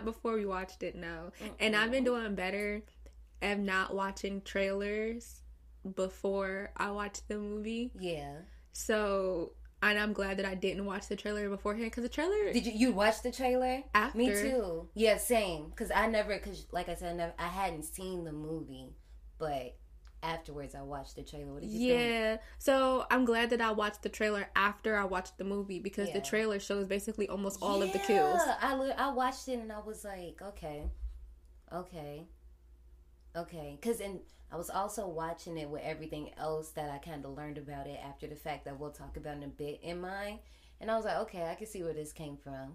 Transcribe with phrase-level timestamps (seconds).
[0.00, 1.32] Not before we watched it, no.
[1.58, 2.82] And I've been doing better
[3.42, 5.42] at not watching trailers
[5.94, 7.92] before I watch the movie.
[7.98, 8.36] Yeah.
[8.72, 12.52] So and I'm glad that I didn't watch the trailer beforehand because the trailer.
[12.52, 13.82] Did you you watch the trailer?
[13.94, 14.88] After me too.
[14.94, 15.68] Yeah, same.
[15.70, 18.94] Because I never, because like I said, I, never, I hadn't seen the movie,
[19.38, 19.76] but
[20.22, 21.52] afterwards I watched the trailer.
[21.52, 22.40] What did you yeah, think?
[22.58, 26.14] so I'm glad that I watched the trailer after I watched the movie because yeah.
[26.14, 28.40] the trailer shows basically almost all yeah, of the kills.
[28.60, 30.90] I I watched it and I was like, okay,
[31.72, 32.26] okay,
[33.36, 34.20] okay, because in
[34.52, 38.00] I was also watching it with everything else that I kind of learned about it
[38.04, 40.40] after the fact that we'll talk about in a bit in mind.
[40.80, 42.74] And I was like, okay, I can see where this came from.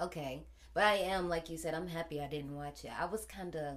[0.00, 0.44] Okay.
[0.72, 2.90] But I am, like you said, I'm happy I didn't watch it.
[2.98, 3.76] I was kind of.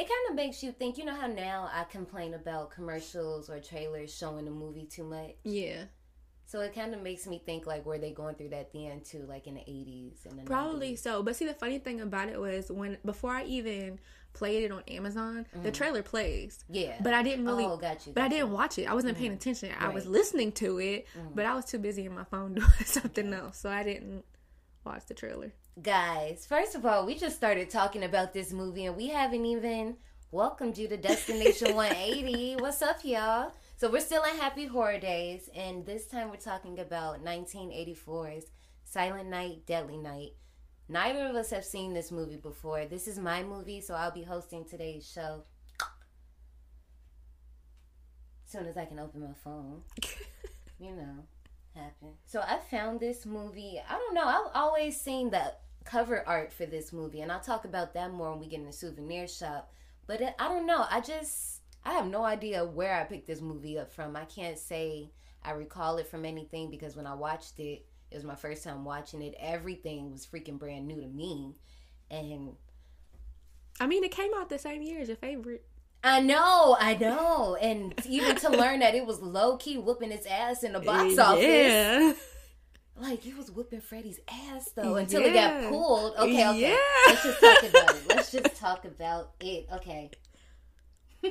[0.00, 3.60] It kind of makes you think, you know how now I complain about commercials or
[3.60, 5.32] trailers showing the movie too much?
[5.44, 5.84] Yeah.
[6.46, 9.26] So it kind of makes me think like were they going through that then too,
[9.28, 10.98] like in the eighties and the probably 90s?
[11.00, 11.22] so.
[11.22, 14.00] But see, the funny thing about it was when before I even
[14.32, 15.62] played it on Amazon, mm-hmm.
[15.64, 16.64] the trailer plays.
[16.70, 17.66] Yeah, but I didn't really.
[17.66, 18.12] Oh, got you.
[18.12, 18.86] Got but I didn't watch it.
[18.86, 19.20] I wasn't mm-hmm.
[19.20, 19.68] paying attention.
[19.68, 19.82] Right.
[19.82, 21.34] I was listening to it, mm-hmm.
[21.34, 24.24] but I was too busy in my phone doing something else, so I didn't
[24.84, 25.52] watch the trailer.
[25.82, 29.96] Guys, first of all, we just started talking about this movie, and we haven't even
[30.30, 32.56] welcomed you to Destination 180.
[32.58, 33.52] What's up, y'all?
[33.76, 38.46] So we're still in Happy Horror Days, and this time we're talking about 1984's
[38.84, 40.32] Silent Night, Deadly Night.
[40.88, 42.84] Neither of us have seen this movie before.
[42.84, 45.44] This is my movie, so I'll be hosting today's show.
[48.44, 49.82] As soon as I can open my phone,
[50.78, 51.24] you know,
[51.74, 52.14] happen.
[52.26, 53.80] So I found this movie.
[53.88, 54.26] I don't know.
[54.26, 55.54] I've always seen the
[55.84, 58.66] cover art for this movie, and I'll talk about that more when we get in
[58.66, 59.72] the souvenir shop.
[60.06, 60.86] But it, I don't know.
[60.90, 64.16] I just I have no idea where I picked this movie up from.
[64.16, 65.10] I can't say
[65.44, 68.84] I recall it from anything because when I watched it, it was my first time
[68.84, 69.34] watching it.
[69.38, 71.54] Everything was freaking brand new to me.
[72.10, 72.56] And
[73.78, 75.64] I mean, it came out the same year as your favorite.
[76.02, 77.56] I know, I know.
[77.60, 81.18] And even to learn that it was low key whooping its ass in the box
[81.18, 82.18] office.
[83.00, 85.28] Like it was whooping Freddie's ass though until yeah.
[85.28, 86.16] it got pulled.
[86.16, 86.60] Okay, okay.
[86.60, 86.76] Yeah.
[87.06, 88.08] Let's just talk about it.
[88.08, 89.68] Let's just talk about it.
[89.72, 90.10] Okay.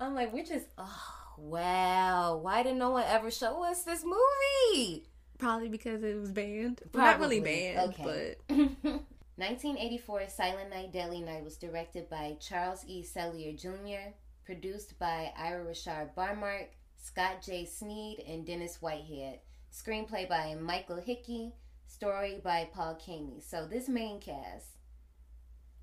[0.00, 2.36] I'm like, we're just, oh, wow.
[2.42, 5.04] Why did no one ever show us this movie?
[5.38, 6.82] Probably because it was banned.
[6.92, 8.36] Not really banned, okay.
[8.48, 8.56] but.
[9.36, 13.04] 1984 Silent Night Deadly Night was directed by Charles E.
[13.04, 14.10] Sellier Jr.,
[14.44, 17.64] produced by Ira Richard Barmak, Scott J.
[17.64, 19.38] Schneid, and Dennis Whitehead.
[19.78, 21.52] Screenplay by Michael Hickey,
[21.86, 23.40] story by Paul Caimi.
[23.42, 24.66] So this main cast,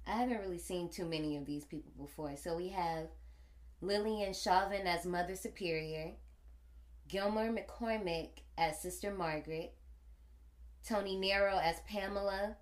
[0.06, 2.36] I haven't really seen too many of these people before.
[2.36, 3.08] So we have
[3.82, 6.12] Lilyan Chauvin as Mother Superior,
[7.08, 9.74] Gilmer McCormick as Sister Margaret,
[10.86, 12.58] Toni Nero as Pamela,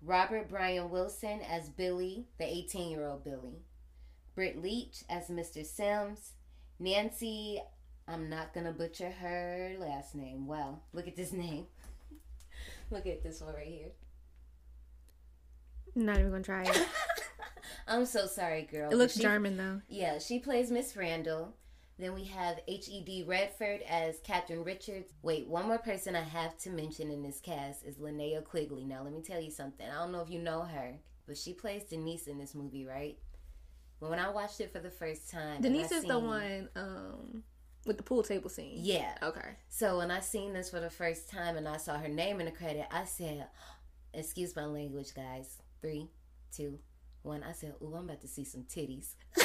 [0.00, 3.62] Robert Brian Wilson as Billy, the 18 year old Billy,
[4.34, 5.66] Britt Leach as Mr.
[5.66, 6.32] Sims,
[6.78, 7.60] Nancy,
[8.08, 10.46] I'm not gonna butcher her last name.
[10.46, 11.66] Well, look at this name.
[12.90, 13.90] look at this one right here.
[15.94, 16.86] Not even gonna try it.
[17.88, 18.90] I'm so sorry, girl.
[18.90, 19.80] It looks she, German though.
[19.88, 21.54] Yeah, she plays Miss Randall.
[21.98, 23.24] Then we have H.E.D.
[23.26, 25.12] Redford as Captain Richards.
[25.22, 28.84] Wait, one more person I have to mention in this cast is Linnea Quigley.
[28.84, 29.84] Now, let me tell you something.
[29.84, 30.94] I don't know if you know her,
[31.26, 33.18] but she plays Denise in this movie, right?
[33.98, 37.42] When I watched it for the first time, Denise is the one um,
[37.86, 38.74] with the pool table scene.
[38.76, 39.14] Yeah.
[39.22, 39.56] Okay.
[39.68, 42.46] So when I seen this for the first time and I saw her name in
[42.46, 43.46] the credit, I said,
[44.12, 45.58] "Excuse my language, guys.
[45.80, 46.08] Three,
[46.54, 46.78] two,
[47.22, 49.14] one, I said, "Ooh, I'm about to see some titties."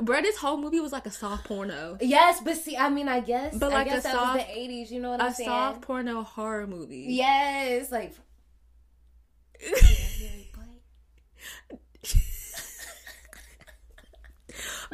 [0.00, 1.98] Bro, this whole movie was like a soft porno.
[2.00, 4.90] Yes, but see, I mean, I guess, but like I guess a soft, the '80s.
[4.90, 5.48] You know what I'm saying?
[5.48, 7.06] A soft porno horror movie.
[7.08, 8.14] Yes, like.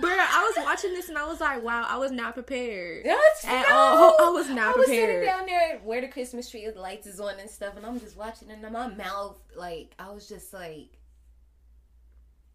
[0.01, 3.05] Bro, I was watching this and I was like, wow, I was not prepared.
[3.07, 4.17] at all.
[4.21, 4.77] I was not prepared.
[4.77, 7.77] I was sitting down there where the Christmas tree, the lights is on and stuff,
[7.77, 10.91] and I'm just watching, and my mouth, like, I was just like.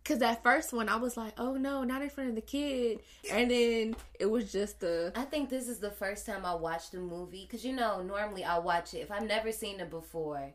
[0.06, 3.00] Cause that first one, I was like, "Oh no, not in front of the kid,"
[3.31, 5.13] and then it was just the.
[5.16, 8.44] I think this is the first time I watched a movie, cause you know, normally
[8.44, 10.51] I watch it if I've never seen it before.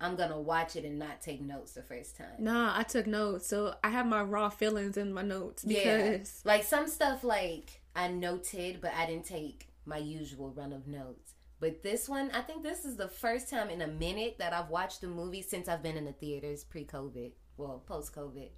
[0.00, 2.36] I'm gonna watch it and not take notes the first time.
[2.38, 6.52] Nah, I took notes, so I have my raw feelings in my notes because yeah.
[6.52, 11.34] like some stuff like I noted, but I didn't take my usual run of notes.
[11.60, 14.70] But this one, I think this is the first time in a minute that I've
[14.70, 18.50] watched a movie since I've been in the theaters pre-COVID, well, post-COVID,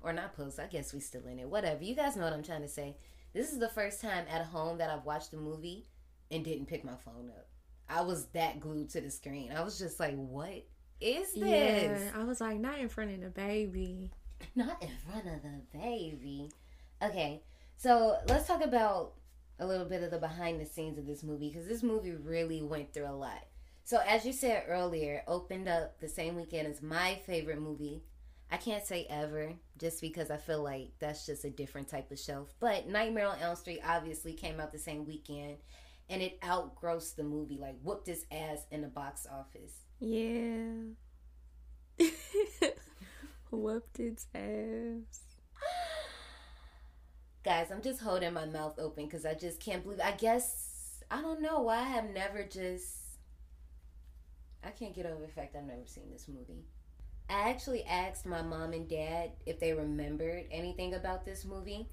[0.00, 0.58] or not post.
[0.58, 1.48] I guess we still in it.
[1.48, 1.84] Whatever.
[1.84, 2.96] You guys know what I'm trying to say.
[3.32, 5.86] This is the first time at home that I've watched a movie
[6.32, 7.46] and didn't pick my phone up.
[7.88, 9.52] I was that glued to the screen.
[9.52, 10.64] I was just like, what
[11.00, 11.34] is this?
[11.34, 14.10] Yeah, I was like, not in front of the baby.
[14.54, 16.50] Not in front of the baby.
[17.02, 17.42] Okay,
[17.76, 19.14] so let's talk about
[19.58, 22.62] a little bit of the behind the scenes of this movie because this movie really
[22.62, 23.46] went through a lot.
[23.84, 28.02] So, as you said earlier, opened up the same weekend as my favorite movie.
[28.50, 32.18] I can't say ever just because I feel like that's just a different type of
[32.18, 32.52] shelf.
[32.60, 35.56] But Nightmare on Elm Street obviously came out the same weekend
[36.12, 39.72] and it outgrossed the movie, like whooped its ass in the box office.
[39.98, 40.92] Yeah.
[43.50, 45.22] Whooped its ass.
[47.44, 50.00] Guys, I'm just holding my mouth open because I just can't believe.
[50.00, 52.98] I guess I don't know why I have never just.
[54.62, 56.66] I can't get over the fact I've never seen this movie.
[57.30, 61.88] I actually asked my mom and dad if they remembered anything about this movie,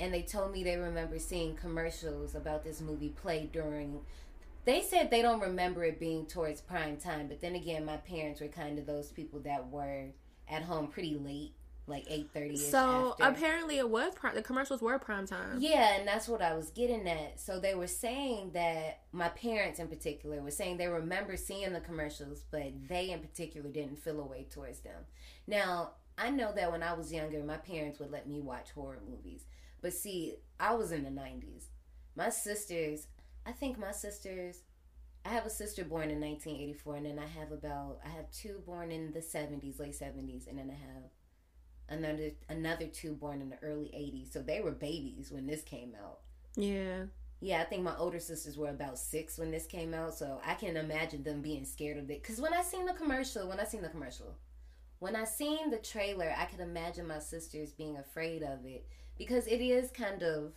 [0.00, 4.00] and they told me they remember seeing commercials about this movie played during.
[4.64, 8.40] They said they don't remember it being towards prime time, but then again, my parents
[8.40, 10.06] were kind of those people that were
[10.48, 11.52] at home pretty late,
[11.86, 12.56] like eight thirty.
[12.56, 15.58] So apparently, it was prime, the commercials were prime time.
[15.60, 17.38] Yeah, and that's what I was getting at.
[17.38, 21.80] So they were saying that my parents, in particular, were saying they remember seeing the
[21.80, 25.04] commercials, but they, in particular, didn't feel a way towards them.
[25.46, 29.00] Now I know that when I was younger, my parents would let me watch horror
[29.08, 29.46] movies,
[29.82, 31.68] but see, I was in the nineties.
[32.16, 33.06] My sisters,
[33.46, 34.62] I think my sisters.
[35.22, 38.62] I have a sister born in 1984, and then I have about I have two
[38.64, 41.10] born in the 70s, late 70s, and then I have
[41.90, 44.32] another another two born in the early 80s.
[44.32, 46.20] So they were babies when this came out.
[46.56, 47.04] Yeah.
[47.42, 50.54] Yeah, I think my older sisters were about six when this came out, so I
[50.54, 52.22] can imagine them being scared of it.
[52.22, 54.36] Cause when I seen the commercial, when I seen the commercial,
[54.98, 58.86] when I seen the trailer, I could imagine my sisters being afraid of it
[59.20, 60.52] because it is kind of.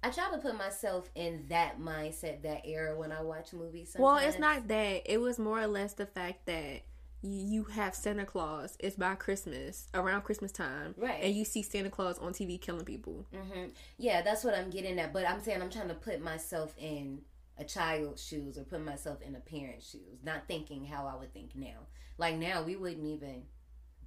[0.00, 3.92] I try to put myself in that mindset, that era when I watch movies.
[3.92, 4.02] Sometimes.
[4.04, 5.02] Well, it's not that.
[5.10, 6.82] It was more or less the fact that
[7.22, 8.76] you have Santa Claus.
[8.78, 11.24] It's by Christmas, around Christmas time, Right.
[11.24, 13.26] And you see Santa Claus on TV killing people.
[13.34, 13.70] Mm-hmm.
[13.96, 15.12] Yeah, that's what I'm getting at.
[15.12, 17.22] But I'm saying I'm trying to put myself in
[17.56, 21.32] a child's shoes or put myself in a parent's shoes, not thinking how I would
[21.32, 21.86] think now.
[22.18, 23.44] Like now, we wouldn't even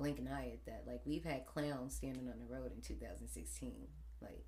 [0.01, 0.83] blink an eye at that.
[0.87, 3.87] Like we've had clowns standing on the road in 2016.
[4.21, 4.45] Like,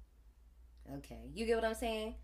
[0.98, 2.16] okay, you get what I'm saying?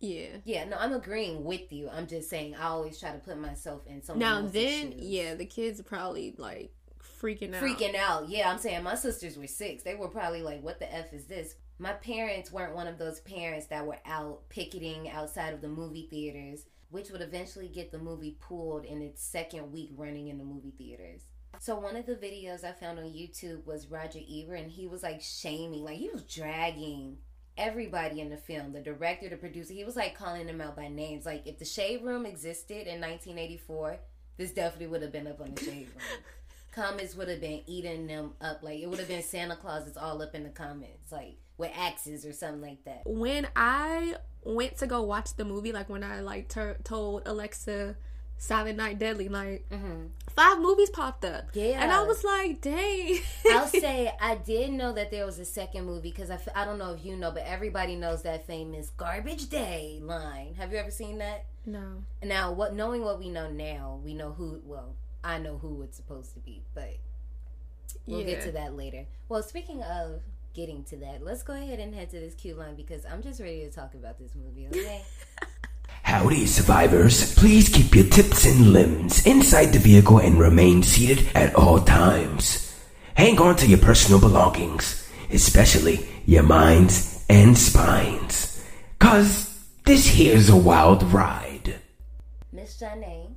[0.00, 0.28] Yeah.
[0.44, 1.88] Yeah, no, I'm agreeing with you.
[1.92, 5.00] I'm just saying I always try to put myself in someone Now then, shoes.
[5.02, 6.72] yeah, the kids are probably like
[7.20, 7.62] freaking out.
[7.62, 8.28] freaking out.
[8.28, 9.82] Yeah, I'm saying my sisters were six.
[9.82, 13.20] They were probably like, "What the f is this?" My parents weren't one of those
[13.20, 17.98] parents that were out picketing outside of the movie theaters, which would eventually get the
[17.98, 21.22] movie pulled in its second week running in the movie theaters.
[21.60, 25.02] So one of the videos I found on YouTube was Roger Ebert, and he was
[25.02, 27.18] like shaming, like he was dragging
[27.56, 29.74] everybody in the film, the director, the producer.
[29.74, 31.26] He was like calling them out by names.
[31.26, 33.98] Like if the Shade Room existed in 1984,
[34.36, 36.04] this definitely would have been up on the Shade Room
[36.78, 38.62] comments would have been eating them up.
[38.62, 41.72] Like it would have been Santa Claus is all up in the comments, like with
[41.76, 43.02] axes or something like that.
[43.04, 47.96] When I went to go watch the movie, like when I like tur told Alexa,
[48.38, 50.06] Silent Night, Deadly Night, Mm-hmm.
[50.30, 51.48] five movies popped up.
[51.54, 51.82] Yeah.
[51.82, 53.18] And I was like, dang.
[53.50, 56.64] I'll say I did know that there was a second movie because I, f- I
[56.64, 60.54] don't know if you know, but everybody knows that famous "Garbage Day" line.
[60.54, 61.46] Have you ever seen that?
[61.66, 62.04] no.
[62.22, 64.60] Now, what knowing what we know now, we know who.
[64.64, 66.96] Well, I know who it's supposed to be, but
[68.06, 69.06] we'll get to that later.
[69.28, 70.20] Well, speaking of
[70.54, 73.40] getting to that, let's go ahead and head to this cue line because I'm just
[73.40, 74.68] ready to talk about this movie.
[74.68, 75.02] Okay.
[76.08, 77.34] Howdy, survivors.
[77.34, 82.74] Please keep your tips and limbs inside the vehicle and remain seated at all times.
[83.12, 88.64] Hang on to your personal belongings, especially your minds and spines.
[88.98, 91.74] Cause this here's a wild ride.
[92.52, 93.34] Miss Janae.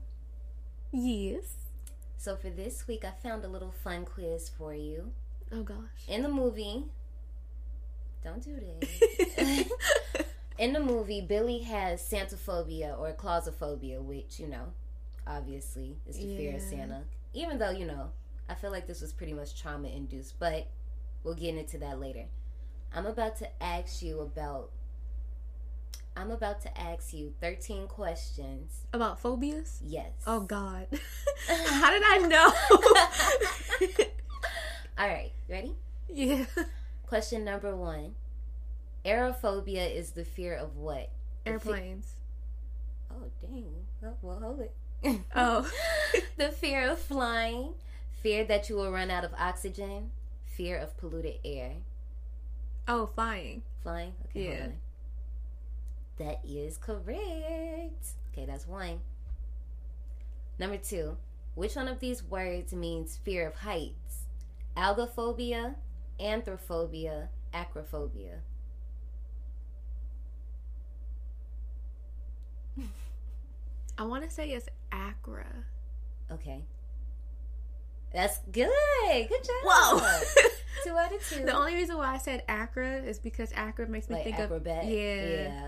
[0.94, 1.44] Yes.
[2.20, 5.12] So for this week, I found a little fun quiz for you.
[5.52, 6.08] Oh gosh.
[6.08, 6.86] In the movie,
[8.24, 9.70] don't do this.
[10.58, 14.74] In the movie, Billy has Santaphobia or clausophobia, which you know,
[15.26, 17.04] obviously is the fear of Santa.
[17.34, 18.12] Even though you know,
[18.50, 20.68] I feel like this was pretty much trauma induced, but
[21.24, 22.26] we'll get into that later.
[22.94, 24.72] I'm about to ask you about.
[26.18, 28.82] I'm about to ask you 13 questions.
[28.92, 29.80] About phobias?
[29.82, 30.12] Yes.
[30.28, 30.88] Oh god.
[31.48, 34.06] How did I know?
[34.98, 35.76] All right, ready?
[36.10, 36.46] yeah.
[37.08, 38.16] Question number one.
[39.06, 41.10] Aerophobia is the fear of what?
[41.46, 42.14] Airplanes.
[43.10, 43.66] Oh, dang.
[44.06, 44.76] Oh, well, hold it.
[45.36, 45.70] Oh.
[46.38, 47.74] the fear of flying,
[48.22, 50.12] fear that you will run out of oxygen,
[50.46, 51.74] fear of polluted air.
[52.88, 53.64] Oh, flying.
[53.82, 54.14] Flying?
[54.30, 54.64] Okay, hold Yeah.
[54.66, 54.74] on.
[56.18, 58.06] That is correct.
[58.32, 59.00] Okay, that's one.
[60.60, 61.18] Number two.
[61.56, 64.26] Which one of these words means fear of heights?
[64.78, 65.76] Algophobia,
[66.20, 68.40] anthrophobia, acrophobia.
[74.02, 75.46] I want to say it's Accra.
[76.32, 76.64] Okay.
[78.12, 78.68] That's good.
[79.12, 79.64] Good job.
[79.64, 80.00] Whoa.
[80.84, 81.42] two out of two.
[81.46, 84.86] the only reason why I said Accra is because Accra makes me like think acrobat.
[84.86, 85.26] of yeah.
[85.26, 85.68] Yeah.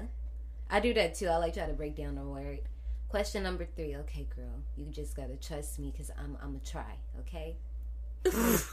[0.67, 1.27] I do that too.
[1.27, 2.61] I like try to break down a word.
[3.07, 3.95] Question number three.
[3.97, 6.95] Okay, girl, you just gotta trust me because I'm I'm a try.
[7.19, 7.57] Okay.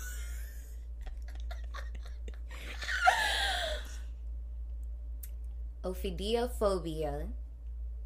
[5.84, 7.28] Ophidiophobia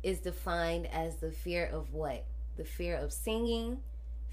[0.04, 2.25] is defined as the fear of what?
[2.56, 3.78] The fear of singing,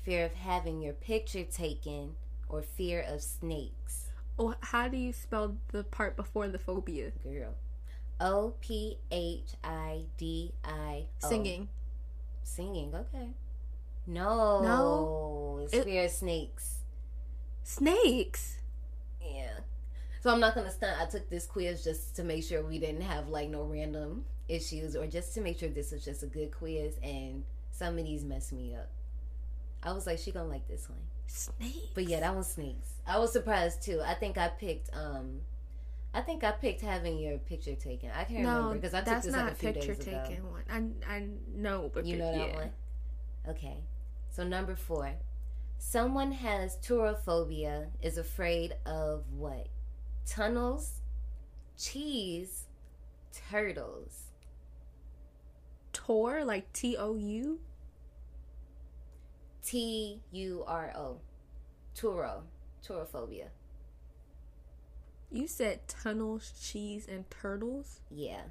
[0.03, 2.15] fear of having your picture taken,
[2.49, 4.11] or fear of snakes.
[4.37, 7.11] Oh, how do you spell the part before the phobia?
[7.23, 7.55] Girl.
[8.19, 11.29] O P H I D I O.
[11.29, 11.69] Singing.
[12.43, 13.29] Singing, okay.
[14.05, 14.61] No.
[14.61, 15.59] No.
[15.63, 16.79] It's It- fear of snakes.
[17.63, 18.57] Snakes.
[19.21, 19.59] Yeah.
[20.21, 21.01] So I'm not gonna stunt.
[21.01, 24.95] I took this quiz just to make sure we didn't have like no random issues
[24.95, 28.23] or just to make sure this was just a good quiz and some of these
[28.23, 28.89] messed me up.
[29.83, 30.99] I was like, she gonna like this one.
[31.25, 31.77] Snakes.
[31.95, 32.89] But yeah, that was snakes.
[33.07, 33.99] I was surprised too.
[34.05, 35.41] I think I picked um
[36.13, 38.11] I think I picked having your picture taken.
[38.11, 40.23] I can't remember because I took that's this not like a few picture days ago.
[40.27, 40.63] taken one.
[41.09, 42.55] I I know, but You know that yeah.
[42.55, 42.71] one?
[43.49, 43.77] Okay.
[44.29, 45.13] So number four.
[45.79, 49.67] Someone has turophobia, is afraid of what?
[50.25, 51.01] Tunnels,
[51.77, 52.65] cheese,
[53.49, 54.23] turtles.
[55.93, 57.59] Tor like T O U.
[59.63, 61.19] T U R O.
[61.95, 62.43] Turo.
[62.85, 63.49] Turophobia.
[65.29, 68.01] You said tunnels, cheese, and turtles.
[68.09, 68.41] Yeah.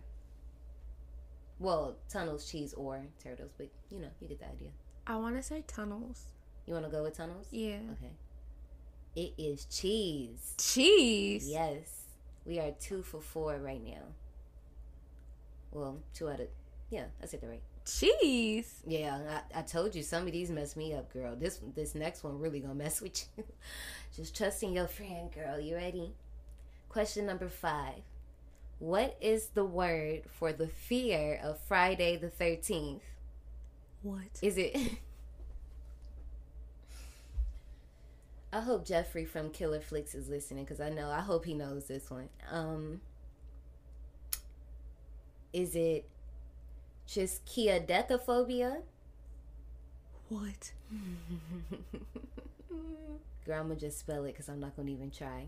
[1.59, 4.71] Well, tunnels, cheese, or turtles, but you know, you get the idea.
[5.07, 6.25] I want to say tunnels.
[6.67, 7.49] You want to go with tunnels?
[7.50, 7.81] Yeah.
[7.93, 8.12] Okay.
[9.17, 10.55] It is cheese.
[10.59, 11.49] Cheese.
[11.49, 11.88] Yes.
[12.45, 14.02] We are two for four right now.
[15.73, 16.49] Well, two out of
[16.90, 17.62] yeah, I said that right.
[17.87, 18.83] Cheese.
[18.87, 21.37] Yeah, I, I told you some of these mess me up, girl.
[21.37, 23.45] This this next one really gonna mess with you.
[24.17, 25.59] Just trusting your friend, girl.
[25.59, 26.12] You ready?
[26.88, 28.02] Question number five.
[28.81, 33.02] What is the word for the fear of Friday the thirteenth?
[34.02, 34.38] What?
[34.43, 34.76] Is it?
[38.52, 41.87] I hope Jeffrey from Killer Flicks is listening because I know I hope he knows
[41.87, 42.28] this one.
[42.50, 43.00] Um,
[45.52, 46.04] is it
[47.09, 48.83] triskaidekaphobia?
[50.28, 50.73] What?
[53.47, 55.47] Girl, I'm gonna just spell it because I'm not gonna even try.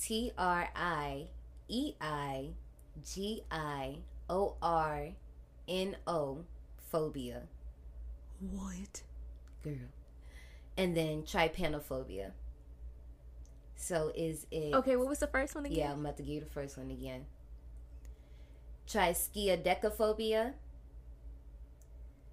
[0.00, 1.26] T R I
[1.68, 2.50] E I
[3.04, 5.08] G I O R
[5.68, 6.44] N O
[6.90, 7.42] phobia,
[8.40, 9.02] What?
[9.62, 9.76] girl.
[10.80, 12.30] And then trypanophobia.
[13.76, 14.72] So is it?
[14.74, 15.78] Okay, what was the first one again?
[15.78, 17.26] Yeah, I'm about to give you the first one again.
[18.88, 20.54] Triskaidekaphobia.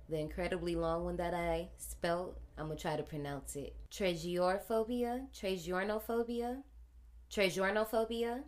[0.08, 2.38] The incredibly long one that I spelled.
[2.58, 3.76] I'm gonna try to pronounce it.
[3.92, 6.64] Tregiorphobia, Tregiornophobia,
[7.30, 8.44] Tregiornophobia,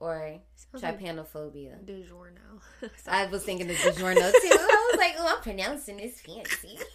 [0.00, 1.84] or Sounds like trypanophobia.
[1.84, 2.62] DiGiorno.
[3.06, 4.48] I was thinking of DiGiorno too.
[4.52, 6.78] I was like, oh, I'm pronouncing this fancy.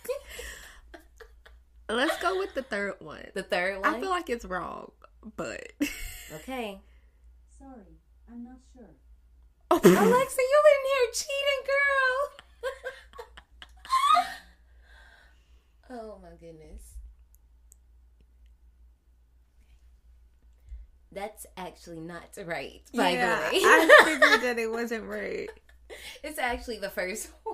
[1.89, 3.25] Let's go with the third one.
[3.33, 3.95] the third one.
[3.95, 4.91] I feel like it's wrong,
[5.35, 5.71] but
[6.35, 6.79] okay.
[7.57, 7.97] Sorry,
[8.31, 8.85] I'm not sure.
[9.71, 12.29] Alexa, you in here cheating, girl.
[15.89, 16.93] oh my goodness.
[21.11, 23.61] That's actually not right, by yeah, the way.
[23.63, 25.49] I figured that it wasn't right.
[26.23, 27.48] it's actually the first one.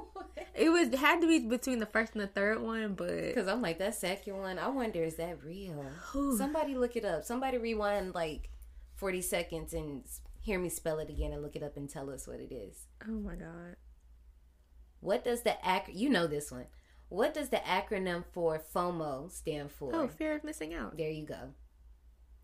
[0.57, 3.61] It was had to be between the first and the third one, but Because I'm
[3.61, 5.85] like, that second one, I wonder, is that real?
[6.37, 7.25] Somebody look it up.
[7.25, 8.49] Somebody rewind like
[8.95, 10.03] 40 seconds and
[10.39, 12.87] hear me spell it again and look it up and tell us what it is.
[13.07, 13.75] oh my god,
[15.01, 16.67] What does the ac- you know this one?
[17.09, 19.93] What does the acronym for FOMO stand for?
[19.93, 20.95] oh fear of missing out.
[20.97, 21.49] There you go.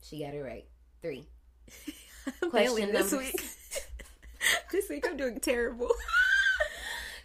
[0.03, 0.65] She got it right.
[1.01, 1.27] Three.
[2.49, 3.41] Question this number week.
[4.71, 5.89] this week I'm doing terrible.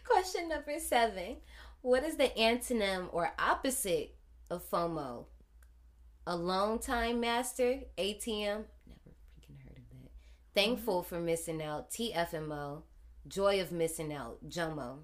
[0.08, 1.36] Question number seven.
[1.82, 4.14] What is the antonym or opposite
[4.50, 5.26] of FOMO?
[6.26, 8.64] A long time master, ATM.
[8.86, 10.10] Never freaking heard of that.
[10.54, 12.82] Thankful for missing out, TFMO.
[13.28, 14.98] Joy of missing out, JOMO.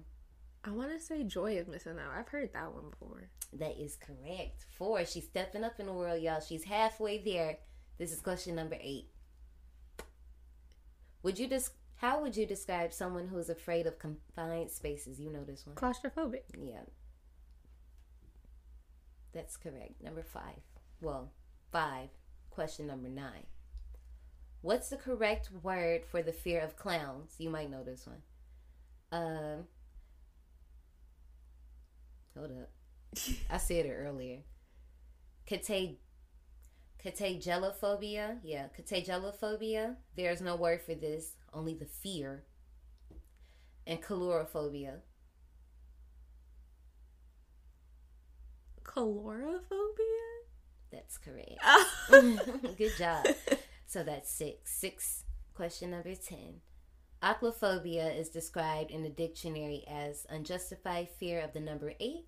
[0.65, 2.17] I want to say joy of missing out.
[2.17, 3.29] I've heard that one before.
[3.59, 4.65] That is correct.
[4.77, 5.05] Four.
[5.05, 6.39] She's stepping up in the world, y'all.
[6.39, 7.57] She's halfway there.
[7.97, 9.09] This is question number eight.
[11.21, 11.71] Would you just
[12.03, 15.21] how would you describe someone who is afraid of confined spaces?
[15.21, 15.77] You know this one.
[15.77, 16.41] Claustrophobic.
[16.61, 16.81] Yeah.
[19.33, 20.03] That's correct.
[20.03, 20.59] Number five.
[21.01, 21.31] Well,
[21.71, 22.09] five.
[22.49, 23.45] Question number nine.
[24.59, 27.35] What's the correct word for the fear of clowns?
[27.37, 28.21] You might know this one.
[29.13, 29.63] Um.
[32.37, 32.69] hold up.
[33.49, 34.39] I said it earlier.
[35.45, 35.99] Cate
[37.03, 38.39] Categelophobia.
[38.43, 39.95] Yeah, categelophobia.
[40.17, 42.43] There's no word for this, only the fear.
[43.85, 44.99] And coulrophobia.
[48.83, 49.59] Coulrophobia?
[50.91, 51.57] That's correct.
[51.63, 52.39] Oh.
[52.77, 53.25] Good job.
[53.85, 54.71] So that's six.
[54.71, 55.23] Six.
[55.55, 56.61] Question number 10.
[57.23, 62.25] Ochlophobia is described in the dictionary as unjustified fear of the number eight,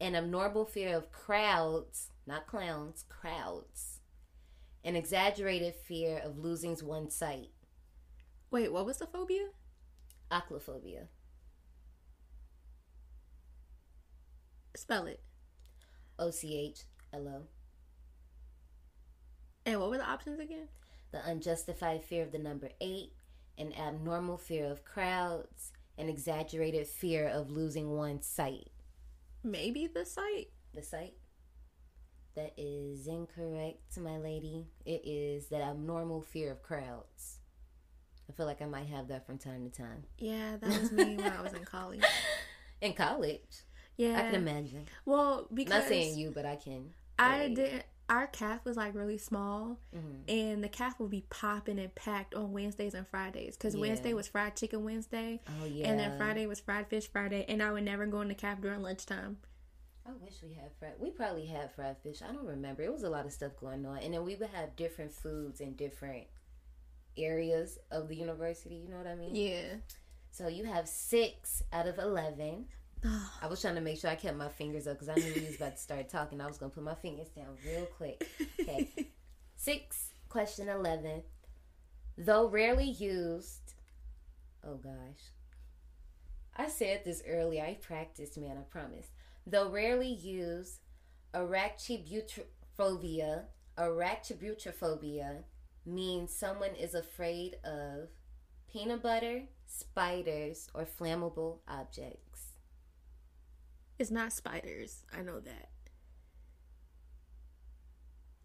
[0.00, 4.00] an abnormal fear of crowds, not clowns, crowds,
[4.82, 7.50] an exaggerated fear of losing one's sight.
[8.50, 9.48] Wait, what was the phobia?
[10.30, 11.06] Ochlophobia.
[14.76, 15.20] Spell it.
[16.18, 17.42] O C H L O.
[19.66, 20.68] And what were the options again?
[21.12, 23.12] The unjustified fear of the number eight,
[23.58, 28.70] an abnormal fear of crowds, an exaggerated fear of losing one's sight.
[29.42, 30.48] Maybe the sight.
[30.72, 31.14] The sight?
[32.36, 34.68] That is incorrect, my lady.
[34.86, 37.39] It is the abnormal fear of crowds.
[38.30, 40.04] I feel like I might have that from time to time.
[40.18, 42.04] Yeah, that was me when I was in college.
[42.80, 43.42] In college,
[43.98, 44.16] Yeah.
[44.18, 44.86] I can imagine.
[45.04, 46.94] Well, because Not saying you, but I can.
[47.18, 47.54] I relate.
[47.56, 47.82] didn't.
[48.08, 50.22] Our calf was like really small, Mhm.
[50.28, 53.56] and the calf would be popping and packed on Wednesdays and Fridays.
[53.58, 53.82] Because Yeah.
[53.82, 55.88] Wednesday was fried chicken Wednesday, Oh yeah.
[55.90, 58.60] and then Friday was fried fish Friday, and I would never go in the calf
[58.62, 59.38] during lunchtime.
[60.06, 60.94] I wish we had fried.
[60.98, 62.22] We probably had fried fish.
[62.22, 62.80] I don't remember.
[62.82, 65.60] It was a lot of stuff going on, and then we would have different foods
[65.60, 66.26] and different
[67.16, 68.76] areas of the university.
[68.76, 69.34] You know what I mean?
[69.34, 69.76] Yeah.
[70.30, 72.66] So you have six out of eleven.
[73.42, 75.46] I was trying to make sure I kept my fingers up because I knew he
[75.46, 76.40] was about to start talking.
[76.40, 78.26] I was gonna put my fingers down real quick.
[78.60, 78.88] Okay.
[79.56, 81.22] Six, question 11.
[82.16, 83.74] Though rarely used,
[84.64, 85.32] oh gosh.
[86.56, 87.64] I said this earlier.
[87.64, 89.08] I practiced, man, I promise.
[89.46, 90.80] Though rarely used,
[91.34, 93.44] arachibutyrophobia,
[93.78, 95.44] arachibutyrophobia
[95.86, 98.08] means someone is afraid of
[98.70, 102.52] peanut butter, spiders, or flammable objects.
[103.98, 105.02] It's not spiders.
[105.16, 105.68] I know that.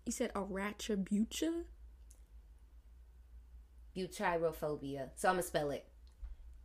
[0.05, 1.63] You said arachibutia?
[3.95, 5.09] butyrophobia.
[5.15, 5.85] So I'm gonna spell it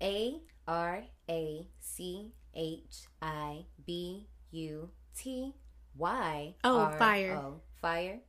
[0.02, 5.54] A R A C H I B U T
[5.96, 6.54] Y.
[6.64, 7.40] Oh, fire.
[7.80, 8.20] Fire.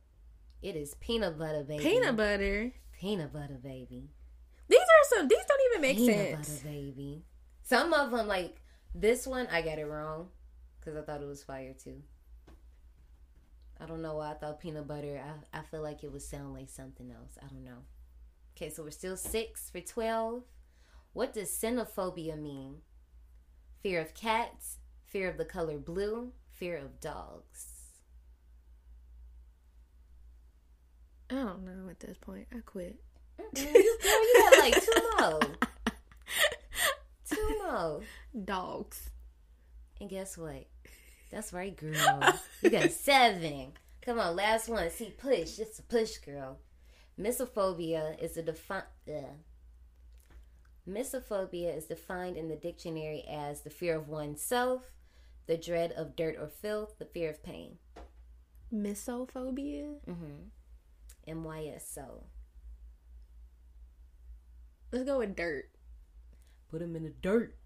[0.62, 1.82] It is peanut butter, baby.
[1.82, 2.72] Peanut butter.
[2.98, 4.10] Peanut butter, baby.
[4.68, 5.28] These are some.
[5.28, 6.62] These don't even make peanut sense.
[6.62, 7.24] Peanut butter, baby.
[7.64, 8.62] Some of them, like
[8.94, 10.28] this one, I got it wrong
[10.78, 12.02] because I thought it was fire too.
[13.80, 15.20] I don't know why I thought peanut butter.
[15.52, 17.36] I, I feel like it would sound like something else.
[17.42, 17.82] I don't know.
[18.56, 20.44] Okay, so we're still six for 12.
[21.12, 22.76] What does xenophobia mean?
[23.82, 27.71] Fear of cats, fear of the color blue, fear of dogs.
[31.32, 32.46] I don't know at this point.
[32.54, 32.96] I quit.
[33.56, 35.40] You, girl, you got like two more.
[37.30, 38.00] Two more.
[38.44, 39.08] Dogs.
[39.98, 40.66] And guess what?
[41.30, 42.34] That's right, girl.
[42.60, 43.72] You got seven.
[44.02, 44.90] Come on, last one.
[44.90, 45.56] See, push.
[45.56, 46.58] Just a push, girl.
[47.18, 48.74] Mysophobia is a defi-
[49.08, 49.32] uh,
[50.86, 54.90] Mysophobia is defined in the dictionary as the fear of oneself,
[55.46, 57.78] the dread of dirt or filth, the fear of pain.
[58.74, 59.94] Mysophobia?
[60.06, 60.48] Mm-hmm.
[61.26, 62.24] M-Y-S-O.
[64.92, 65.70] Let's go with dirt.
[66.70, 67.56] Put him in the dirt.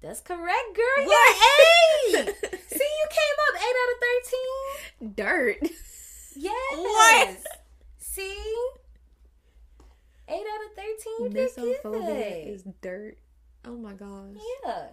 [0.00, 1.04] That's correct, girl.
[1.04, 1.36] You What?
[1.36, 2.34] got eight.
[2.68, 5.14] See, you came up eight out of thirteen.
[5.14, 5.58] Dirt.
[6.38, 6.76] Yes.
[6.76, 7.38] What?
[7.98, 8.36] See?
[10.28, 11.20] Eight out of thirteen.
[11.20, 13.16] You did Mysophobia is dirt.
[13.64, 14.36] Oh my gosh.
[14.64, 14.88] Yeah.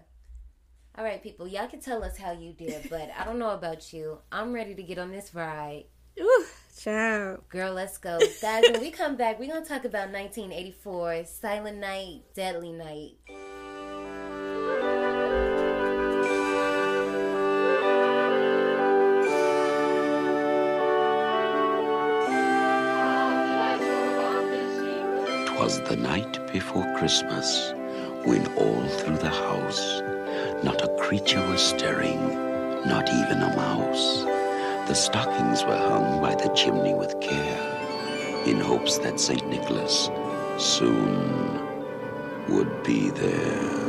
[0.98, 1.48] All right, people.
[1.48, 4.20] Y'all can tell us how you did, but I don't know about you.
[4.32, 5.86] I'm ready to get on this ride.
[6.20, 6.46] Ooh,
[6.78, 7.48] child.
[7.50, 8.20] Girl, let's go.
[8.42, 13.16] Guys, when we come back, we're going to talk about 1984 Silent Night, Deadly Night.
[25.48, 27.74] Twas the night before Christmas,
[28.26, 30.02] when all through the house
[30.64, 32.20] not a creature was stirring,
[32.88, 34.33] not even a mouse.
[34.88, 39.48] The stockings were hung by the chimney with care, in hopes that St.
[39.48, 40.10] Nicholas
[40.58, 41.62] soon
[42.50, 43.83] would be there.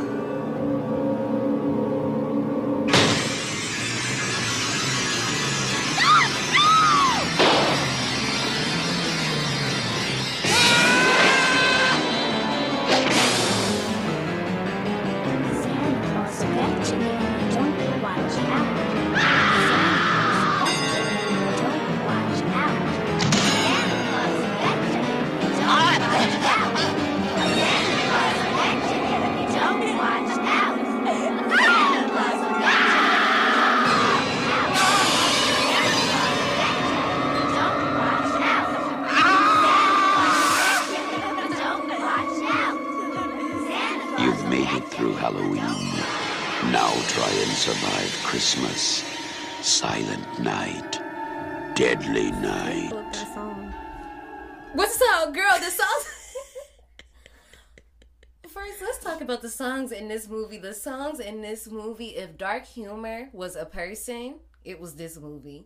[61.55, 65.65] This movie, if dark humor was a person, it was this movie.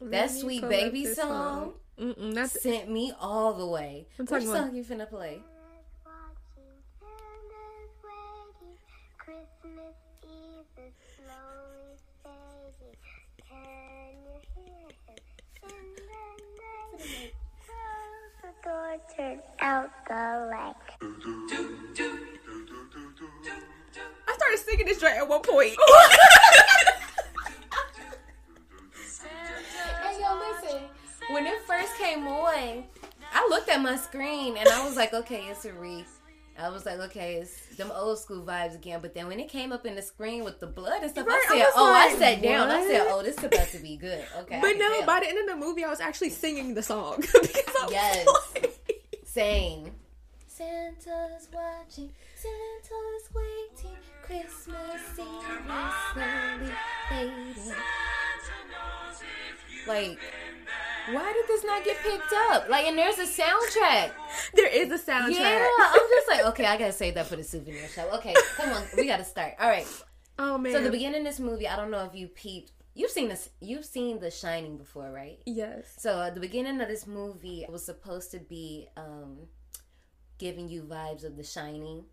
[0.00, 4.06] Let That sweet baby this song that's sent me all the way.
[4.18, 5.42] I'm Which talking about- song you finna play?
[9.18, 12.96] Christmas Eve is slowly fading.
[13.46, 15.20] Can you hear him
[15.68, 16.02] in the
[16.96, 17.34] night?
[17.66, 21.69] Close the door, turn out the light.
[24.50, 25.74] I started singing this right at one point.
[30.02, 30.82] Hey, yo, listen.
[31.30, 32.84] When it first came on,
[33.32, 36.18] I looked at my screen and I was like, okay, it's a wreath.
[36.58, 39.00] I was like, okay, it's them old school vibes again.
[39.00, 41.40] But then when it came up in the screen with the blood and stuff, Right,
[41.50, 42.70] I I said, was oh, I like, sat down.
[42.70, 44.24] I said, oh, this is about to be good.
[44.40, 44.58] Okay.
[44.60, 45.06] But no, tell.
[45.06, 47.48] by the end of the movie, I was actually singing the song because
[47.80, 48.26] I was Yes.
[48.54, 49.92] like- Same.
[50.46, 53.96] Santa's watching, Santa's waiting,
[54.30, 56.72] Christmas Eve is slowly
[57.08, 57.74] fading.
[59.88, 60.18] Like,
[61.10, 62.68] why did this not get picked up?
[62.68, 64.12] Like, and there's a soundtrack.
[64.54, 65.30] there is a soundtrack.
[65.30, 68.08] Yeah, I'm just like, okay, I gotta save that for the souvenir shop.
[68.14, 69.54] Okay, come on, we gotta start.
[69.58, 69.86] All right.
[70.38, 70.72] Oh man.
[70.72, 72.70] So the beginning of this movie, I don't know if you peeped.
[72.94, 73.50] You've seen this.
[73.60, 75.38] You've seen The Shining before, right?
[75.44, 75.92] yes.
[75.98, 79.38] So at the beginning of this movie was supposed to be um,
[80.38, 82.04] giving you vibes of The Shining.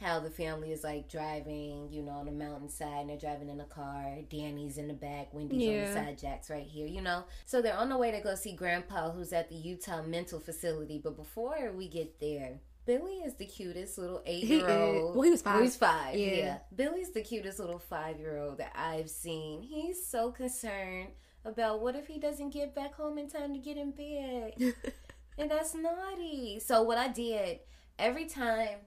[0.00, 3.60] How the family is like driving, you know, on the mountainside, and they're driving in
[3.60, 4.18] a car.
[4.28, 7.24] Danny's in the back, Wendy's on the side, Jack's right here, you know.
[7.46, 11.00] So they're on the way to go see Grandpa, who's at the Utah Mental Facility.
[11.02, 15.14] But before we get there, Billy is the cutest little eight-year-old.
[15.14, 15.62] Well, he was five.
[15.62, 16.16] he's five.
[16.16, 16.32] Yeah.
[16.34, 16.58] yeah.
[16.74, 19.62] Billy's the cutest little five-year-old that I've seen.
[19.62, 21.08] He's so concerned
[21.44, 24.74] about what if he doesn't get back home in time to get in bed.
[25.38, 26.60] and that's naughty.
[26.60, 27.60] So what I did
[27.98, 28.78] every time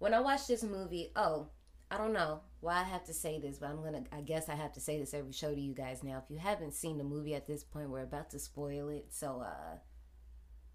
[0.00, 1.48] when I watch this movie, oh,
[1.90, 4.54] I don't know why I have to say this, but I'm gonna I guess I
[4.54, 6.22] have to say this every show to you guys now.
[6.24, 9.06] If you haven't seen the movie at this point, we're about to spoil it.
[9.10, 9.76] So uh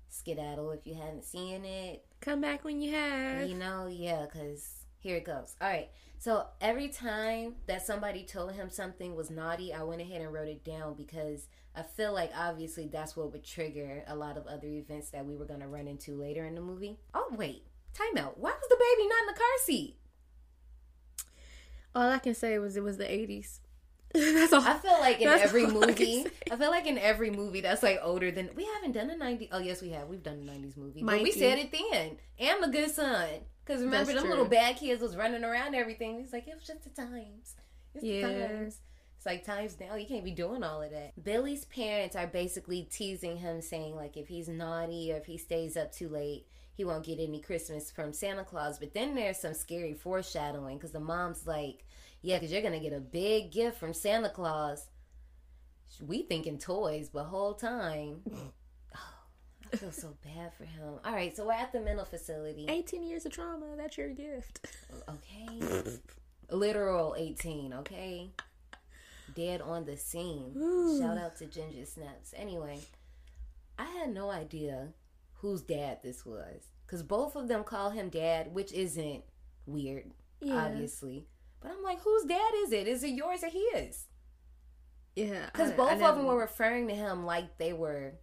[0.09, 2.05] skedaddle if you haven't seen it.
[2.21, 3.49] Come back when you have.
[3.49, 5.55] You know, yeah, because here it goes.
[5.59, 5.89] All right.
[6.19, 10.47] So every time that somebody told him something was naughty, I went ahead and wrote
[10.47, 14.67] it down because I feel like obviously that's what would trigger a lot of other
[14.67, 16.99] events that we were going to run into later in the movie.
[17.13, 17.65] Oh, wait.
[17.95, 18.37] Time out.
[18.39, 19.97] Why was the baby not in the car seat?
[21.93, 23.61] All I can say was it was the eighties.
[24.13, 24.61] That's all.
[24.61, 26.25] I feel like in every all I movie.
[26.51, 29.49] I feel like in every movie that's like older than we haven't done a 90
[29.51, 30.07] Oh, yes, we have.
[30.07, 31.03] We've done a 90s movie.
[31.03, 32.17] But we said it then.
[32.39, 33.27] And The Good Son.
[33.65, 34.29] Because remember, That's them true.
[34.29, 36.19] little bad kids was running around and everything.
[36.19, 37.55] He's like, it was just the times.
[37.93, 38.27] It's Yeah.
[38.27, 38.79] the times.
[39.17, 39.95] It's like times now.
[39.95, 41.21] You can't be doing all of that.
[41.21, 45.75] Billy's parents are basically teasing him, saying, like, if he's naughty or if he stays
[45.75, 48.79] up too late, he won't get any Christmas from Santa Claus.
[48.79, 51.85] But then there's some scary foreshadowing because the mom's like,
[52.21, 54.87] yeah, because you're going to get a big gift from Santa Claus.
[56.05, 58.21] We thinking toys, but whole time.
[58.97, 60.99] Oh, I feel so bad for him.
[61.03, 62.65] All right, so we're at the mental facility.
[62.69, 63.75] Eighteen years of trauma.
[63.75, 64.65] That's your gift.
[65.09, 65.97] Okay.
[66.49, 68.29] Literal 18, okay?
[69.35, 70.53] Dead on the scene.
[70.55, 70.99] Ooh.
[70.99, 72.33] Shout out to Ginger Snaps.
[72.37, 72.79] Anyway,
[73.77, 74.89] I had no idea
[75.45, 76.69] whose dad this was.
[76.87, 79.23] Because both of them call him dad, which isn't
[79.67, 80.65] weird, Yeah.
[80.65, 81.27] obviously.
[81.61, 82.87] But I'm like, whose dad is it?
[82.87, 84.05] Is it yours or his?
[85.15, 85.45] Yeah.
[85.51, 88.13] Because both I of them were referring to him like they were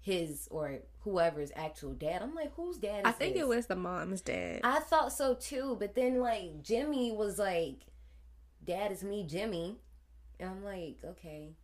[0.00, 2.20] his or whoever's actual dad.
[2.22, 3.42] I'm like, whose dad is I think this?
[3.42, 4.60] it was the mom's dad.
[4.64, 7.80] I thought so too, but then like Jimmy was like,
[8.64, 9.78] "Dad is me, Jimmy,"
[10.38, 11.56] and I'm like, okay,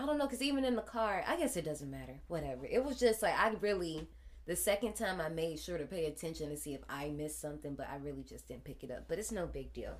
[0.00, 2.20] I don't know, because even in the car, I guess it doesn't matter.
[2.28, 2.64] Whatever.
[2.64, 4.08] It was just like I really
[4.46, 7.74] The second time I made sure to pay attention to see if I missed something,
[7.74, 9.04] but I really just didn't pick it up.
[9.08, 9.98] But it's no big deal.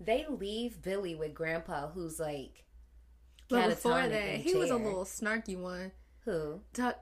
[0.00, 2.64] They leave Billy with Grandpa, who's like.
[3.48, 5.92] But before that, he was a little snarky one.
[6.24, 6.60] Who?
[6.74, 6.98] Talk,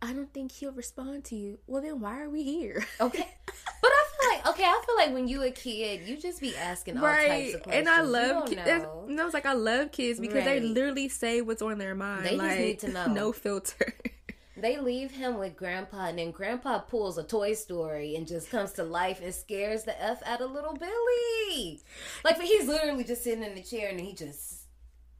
[0.00, 1.58] I don't think he'll respond to you.
[1.66, 2.86] Well, then why are we here?
[3.00, 3.28] Okay.
[3.80, 4.04] But I
[4.38, 7.54] like okay, I feel like when you a kid, you just be asking all types
[7.54, 7.88] of questions.
[7.88, 8.62] And I love kids.
[8.64, 9.06] That's, know.
[9.08, 12.26] and I was like, I love kids because they literally say what's on their mind.
[12.26, 13.06] They just need to know.
[13.06, 13.94] No filter.
[14.60, 18.72] They leave him with Grandpa, and then Grandpa pulls a Toy Story and just comes
[18.72, 21.80] to life and scares the f out of little Billy.
[22.24, 24.62] Like but he's literally just sitting in the chair, and he just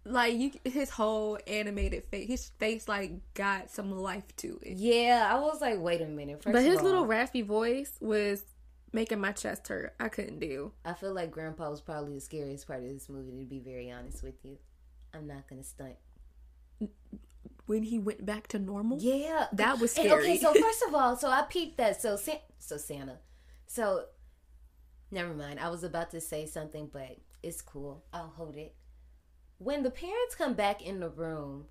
[0.04, 4.76] like you, his whole animated face, his face like got some life to it.
[4.76, 5.28] yeah.
[5.30, 6.42] I was like, wait a minute.
[6.44, 8.44] But his all, little raspy voice was
[8.92, 9.94] making my chest hurt.
[10.00, 10.72] I couldn't do.
[10.84, 13.38] I feel like Grandpa was probably the scariest part of this movie.
[13.40, 14.58] To be very honest with you,
[15.14, 15.96] I'm not gonna stunt.
[17.66, 20.22] When he went back to normal, Yeah, That was And, scary.
[20.30, 22.00] okay, so first of all, so I peeped that.
[22.00, 23.18] So so Santa.
[23.66, 24.06] So
[25.10, 25.60] never mind.
[25.60, 28.04] I was about to say something, but it's cool.
[28.12, 28.74] I'll hold it.
[29.58, 31.66] When the parents come back in the room,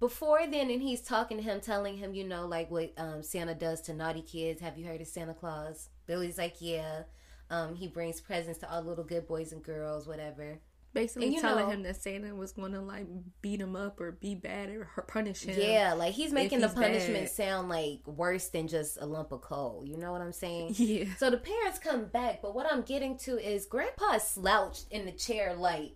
[0.00, 3.54] before then, and he's talking to him, telling him, you know, like what um, Santa
[3.54, 4.60] does to naughty kids.
[4.60, 5.88] Have you heard of Santa Claus?
[6.06, 7.02] Billy's like, yeah.
[7.50, 10.58] Um, he brings presents to all little good boys and girls, whatever.
[10.92, 13.06] basically And telling know- him that Santa was going to like
[13.42, 15.54] beat him up or be bad or punish him.
[15.60, 17.30] Yeah, like he's making the he's punishment bad.
[17.30, 19.84] sound like worse than just a lump of coal.
[19.86, 20.74] You know what I'm saying?
[20.78, 21.04] Yeah.
[21.18, 25.12] So the parents come back, but what I'm getting to is Grandpa slouched in the
[25.12, 25.92] chair like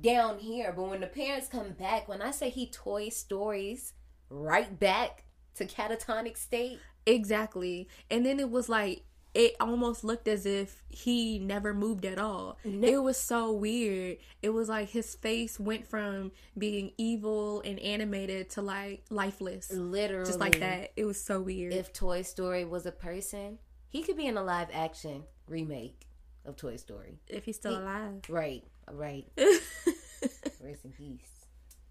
[0.00, 0.72] down here.
[0.76, 3.94] But when the parents come back, when I say he toy stories
[4.30, 5.24] right back
[5.56, 7.88] to catatonic state, Exactly.
[8.10, 9.02] And then it was like
[9.34, 12.56] it almost looked as if he never moved at all.
[12.64, 14.16] It was so weird.
[14.40, 19.70] It was like his face went from being evil and animated to like lifeless.
[19.70, 20.92] literally, Just like that.
[20.96, 21.74] It was so weird.
[21.74, 26.06] If Toy Story was a person, he could be in a live action remake
[26.46, 27.18] of Toy Story.
[27.28, 28.22] if he's still alive.
[28.30, 29.26] Right, right.
[29.36, 31.46] Rest in peace.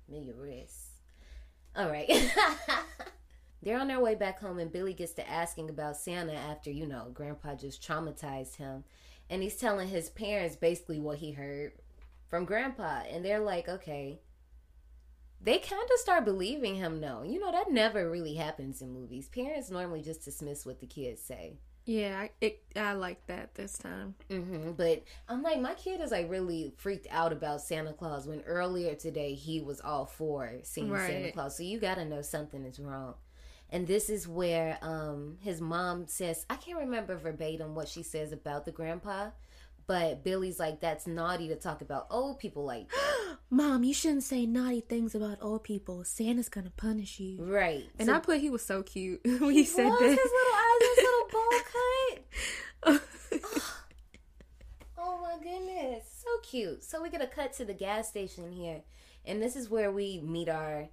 [0.09, 0.79] May your rest.
[1.75, 2.09] All right.
[3.65, 6.85] They're on their way back home, and Billy gets to asking about Santa after, you
[6.85, 8.83] know, Grandpa just traumatized him.
[9.27, 11.73] And he's telling his parents basically what he heard
[12.27, 13.01] from Grandpa.
[13.09, 14.19] And they're like, okay.
[15.41, 17.23] They kind of start believing him, though.
[17.23, 19.29] You know, that never really happens in movies.
[19.29, 21.57] Parents normally just dismiss what the kids say.
[21.85, 24.15] Yeah, I, it, I like that this time.
[24.29, 28.41] hmm But I'm like, my kid is like really freaked out about Santa Claus when
[28.41, 31.57] earlier today he was all for seeing Santa Claus.
[31.57, 33.15] So you got to know something is wrong.
[33.71, 38.31] And this is where um his mom says, I can't remember verbatim what she says
[38.31, 39.31] about the grandpa,
[39.87, 43.37] but Billy's like, that's naughty to talk about old people like that.
[43.51, 46.03] Mom, you shouldn't say naughty things about old people.
[46.03, 47.43] Santa's gonna punish you.
[47.43, 47.85] right.
[47.99, 50.09] And So I put he was so cute when he said was that.
[50.09, 51.27] his little eyes, his little
[52.91, 53.71] bowl cut.
[54.97, 56.83] Oh my goodness, so cute.
[56.83, 58.81] So we get a cut to the gas station here,
[59.25, 60.87] and this is where we meet our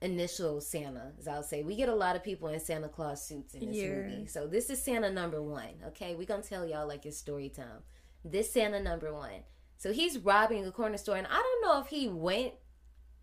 [0.00, 1.62] initial Santa, as I'll say.
[1.62, 3.88] We get a lot of people in Santa Claus suits in this Yeah.
[3.94, 4.26] movie.
[4.26, 5.82] So this is Santa number one.
[5.88, 7.82] Okay, we're gonna tell y'all like it's story time.
[8.24, 9.42] This Santa number one.
[9.76, 12.54] So he's robbing a corner store, and I don't know if he went.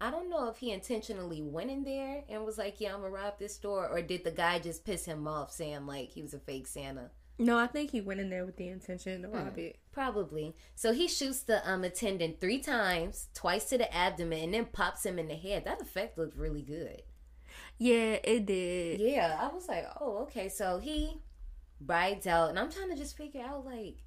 [0.02, 3.12] I don't know if he intentionally went in there and was like, "Yeah, I'm gonna
[3.12, 6.34] rob this store," or did the guy just piss him off, saying like he was
[6.34, 7.12] a fake Santa?
[7.38, 9.78] No, I think he went in there with the intention to rob it.
[9.92, 10.56] Probably.
[10.76, 15.06] So he shoots the um attendant three times, twice to the abdomen, and then pops
[15.06, 15.66] him in the head.
[15.66, 17.02] That effect looked really good.
[17.78, 19.02] Yeah, it did.
[19.02, 20.50] Yeah, I was like, oh, okay.
[20.50, 21.22] So he
[21.86, 23.98] rides out, and I'm trying to just figure out like,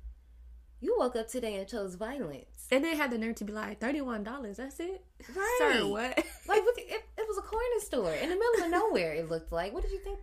[0.81, 2.67] you woke up today and chose violence.
[2.71, 5.05] And they had the nerve to be like, $31, that's it?
[5.35, 5.57] Right.
[5.59, 6.17] Sir, what?
[6.47, 9.13] Like, what the, it, it was a corner store in the middle of nowhere.
[9.15, 9.75] It looked like.
[9.75, 10.19] What did you think?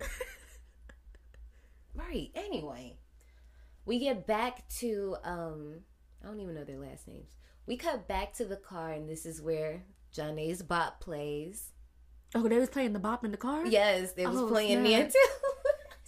[2.08, 2.30] right.
[2.34, 2.98] Anyway,
[3.86, 5.80] we get back to um,
[6.22, 7.36] I don't even know their last names.
[7.66, 9.82] We cut back to the car, and this is where
[10.12, 11.70] John A's bop plays.
[12.34, 13.66] oh, they was playing the bop in the car?
[13.66, 15.10] Yes, they was Oh, playing snap.
[15.12, 15.18] too.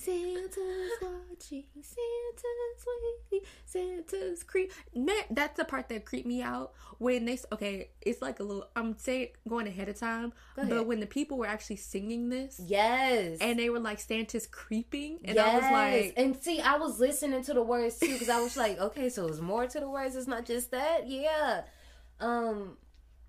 [0.04, 2.86] Santa's watching, Santa's
[3.30, 4.72] waiting, Santa's creep.
[5.30, 7.38] That's the part that creeped me out when they.
[7.52, 8.66] Okay, it's like a little.
[8.74, 12.60] I'm saying going ahead of time, Go but when the people were actually singing this,
[12.64, 13.38] yes.
[13.40, 17.42] and they were like Santa's creeping, and I was like, and see, I was listening
[17.44, 20.16] to the words too because I was like, okay, so there's more to the words.
[20.16, 21.62] It's not just that, yeah.
[22.20, 22.76] Um,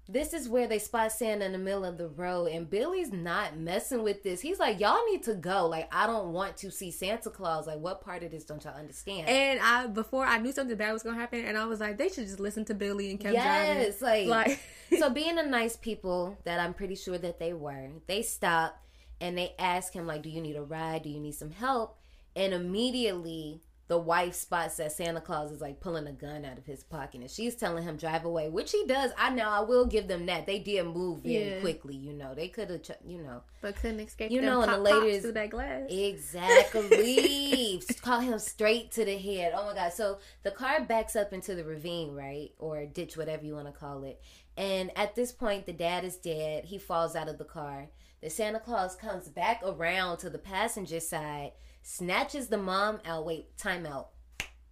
[0.09, 3.57] this is where they spot Santa in the middle of the road, and Billy's not
[3.57, 4.41] messing with this.
[4.41, 5.67] He's like, y'all need to go.
[5.67, 7.67] Like, I don't want to see Santa Claus.
[7.67, 9.29] Like, what part of this don't y'all understand?
[9.29, 12.09] and I before I knew something bad was gonna happen, and I was like, they
[12.09, 14.27] should just listen to Billy and kept yes, driving.
[14.27, 14.59] like, Like-
[14.99, 18.79] so being the nice people that I'm pretty sure that they were, they stop
[19.21, 21.03] and they ask him like, "Do you need a ride?
[21.03, 21.97] Do you need some help?"
[22.35, 26.65] And immediately the wife spots that Santa Claus is like pulling a gun out of
[26.65, 29.11] his pocket and she's telling him drive away, which he does.
[29.17, 30.45] I know I will give them that.
[30.45, 31.59] They did move very Yeah.
[31.59, 32.33] quickly, you know.
[32.33, 33.43] They could have, you know.
[33.61, 35.83] But couldn't escape You know, and the ladies- through that glass.
[35.89, 37.81] Exactly.
[38.01, 39.53] Call him straight to the head.
[39.55, 39.93] Oh my god.
[39.93, 42.51] So the car backs up into the ravine, right?
[42.59, 44.21] Or ditch, whatever you want to call it.
[44.57, 46.65] And at this point, the dad is dead.
[46.65, 47.87] He falls out of the car.
[48.21, 51.51] The Santa Claus comes back around to the passenger side,
[51.83, 53.25] snatches the mom out.
[53.25, 54.09] Wait, time out.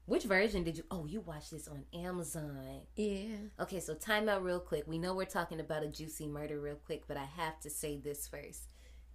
[0.07, 0.83] Which version did you?
[0.89, 2.81] Oh, you watched this on Amazon.
[2.95, 3.35] yeah.
[3.59, 4.83] Okay, so time out real quick.
[4.87, 7.97] We know we're talking about a juicy murder real quick, but I have to say
[7.97, 8.63] this first.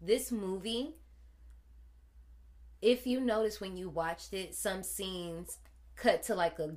[0.00, 0.94] This movie,
[2.80, 5.58] if you notice when you watched it, some scenes
[5.96, 6.76] cut to like a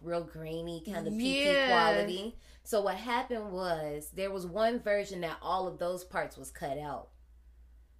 [0.00, 1.66] real grainy kind of peaky Yeah.
[1.68, 2.36] quality.
[2.62, 6.78] So what happened was there was one version that all of those parts was cut
[6.78, 7.08] out.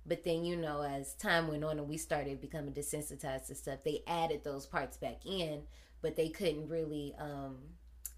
[0.09, 3.81] But then, you know, as time went on and we started becoming desensitized to stuff,
[3.85, 5.63] they added those parts back in,
[6.03, 7.57] but they couldn't really um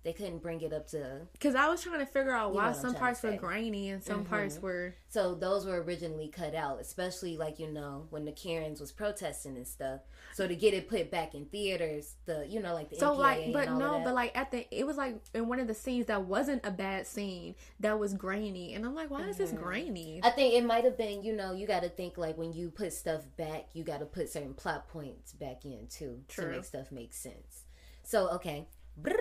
[0.02, 2.66] they couldn't bring it up to Because I was trying to figure out You know
[2.68, 4.62] why some parts were grainy and some parts Mhm.
[4.62, 4.94] were.
[5.08, 9.56] so those were originally cut out, especially like you know when the Karens was protesting
[9.56, 10.00] and stuff.
[10.32, 13.52] So to get it put back in theaters, the you know like the So like,
[13.52, 16.22] but no, but like at the, it was like in one of the scenes that
[16.24, 19.56] wasn't a bad scene that was grainy, and I'm like, why is this Mhm.
[19.58, 20.20] grainy?
[20.22, 22.70] I think it might have been you know you got to think like when you
[22.70, 26.64] put stuff back, you got to put certain plot points back in too to make
[26.64, 27.64] stuff make sense.
[28.02, 28.66] So okay.
[29.00, 29.14] Brrr.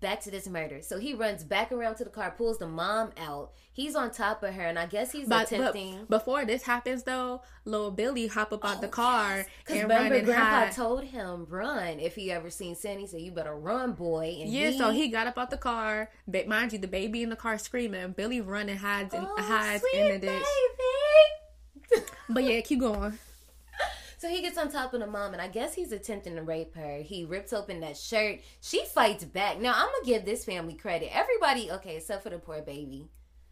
[0.00, 0.80] Back to this murder.
[0.80, 3.50] So he runs back around to the car, pulls the mom out.
[3.72, 6.06] He's on top of her, and I guess he's But, but attempting.
[6.08, 9.98] before this happens, though, little Billy hop up out the oh, car Because and run
[10.04, 10.72] remember, and Grandpa hide.
[10.72, 12.76] told him run if he ever seen.
[12.76, 16.10] He said, "You better run, boy." And yeah, so he got up out the car.
[16.28, 18.12] But mind you, the baby in the car screaming.
[18.12, 20.42] Billy run and hides and oh, hides in the ditch.
[21.90, 22.04] baby.
[22.28, 23.18] But yeah, keep going.
[24.18, 26.74] So he gets on top of the mom, and I guess he's attempting to rape
[26.74, 26.98] her.
[27.02, 28.40] He rips open that shirt.
[28.60, 29.58] She fights back.
[29.58, 31.10] Now I'm gonna give this family credit.
[31.16, 33.08] Everybody, okay, except for the poor baby,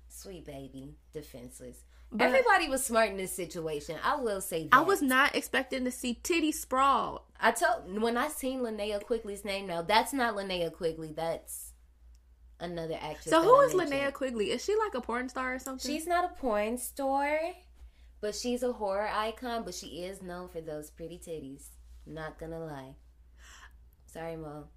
[0.09, 1.79] sweet baby, defenseless.
[2.13, 3.97] But- Everybody was smart in this situation.
[4.05, 4.75] I will say that.
[4.77, 7.27] I was not expecting to see titty sprawl.
[7.41, 9.67] I told when I seen Linnea Quigley's name.
[9.67, 11.13] Now that's not Linnea Quigley.
[11.13, 11.73] That's
[12.61, 13.31] another actress.
[13.31, 14.01] So who I is mentioned.
[14.01, 14.53] Linnea Quigley?
[14.53, 15.91] Is she like a porn star or something?
[15.91, 17.39] She's not a porn star,
[18.21, 19.65] but she's a horror icon.
[19.65, 21.69] But she is known for those pretty titties.
[22.07, 22.95] Not gonna lie.
[24.07, 24.69] Sorry, Mo.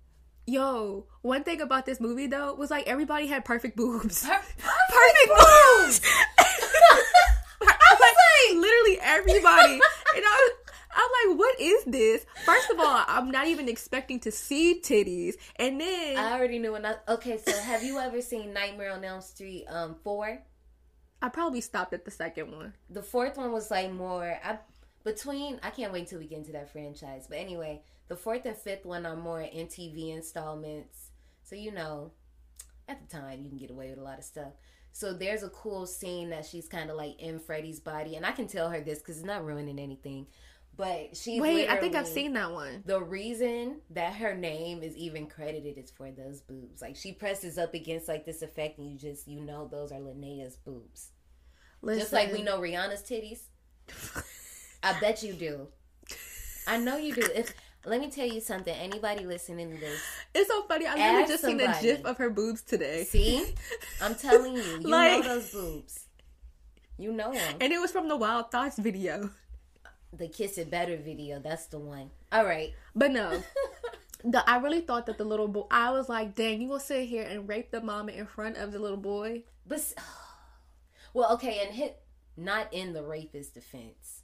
[0.45, 4.25] Yo, one thing about this movie though was like everybody had perfect boobs.
[4.25, 6.01] Per- perfect boobs.
[7.61, 9.81] I was like, literally everybody, and
[10.25, 12.25] I was, I'm like, what is this?
[12.45, 16.71] First of all, I'm not even expecting to see titties, and then I already knew
[16.71, 16.95] when I.
[17.07, 19.65] Okay, so have you ever seen Nightmare on Elm Street?
[19.69, 20.39] Um, four.
[21.21, 22.73] I probably stopped at the second one.
[22.89, 24.39] The fourth one was like more.
[24.43, 24.59] I
[25.03, 25.59] between.
[25.63, 27.27] I can't wait till we get into that franchise.
[27.27, 31.11] But anyway, the fourth and fifth one are more MTV installments.
[31.43, 32.11] So you know,
[32.87, 34.53] at the time you can get away with a lot of stuff.
[34.91, 38.31] So there's a cool scene that she's kind of like in Freddy's body, and I
[38.31, 40.27] can tell her this because it's not ruining anything.
[40.79, 42.83] But she's Wait, I think I've seen that one.
[42.85, 46.81] the reason that her name is even credited is for those boobs.
[46.81, 49.99] Like she presses up against like this effect, and you just you know those are
[49.99, 51.09] Linnea's boobs.
[51.81, 53.41] Listen, Just like we know Rihanna's titties.
[54.81, 55.67] I bet you do.
[56.65, 57.27] I know you do.
[57.35, 57.53] If
[57.85, 60.01] let me tell you something, anybody listening to this,
[60.33, 60.85] it's so funny.
[60.87, 63.53] I literally just seen a gif of her boobs today, see,
[64.01, 66.05] I'm telling you, you Like- know those boobs.
[66.97, 67.55] You know them.
[67.59, 69.29] and it was from the Wild Thoughts video.
[70.11, 72.09] The Kiss It Better video, that's the one.
[72.31, 72.73] All right.
[72.95, 73.43] But no,
[74.23, 75.65] the I really thought that the little boy.
[75.71, 78.71] I was like, dang, you gonna sit here and rape the mama in front of
[78.71, 79.43] the little boy?
[79.67, 79.93] But
[81.13, 82.01] well, okay, and hit
[82.35, 84.23] not in the rapist defense.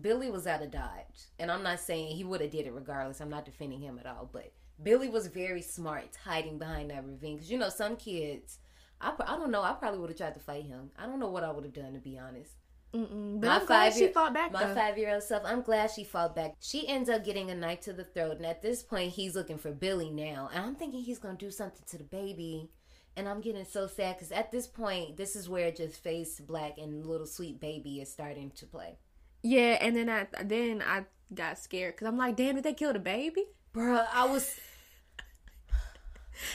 [0.00, 3.20] Billy was out of dodge, and I'm not saying he would have did it regardless.
[3.20, 4.52] I'm not defending him at all, but
[4.82, 8.58] Billy was very smart hiding behind that ravine because you know some kids.
[9.00, 9.62] I, I don't know.
[9.62, 10.90] I probably would have tried to fight him.
[10.98, 12.52] I don't know what I would have done to be honest.
[12.94, 13.40] Mm-mm.
[13.40, 14.74] But My I'm glad she fought back My though.
[14.74, 16.54] five year old self, I'm glad she fought back.
[16.60, 19.58] She ends up getting a knife to the throat, and at this point, he's looking
[19.58, 20.48] for Billy now.
[20.52, 22.70] And I'm thinking he's gonna do something to the baby.
[23.16, 26.78] And I'm getting so sad because at this point, this is where just face black
[26.78, 28.96] and little sweet baby is starting to play.
[29.42, 32.92] yeah, and then I then I got scared because I'm like, damn, did they kill
[32.92, 33.44] the baby?
[33.74, 34.54] Bruh, I was.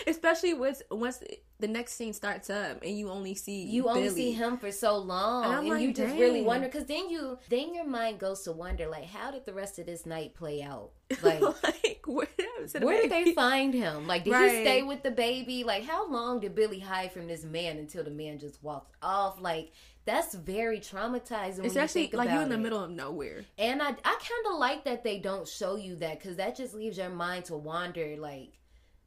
[0.08, 1.22] Especially once once
[1.64, 4.98] the next scene starts up and you only see You only see him for so
[4.98, 8.42] long, And and, like, you just really wonder because then you, then your mind goes
[8.44, 10.92] to wonder like, how did the rest of this night play out?
[11.22, 14.08] Like, like where, happened to the Where did they find him?
[14.08, 14.52] Like, did Right.
[14.58, 15.64] he stay with the baby?
[15.64, 19.40] Like, how long did Billy hide from this man until the man just walked off?
[19.40, 19.72] Like,
[20.06, 21.58] That's very traumatizing.
[21.60, 22.60] when It's you like you about in the it.
[22.60, 23.46] middle of nowhere.
[23.58, 23.92] And I, I
[24.32, 27.46] kind of like that they don't show you that because that just leaves your mind
[27.46, 28.18] to wander.
[28.18, 28.54] Like,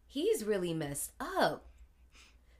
[0.06, 1.66] he's really messed up.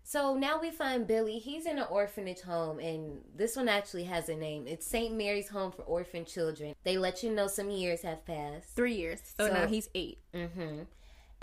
[0.08, 1.40] So now we find Billy.
[1.40, 4.68] He's in an orphanage home, and this one actually has a name.
[4.68, 5.12] It's St.
[5.12, 6.76] Mary's Home for Orphan Children.
[6.84, 8.76] They let you know some years have passed.
[8.76, 9.20] Three years.
[9.36, 10.18] So, So- now he's eight.
[10.32, 10.82] Mm-hmm.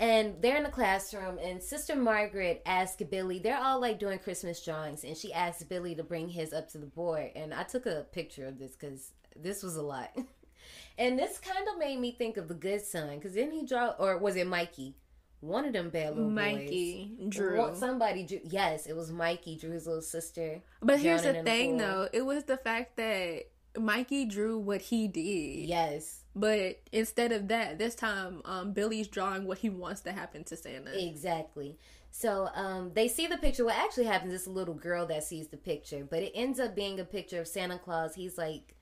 [0.00, 4.64] And they're in the classroom, and Sister Margaret asks Billy, they're all like doing Christmas
[4.64, 7.32] drawings, and she asks Billy to bring his up to the board.
[7.36, 10.10] And I took a picture of this because this was a lot.
[10.98, 13.90] and this kind of made me think of the good son, because didn't he draw,
[13.98, 14.96] or was it Mikey?
[15.44, 17.28] One of them bad little Mikey, boys.
[17.30, 17.70] Drew.
[17.74, 18.40] Somebody drew.
[18.44, 20.62] Yes, it was Mikey, Drew's little sister.
[20.80, 21.78] But here's the thing, pool.
[21.78, 22.08] though.
[22.12, 23.44] It was the fact that
[23.78, 25.68] Mikey drew what he did.
[25.68, 30.44] Yes, But instead of that, this time, um, Billy's drawing what he wants to happen
[30.44, 30.92] to Santa.
[31.06, 31.78] Exactly.
[32.10, 33.64] So um, they see the picture.
[33.64, 36.76] What actually happens is a little girl that sees the picture, but it ends up
[36.76, 38.14] being a picture of Santa Claus.
[38.14, 38.73] He's like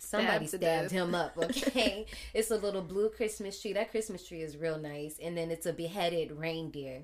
[0.00, 1.36] somebody Stabbed stabbed him up.
[1.38, 3.72] Okay, it's a little blue Christmas tree.
[3.72, 7.02] That Christmas tree is real nice, and then it's a beheaded reindeer.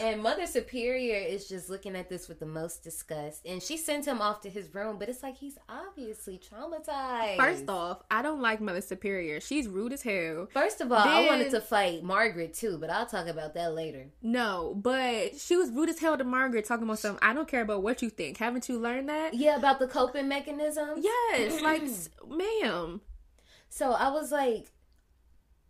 [0.00, 4.06] And Mother Superior is just looking at this with the most disgust, and she sends
[4.06, 4.96] him off to his room.
[4.98, 7.36] But it's like he's obviously traumatized.
[7.36, 9.40] First off, I don't like Mother Superior.
[9.40, 10.48] She's rude as hell.
[10.52, 14.06] First of all, I wanted to fight Margaret too, but I'll talk about that later.
[14.22, 17.22] No, but she was rude as hell to Margaret, talking about something.
[17.22, 18.38] I don't care about what you think.
[18.38, 19.34] Haven't you learned that?
[19.34, 21.04] Yeah, about the coping mechanisms.
[21.04, 21.82] Yes, like,
[22.28, 23.00] ma'am.
[23.68, 24.66] So I was like,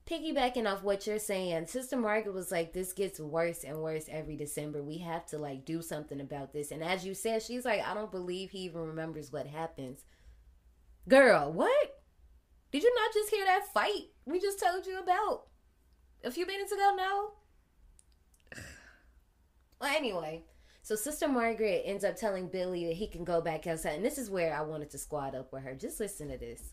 [0.07, 4.37] piggybacking off what you're saying, Sister Margaret was like, this gets worse and worse every
[4.37, 4.83] December.
[4.83, 6.71] We have to like do something about this.
[6.71, 10.05] And as you said, she's like, I don't believe he even remembers what happens.
[11.09, 12.01] Girl, what?
[12.73, 15.47] Did you not just hear that fight we just told you about
[16.25, 16.95] a few minutes ago?
[16.97, 17.33] No.
[19.79, 20.43] Well, anyway,
[20.81, 23.97] so Sister Margaret ends up telling Billy that he can go back outside.
[23.97, 25.75] And this is where I wanted to squad up with her.
[25.75, 26.73] Just listen to this.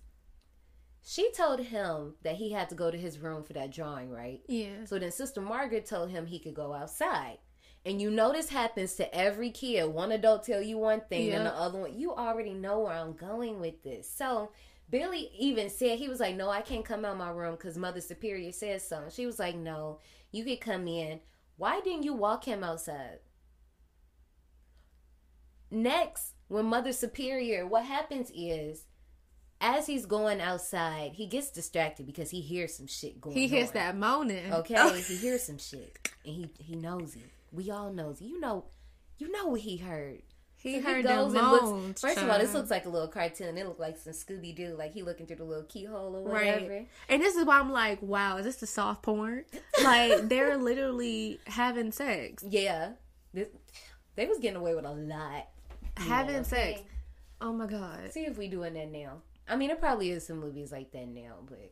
[1.05, 4.41] She told him that he had to go to his room for that drawing, right?
[4.47, 4.85] Yeah.
[4.85, 7.39] So then Sister Margaret told him he could go outside.
[7.85, 9.85] And you know this happens to every kid.
[9.87, 11.99] One adult tell you one thing and the other one.
[11.99, 14.09] You already know where I'm going with this.
[14.09, 14.51] So
[14.89, 17.77] Billy even said he was like, "No, I can't come out of my room because
[17.77, 19.99] Mother Superior says so." And she was like, "No,
[20.31, 21.19] you could come in.
[21.57, 23.19] Why didn't you walk him outside?"
[25.69, 28.85] Next, when Mother Superior, what happens is,
[29.63, 33.35] as he's going outside, he gets distracted because he hears some shit going.
[33.35, 33.41] On.
[33.41, 33.73] He hears on.
[33.75, 34.53] that moaning.
[34.53, 34.93] Okay, oh.
[34.93, 37.23] he hears some shit, and he he knows it.
[37.51, 38.19] We all knows.
[38.21, 38.25] it.
[38.25, 38.65] You know,
[39.17, 40.21] you know what he heard.
[40.55, 41.61] He So heard them and moans.
[41.87, 42.01] looks.
[42.01, 43.57] First of all, this looks like a little cartoon.
[43.57, 46.53] It looked like some Scooby Doo, like he looking through the little keyhole or Right.
[46.61, 46.85] whatever.
[47.09, 49.43] And this is why I'm like, wow, is this the soft porn?
[49.83, 52.43] Like they're literally having sex.
[52.47, 52.91] Yeah,
[53.33, 53.49] this,
[54.15, 55.47] they was getting away with a lot.
[55.97, 56.41] having Yeah.
[56.43, 56.81] sex.
[57.41, 58.13] Oh my god.
[58.13, 59.21] See if we doing that now.
[59.47, 61.71] I mean, it probably is some movies like that now, but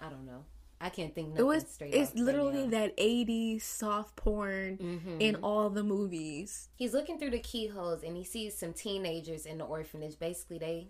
[0.00, 0.44] I don't know.
[0.80, 1.94] I can't think It was straight.
[1.94, 2.70] it's right literally now.
[2.70, 5.20] that 80s soft porn Mm-hmm.
[5.20, 6.68] in all the movies.
[6.74, 10.18] He's looking through the keyholes and he sees some teenagers in the orphanage.
[10.18, 10.88] Basically, they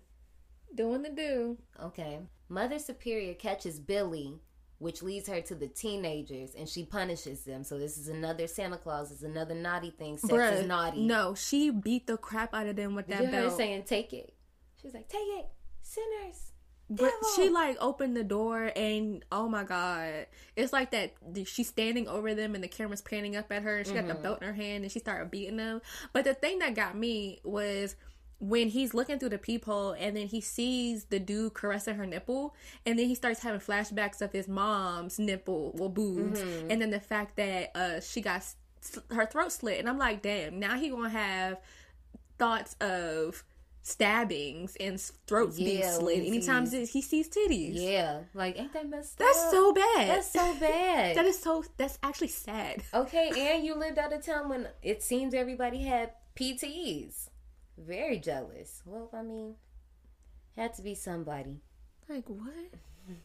[0.74, 1.58] Doing the do.
[1.82, 2.20] Okay.
[2.48, 4.40] Mother Superior catches Billy,
[4.78, 7.62] which leads her to the teenagers, and she punishes them.
[7.62, 9.12] So this is another Santa Claus.
[9.12, 10.16] It's another naughty thing.
[10.16, 11.02] Sex Bruh, is naughty.
[11.02, 13.54] No, she beat the crap out of them with that you belt.
[13.58, 14.32] saying, "Take it"?
[14.82, 15.46] She's like, "Take it,
[15.82, 16.48] sinners."
[16.90, 17.28] But Devil.
[17.36, 20.26] she like opened the door and oh my god,
[20.56, 21.14] it's like that.
[21.46, 24.12] She's standing over them and the camera's panning up at her and she got the
[24.14, 24.22] Mm-hmm.
[24.22, 25.80] belt in her hand and she started beating them.
[26.12, 27.96] But the thing that got me was
[28.40, 32.54] when he's looking through the peephole and then he sees the dude caressing her nipple
[32.84, 36.70] and then he starts having flashbacks of his mom's nipple or boobs Mm-hmm.
[36.70, 38.56] and then the fact that uh she got s-
[39.12, 41.58] her throat slit and I'm like, damn, now he gonna have
[42.38, 43.44] thoughts of
[43.82, 47.72] stabbings and throats being slit he anytime sees- he sees titties.
[47.74, 49.42] Yeah, like ain't that messed That's up?
[49.42, 50.08] That's so bad.
[50.08, 51.16] That's so bad.
[51.16, 51.64] that is so.
[51.76, 52.82] That's actually sad.
[52.94, 57.28] okay, and you lived at a time when it seems everybody had PTs.
[57.78, 58.82] Very jealous.
[58.84, 59.56] Well, I mean,
[60.56, 61.60] had to be somebody.
[62.08, 62.50] Like what?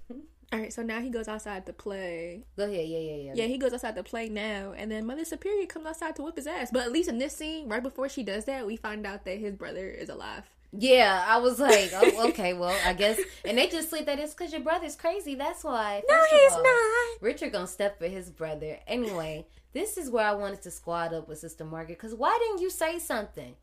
[0.53, 2.45] All right, so now he goes outside to play.
[2.55, 2.87] Go ahead.
[2.87, 3.31] Yeah, yeah, yeah.
[3.35, 6.37] Yeah, he goes outside to play now, and then Mother Superior comes outside to whip
[6.37, 6.69] his ass.
[6.71, 9.39] But at least in this scene, right before she does that, we find out that
[9.39, 10.43] his brother is alive.
[10.71, 13.19] Yeah, I was like, oh, okay, well, I guess.
[13.43, 15.35] And they just slid that it's because your brother's crazy.
[15.35, 16.01] That's why.
[16.07, 17.21] No, he's all, not.
[17.21, 18.79] Richard gonna step for his brother.
[18.87, 21.97] Anyway, this is where I wanted to squad up with Sister Margaret.
[21.97, 23.55] Because why didn't you say something?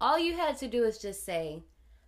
[0.00, 1.62] All you had to do is just say,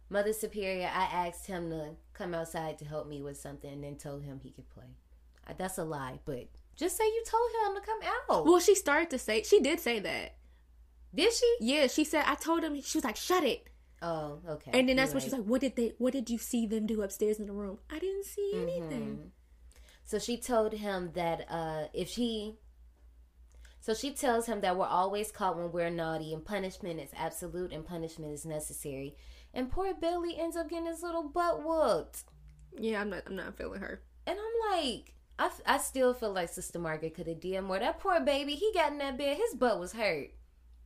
[0.08, 1.90] Mother Superior, I asked him to
[2.22, 4.84] come outside to help me with something and then told him he could play.
[5.46, 7.98] Uh, That's a lie, but just say you told him to come
[8.30, 8.46] out.
[8.46, 10.36] Well, she started to say she did say that.
[11.14, 11.56] Did she?
[11.60, 12.80] Yeah, she said I told him.
[12.80, 13.68] She was like, "Shut it."
[14.00, 14.70] Oh, okay.
[14.72, 15.92] And then that's You're when she's like, "What did they?
[15.98, 17.78] What did you see them do upstairs in the room?
[17.90, 19.32] I didn't see anything."
[20.04, 22.56] So she told him that uh, if she,
[23.80, 27.72] so she tells him that we're always caught when we're naughty, and punishment is absolute,
[27.72, 29.16] and punishment is necessary.
[29.54, 32.24] And poor Billy ends up getting his little butt whooped,
[32.78, 33.22] Yeah, I'm not.
[33.26, 34.02] I'm not feeling her.
[34.26, 37.78] and I'm like, I, f- I still feel like Sister Margaret could have did more.
[37.78, 40.30] That poor baby, he got in that bed, his butt was hurt.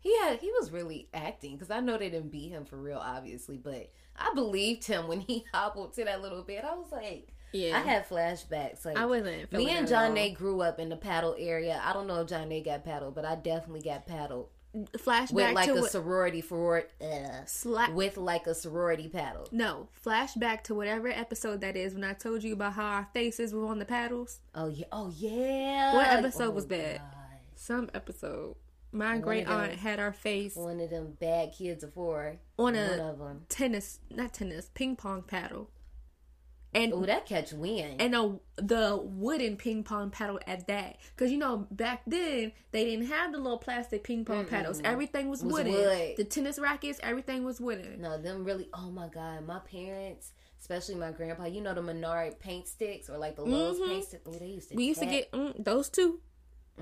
[0.01, 2.99] He had, he was really acting because I know they didn't beat him for real,
[2.99, 6.64] obviously, but I believed him when he hobbled to that little bed.
[6.64, 8.85] I was like, Yeah, I had flashbacks.
[8.85, 9.53] Like I wasn't.
[9.53, 10.14] Me and John.
[10.14, 11.81] Nate grew up in the paddle area.
[11.85, 14.49] I don't know if John Nate got paddled, but I definitely got paddled
[14.99, 17.05] flashback with like to a what, sorority for uh,
[17.47, 19.49] sla- with like a sorority paddle.
[19.53, 23.53] No, flashback to whatever episode that is when I told you about how our faces
[23.55, 24.41] were on the paddles.
[24.55, 25.95] Oh yeah, oh yeah.
[25.95, 26.99] What episode Oh, was that?
[26.99, 27.07] God.
[27.55, 28.57] Some episode.
[28.93, 29.61] My One great them.
[29.61, 32.37] aunt had our face One of them bad kids of four.
[32.59, 33.43] on One a of them.
[33.49, 35.68] tennis, not tennis, ping pong paddle,
[36.75, 38.01] and Oh, that catch wind.
[38.01, 40.97] and a the wooden ping pong paddle at that.
[41.14, 44.81] Because you know back then they didn't have the little plastic ping pong paddles.
[44.85, 45.73] Everything was, Was wooden.
[45.73, 46.14] wood.
[46.17, 48.01] The tennis rackets, everything was wooden.
[48.01, 48.69] no, them really.
[48.75, 51.45] Oh my god, my parents, especially my grandpa.
[51.47, 53.87] You know the Menard paint sticks or like the Lowe's Mhm.
[53.89, 54.23] paint sticks.
[54.27, 54.75] Oh, they used to.
[54.77, 56.21] We used to get mm, those 2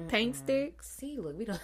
[0.08, 0.90] paint sticks.
[0.90, 1.60] See, look, we don't.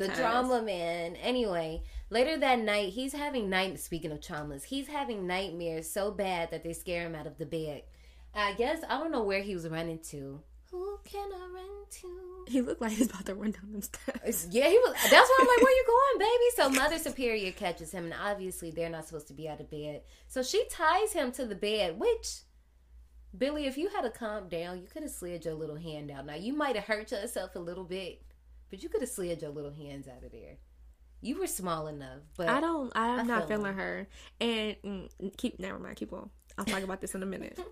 [0.00, 1.16] The drama man.
[1.16, 1.82] Anyway
[2.14, 6.62] later that night he's having night speaking of traumas he's having nightmares so bad that
[6.62, 7.82] they scare him out of the bed.
[8.34, 10.40] I guess i don't know where he was running to.
[10.70, 12.44] Who can i run to?
[12.46, 14.46] He looked like he's about to run down them steps.
[14.50, 16.50] Yeah he was that's why i'm like where you going baby?
[16.56, 20.02] So mother superior catches him and obviously they're not supposed to be out of bed.
[20.28, 22.42] So she ties him to the bed which
[23.36, 26.26] billy if you had to calm down you could have slid your little hand out.
[26.26, 28.22] Now you might have hurt yourself a little bit
[28.74, 30.56] but you could have slid your little hands out of there
[31.20, 32.92] you were small enough but I don't.
[32.94, 34.08] I'm I not feel feeling her.
[34.40, 35.58] And mm, keep.
[35.58, 35.96] Never mind.
[35.96, 36.28] Keep on.
[36.58, 37.58] I'll talk about this in a minute.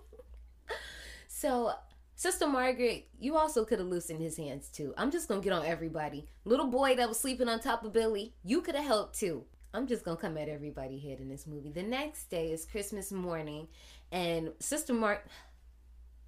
[1.35, 1.73] So,
[2.15, 4.93] Sister Margaret, you also could have loosened his hands too.
[4.95, 6.25] I'm just gonna get on everybody.
[6.45, 9.43] Little boy that was sleeping on top of Billy, you could have helped too.
[9.73, 11.69] I'm just gonna come at everybody head in this movie.
[11.69, 13.67] The next day is Christmas morning,
[14.09, 15.21] and Sister Mar,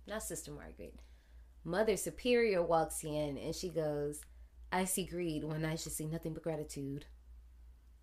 [0.06, 0.96] not Sister Margaret,
[1.64, 4.20] Mother Superior walks in and she goes,
[4.72, 7.06] "I see greed when I should see nothing but gratitude."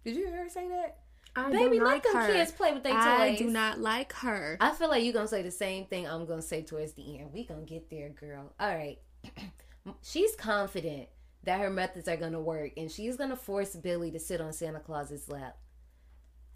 [0.05, 0.99] Did you hear her say that?
[1.35, 2.33] I Baby, don't let like them her.
[2.33, 3.03] kids play with their toys.
[3.03, 4.57] I do not like her.
[4.61, 7.33] I feel like you're gonna say the same thing I'm gonna say towards the end.
[7.33, 8.53] We gonna get there, girl.
[8.61, 8.99] All right.
[10.03, 11.09] she's confident
[11.45, 14.81] that her methods are gonna work, and she's gonna force Billy to sit on Santa
[14.81, 15.57] Claus's lap.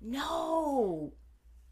[0.00, 1.14] No,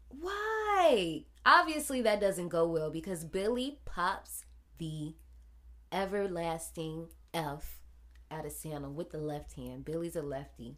[0.09, 1.25] why?
[1.45, 4.45] Obviously, that doesn't go well because Billy pops
[4.79, 5.13] the
[5.91, 7.81] everlasting F
[8.35, 9.85] out of Santa with the left hand.
[9.85, 10.77] Billy's a lefty.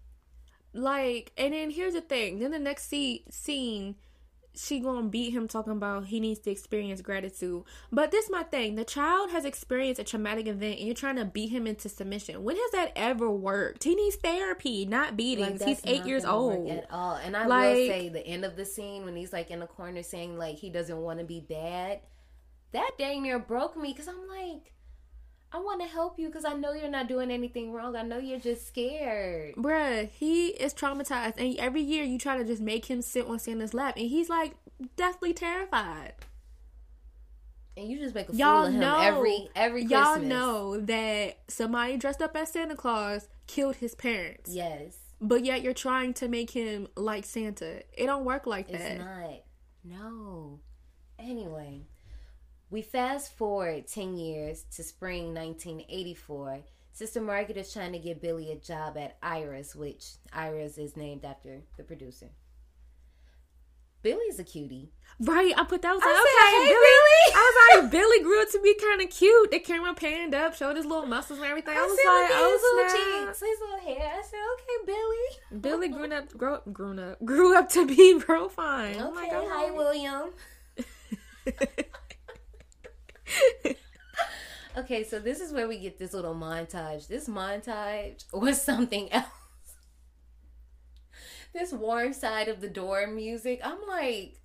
[0.74, 2.40] Like, and then here's the thing.
[2.40, 3.96] Then the next see, scene,
[4.56, 7.64] she gonna beat him talking about he needs to experience gratitude.
[7.92, 8.76] But this my thing.
[8.76, 12.44] The child has experienced a traumatic event, and you're trying to beat him into submission.
[12.44, 13.84] When has that ever worked?
[13.84, 15.62] He needs therapy, not beatings.
[15.62, 16.70] Like, He's eight years old.
[16.70, 17.16] at all.
[17.16, 19.68] And I will Like- say the end of the scene when he's like in the
[19.68, 22.02] corner saying like he doesn't want to be bad.
[22.74, 24.74] That dang near broke me because I'm like,
[25.52, 27.96] I want to help you because I know you're not doing anything wrong.
[27.96, 29.56] I know you're just scared.
[29.56, 33.40] Bruh, he is traumatized, and every year you try to just make him sit on
[33.40, 34.56] Santa's lap, and he's like
[34.98, 36.14] deathly terrified.
[37.78, 41.38] And you just make a Y'all fool of him know every every Y'all know that
[41.48, 44.52] somebody dressed up as Santa Claus killed his parents.
[44.54, 47.84] Yes, But yet you're trying to make him like Santa.
[47.94, 48.98] It don't work like it's that.
[48.98, 49.42] not.
[49.84, 50.60] No.
[51.20, 51.84] Anyway,
[52.70, 56.60] we fast forward 10 years to spring 1984.
[56.92, 61.24] Sister Margaret is trying to get Billy a job at Ira's, which Ira's is named
[61.24, 62.30] after the producer.
[64.02, 64.92] Billy's a cutie.
[65.20, 67.36] Right, I put that I was I like, said, okay, "Hey, Billy.
[67.36, 69.52] I was like, Billy grew up to be kind of cute.
[69.52, 71.76] The camera panned up, showed his little muscles and everything.
[71.76, 74.14] I, was like, oh his little cheeks, his little hair.
[74.18, 75.62] I said, okay, Billy.
[75.62, 78.96] Billy grew up, grow, grown up, grew up to be real fine.
[78.96, 79.72] Okay, I'm like, hi.
[79.72, 80.30] William.
[84.78, 87.08] Okay, so this is where we get this little montage.
[87.08, 89.26] This montage was something else.
[91.52, 93.60] This warm side of the door music.
[93.64, 94.40] I'm like,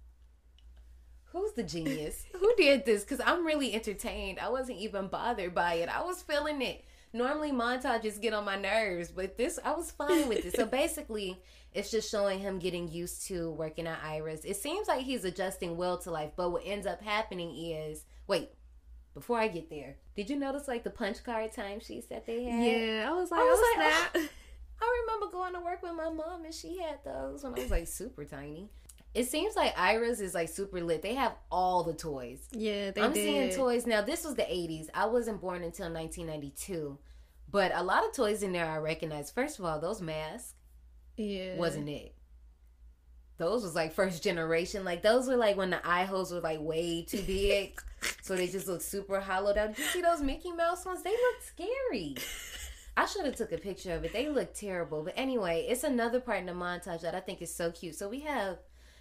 [1.27, 2.25] who's the genius?
[2.41, 3.03] Who did this?
[3.03, 4.39] Because I'm really entertained.
[4.39, 5.91] I wasn't even bothered by it.
[5.91, 6.83] I was feeling it.
[7.13, 10.57] Normally montages get on my nerves, but this I was fine with it.
[10.57, 11.43] So basically,
[11.75, 14.47] it's just showing him getting used to working at Ira's.
[14.47, 18.49] It seems like he's adjusting well to life, but what ends up happening is wait,
[19.15, 22.65] before I get there, did you notice like the punch card timesheets that they had?
[22.65, 24.31] Yeah, I was like, I was oh, like, snap.
[24.83, 27.71] I remember going to work with my mom and she had those when I was
[27.71, 28.69] like super tiny.
[29.15, 31.03] It seems like Ira's is like super lit.
[31.03, 32.49] They have all the toys.
[32.51, 33.25] Yeah, they I'm did.
[33.25, 34.01] seeing toys now.
[34.01, 34.89] This was the 80s.
[34.95, 36.99] I wasn't born until 1992,
[37.51, 39.31] but a lot of toys in there I recognize.
[39.31, 40.55] First of all, those masks
[41.17, 42.15] Yeah, wasn't it.
[43.37, 44.85] Those was like first generation.
[44.85, 47.81] Like those were like when the eye holes were like way too big,
[48.23, 49.71] so they just look super hollowed out.
[49.71, 51.03] Did you see those Mickey Mouse ones?
[51.03, 52.17] They look scary.
[52.97, 54.13] I should have took a picture of it.
[54.13, 55.03] They look terrible.
[55.03, 57.95] But anyway, it's another part in the montage that I think is so cute.
[57.95, 58.59] So we have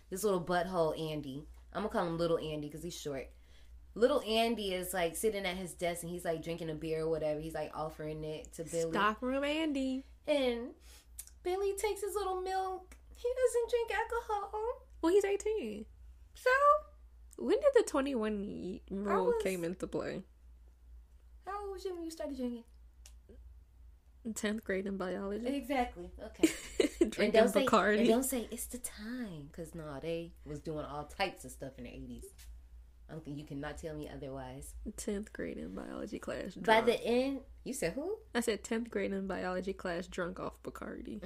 [0.10, 1.46] this little butthole Andy.
[1.74, 3.30] I'm gonna call him Little Andy because he's short.
[3.94, 7.10] Little Andy is like sitting at his desk and he's like drinking a beer or
[7.10, 7.42] whatever.
[7.42, 8.92] He's like offering it to Billy.
[8.92, 10.06] Stockroom Andy.
[10.28, 10.70] And
[11.44, 12.96] Billy takes his little milk.
[13.16, 14.88] He doesn't drink alcohol.
[15.02, 15.86] Well, he's 18.
[16.36, 16.50] So,
[17.38, 20.24] When did the 21 rule was- came into play?
[21.46, 22.64] how old was you when you started drinking?
[24.28, 25.48] 10th grade in biology.
[25.48, 26.12] Exactly.
[26.24, 26.50] Okay.
[27.02, 28.00] and Drinking don't say, Bacardi.
[28.00, 31.72] and don't say it's the time, cause no, they was doing all types of stuff
[31.80, 32.26] in the eighties.
[33.10, 34.74] I don't think you cannot tell me otherwise.
[34.96, 36.54] 10th grade in biology class.
[36.54, 36.66] Drunk.
[36.66, 38.16] By the end, you said who?
[38.34, 41.20] I said 10th grade in biology class drunk off Bacardi.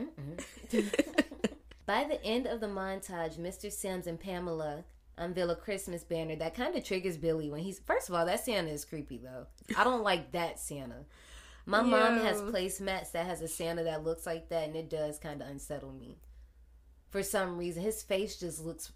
[1.85, 3.71] By the end of the montage, Mr.
[3.71, 4.85] Sims and Pamela
[5.17, 7.79] unveil a Christmas banner that kind of triggers Billy when he's.
[7.79, 9.47] First of all, that Santa is creepy though.
[9.77, 11.05] I don't like that Santa.
[11.65, 15.17] My mom has placemats that has a Santa that looks like that, and it does
[15.17, 16.17] kind of unsettle me.
[17.09, 18.91] For some reason, his face just looks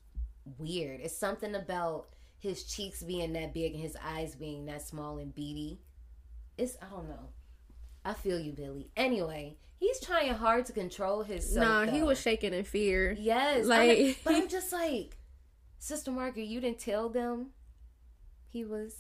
[0.58, 1.00] weird.
[1.02, 5.34] It's something about his cheeks being that big and his eyes being that small and
[5.34, 5.80] beady.
[6.58, 7.30] It's I don't know.
[8.06, 8.92] I feel you, Billy.
[8.96, 11.56] Anyway, he's trying hard to control his.
[11.56, 13.16] Nah, he was shaking in fear.
[13.20, 15.18] Yes, Like- like, but I'm just like,
[15.80, 17.48] Sister Margaret, you didn't tell them
[18.50, 18.96] he was.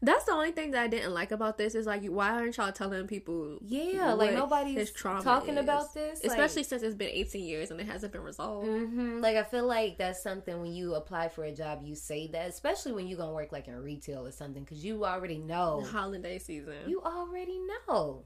[0.00, 2.70] That's the only thing that I didn't like about this is like, why aren't y'all
[2.70, 3.58] telling people?
[3.62, 5.60] Yeah, like nobody's talking is?
[5.60, 8.68] about this, especially since it's been 18 years and it hasn't been resolved.
[8.68, 12.28] hmm Like I feel like that's something when you apply for a job, you say
[12.28, 15.84] that, especially when you're gonna work like in retail or something, because you already know.
[15.90, 16.74] Holiday season.
[16.86, 17.58] You already
[17.88, 18.24] know.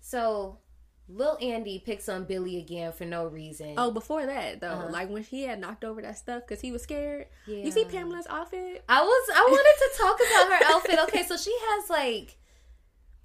[0.00, 0.58] So,
[1.12, 3.74] Lil Andy picks on Billy again for no reason.
[3.76, 4.88] Oh, before that though, Uh-huh.
[4.90, 7.26] like when he had knocked over that stuff because he was scared.
[7.46, 7.64] Yeah.
[7.64, 8.84] You see Pamela's outfit?
[8.88, 10.98] I was I wanted to talk about her outfit.
[11.08, 12.36] Okay, so she has like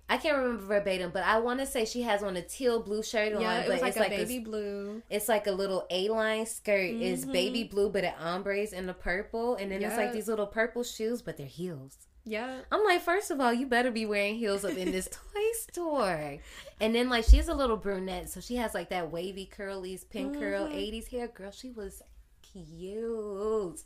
[0.08, 3.02] I can't remember verbatim, but I want to say she has on a teal blue
[3.02, 5.02] shirt on, Yeah, it was like it's a like baby a, blue.
[5.10, 6.92] it's like a little A-line skirt.
[6.94, 7.32] It's Mhm.
[7.34, 10.84] baby blue, but it ombres in the purple, and then it's like these little purple
[10.84, 11.98] shoes, but they're heels.
[12.26, 12.62] Yeah.
[12.72, 16.38] I'm like, first of all, you better be wearing heels up in this toy store.
[16.82, 20.34] And then like she's a little brunette, so she has like that wavy curlies, pin
[20.34, 20.74] curl, Mhm.
[20.76, 21.28] 80s hair.
[21.28, 22.02] Girl, she was
[22.42, 23.82] cute.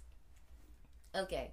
[1.16, 1.52] Okay.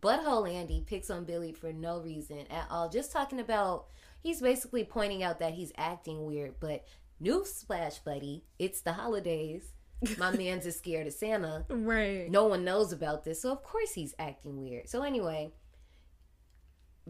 [0.00, 2.88] Butthole Andy picks on Billy for no reason at all.
[2.88, 3.86] Just talking about
[4.20, 6.84] he's basically pointing out that he's acting weird, but
[7.22, 9.72] newsflash, buddy, it's the holidays.
[10.16, 12.30] My man's is scared of Santa Right.
[12.30, 14.88] no one knows about this, so of course he's acting weird.
[14.88, 15.52] So anyway,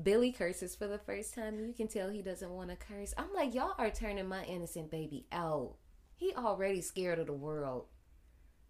[0.02, 1.58] Billy curses for the first time.
[1.58, 3.14] You can tell he doesn't want to curse.
[3.16, 5.74] I'm like, y'all are turning my innocent baby out.
[6.14, 7.86] He already scared of the world.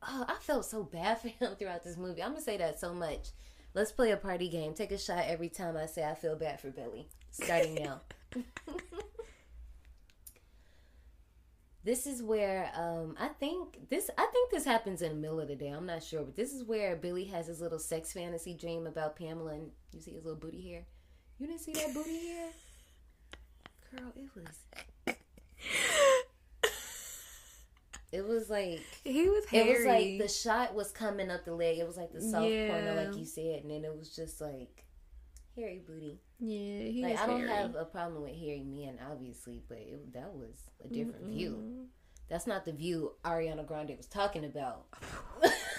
[0.03, 2.23] Oh, I felt so bad for him throughout this movie.
[2.23, 3.31] I'm gonna say that so much.
[3.75, 4.75] Let's play a party game.
[4.75, 7.09] Take a shot every time I say I feel bad for Billy.
[7.31, 8.01] Starting now.
[11.85, 15.49] this is where um I think this I think this happens in the middle of
[15.49, 15.69] the day.
[15.69, 19.17] I'm not sure, but this is where Billy has his little sex fantasy dream about
[19.17, 20.87] Pamela and you see his little booty hair.
[21.39, 22.49] You didn't see that booty hair?
[23.95, 25.15] Girl, it was
[28.11, 31.79] It was like He was it was like the shot was coming up the leg.
[31.79, 34.85] It was like the soft corner, like you said, and then it was just like
[35.55, 36.19] hairy booty.
[36.39, 37.51] yeah, he Like I don't hairy.
[37.53, 41.51] have a problem with hairy men, obviously, but it, that was a different view.
[41.51, 41.87] Mm-mm.
[42.31, 44.87] That's not the view Ariana Grande was talking about.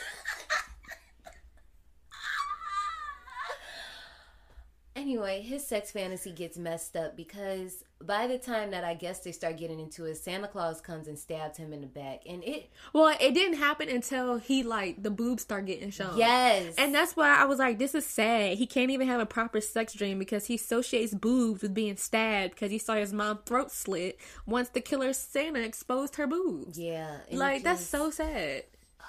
[5.10, 9.32] anyway, his sex fantasy gets messed up because by the time that I guess they
[9.32, 12.70] start getting into it, Santa Claus comes and stabs him in the back, and it
[12.94, 16.16] Well, it didn't happen until he like the boobs start getting shown.
[16.18, 18.58] yes, And that's why I was like, this is sad.
[18.58, 22.52] He can't even have a proper sex dream because he associates boobs with being stabbed
[22.54, 26.78] because he saw his mom throat slit once the killer Santa exposed her boobs.
[26.78, 28.64] yeah, Like, that's so sad.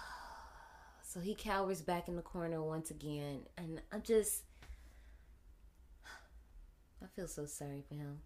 [1.02, 4.44] So he cowers back in the corner once again, and I'm just.
[7.02, 8.18] I feel so sorry for him.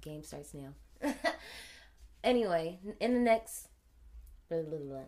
[0.00, 0.74] Game starts now.
[2.24, 3.68] anyway, in the next.
[4.48, 5.04] blah, blah, blah.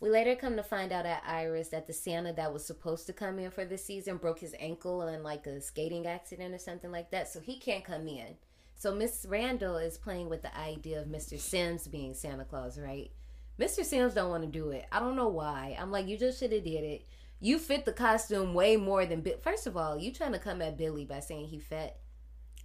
[0.00, 3.12] We later come to find out at Ira's that the Santa that was supposed to
[3.12, 6.92] come in for this season broke his ankle in like a skating accident or something
[6.92, 8.36] like that, so he can't come in.
[8.74, 11.38] So Miss Randall is playing with the idea of Mr.
[11.38, 13.10] Sims being Santa Claus, right?
[13.58, 13.84] Mr.
[13.84, 14.84] Sims don't want to do it.
[14.90, 15.76] I don't know why.
[15.80, 17.06] I'm like, you just should have did it.
[17.44, 19.36] You fit the costume way more than Bill.
[19.42, 21.98] First of all, you trying to come at Billy by saying he fat.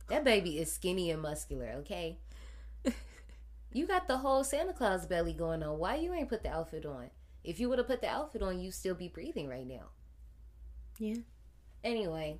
[0.07, 2.17] That baby is skinny and muscular, okay?
[3.73, 5.79] you got the whole Santa Claus belly going on.
[5.79, 7.09] Why you ain't put the outfit on?
[7.43, 9.89] If you would have put the outfit on, you still be breathing right now.
[10.97, 11.17] Yeah.
[11.83, 12.39] Anyway,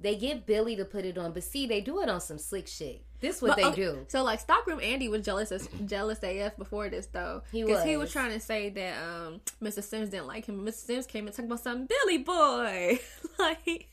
[0.00, 2.66] they get Billy to put it on, but see, they do it on some slick
[2.66, 3.04] shit.
[3.22, 4.04] This what But, they okay, do.
[4.08, 7.42] So like Stockroom Andy was jealous as jealous AF before this though.
[7.52, 8.12] He Because he was was.
[8.12, 9.82] trying to say that um Mr.
[9.82, 10.66] Sims didn't like him.
[10.66, 10.72] Mr.
[10.74, 12.98] Sims came and talked about some Billy boy.
[13.38, 13.88] like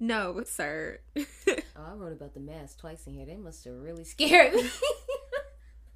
[0.00, 0.98] no, sir.
[1.76, 3.26] Oh, I wrote about the mask twice in here.
[3.26, 4.70] They must have really scared me.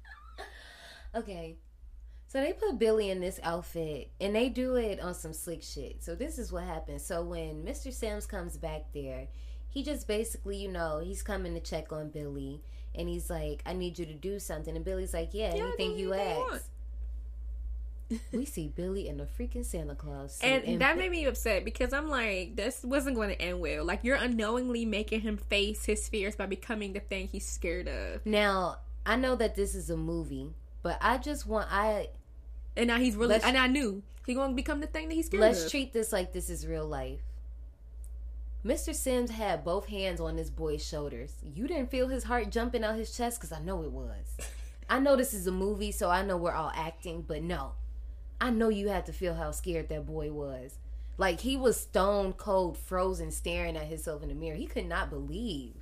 [1.15, 1.57] okay.
[2.27, 6.03] So they put Billy in this outfit and they do it on some slick shit.
[6.03, 7.03] So this is what happens.
[7.05, 7.93] So when Mr.
[7.93, 9.27] Sims comes back there,
[9.69, 12.61] he just basically, you know, he's coming to check on Billy
[12.95, 14.75] and he's like, I need you to do something.
[14.75, 16.65] And Billy's like, Yeah, Yeah, anything you ask.
[18.31, 20.63] we see Billy in a freaking Santa Claus suit.
[20.65, 23.85] And that made me upset because I'm like, this wasn't going to end well.
[23.85, 28.25] Like you're unknowingly making him face his fears by becoming the thing he's scared of.
[28.25, 30.53] now, I know that this is a movie,
[30.83, 32.09] but I just want I
[32.75, 35.27] And now he's really and I knew he going to become the thing that he's
[35.27, 35.71] scared Let's of.
[35.71, 37.21] treat this like this is real life.
[38.65, 38.93] Mr.
[38.93, 41.35] Sims had both hands on this boy's shoulders.
[41.43, 44.37] You didn't feel his heart jumping out his chest because I know it was.
[44.89, 47.73] I know this is a movie, so I know we're all acting, but no.
[48.41, 50.77] I know you had to feel how scared that boy was.
[51.17, 54.55] Like he was stone cold, frozen, staring at himself in the mirror.
[54.55, 55.75] He could not believe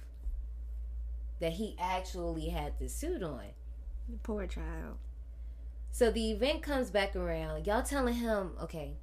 [1.39, 3.41] that he actually had this suit on.
[4.09, 4.97] The Poor child.
[5.91, 7.65] So the event comes back around.
[7.65, 8.97] Y'all telling him, okay.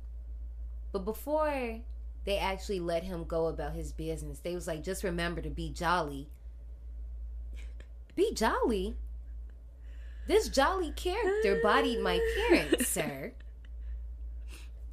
[0.93, 1.81] But before
[2.25, 5.71] they actually let him go about his business, they was like, just remember to be
[5.71, 6.29] jolly.
[8.17, 8.97] Be jolly?
[10.27, 13.33] This jolly character bodied my parents, sir.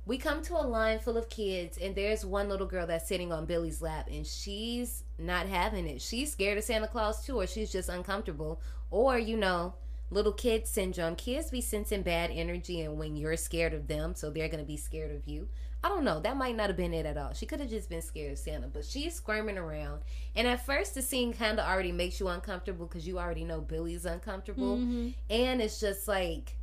[0.05, 3.31] We come to a line full of kids, and there's one little girl that's sitting
[3.31, 6.01] on Billy's lap, and she's not having it.
[6.01, 8.59] She's scared of Santa Claus too, or she's just uncomfortable,
[8.89, 9.75] or you know,
[10.09, 11.15] little kid syndrome.
[11.15, 14.75] Kids be sensing bad energy, and when you're scared of them, so they're gonna be
[14.75, 15.47] scared of you.
[15.83, 16.19] I don't know.
[16.19, 17.33] That might not have been it at all.
[17.33, 20.01] She could have just been scared of Santa, but she's squirming around.
[20.35, 23.61] And at first, the scene kind of already makes you uncomfortable because you already know
[23.61, 25.09] Billy's uncomfortable, mm-hmm.
[25.29, 26.55] and it's just like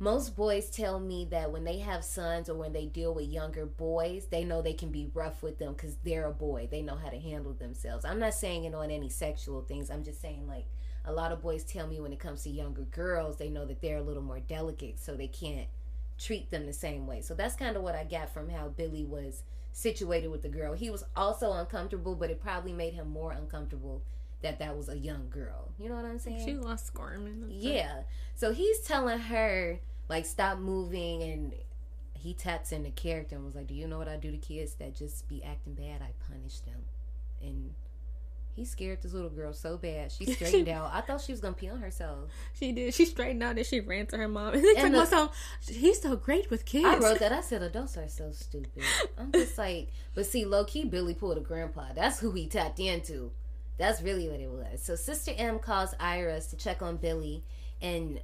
[0.00, 3.64] most boys tell me that when they have sons or when they deal with younger
[3.64, 6.68] boys, they know they can be rough with them because they're a boy.
[6.70, 8.04] They know how to handle themselves.
[8.04, 9.90] I'm not saying it on any sexual things.
[9.90, 10.66] I'm just saying, like,
[11.04, 13.80] a lot of boys tell me when it comes to younger girls, they know that
[13.80, 15.68] they're a little more delicate, so they can't
[16.18, 17.20] treat them the same way.
[17.20, 19.42] So that's kind of what I got from how Billy was
[19.72, 20.74] situated with the girl.
[20.74, 24.02] He was also uncomfortable, but it probably made him more uncomfortable
[24.42, 25.72] that that was a young girl.
[25.78, 26.44] You know what I'm saying?
[26.44, 27.46] She lost squirming.
[27.48, 28.02] Yeah.
[28.34, 31.54] So he's telling her like stop moving and
[32.12, 34.74] he taps into character and was like, Do you know what I do to kids
[34.74, 36.02] that just be acting bad?
[36.02, 36.80] I punish them.
[37.42, 37.74] And
[38.54, 40.12] he scared this little girl so bad.
[40.12, 40.90] She straightened out.
[40.92, 42.30] I thought she was gonna pee on herself.
[42.52, 42.94] She did.
[42.94, 44.54] She straightened out and she ran to her mom.
[44.76, 45.32] And the- about.
[45.66, 46.86] He's so great with kids.
[46.86, 47.32] I wrote that.
[47.32, 48.82] I said adults are so stupid.
[49.18, 51.92] I'm just like, but see, low key, Billy pulled a grandpa.
[51.94, 53.32] That's who he tapped into.
[53.76, 54.82] That's really what it was.
[54.82, 57.42] So Sister M calls Ira's to check on Billy,
[57.82, 58.20] and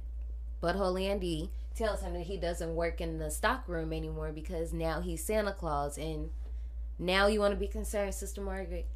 [0.63, 5.01] Butthole Andy tells him that he doesn't work in the stock room anymore because now
[5.01, 6.29] he's Santa Claus, and
[6.97, 8.87] now you want to be concerned, Sister Margaret.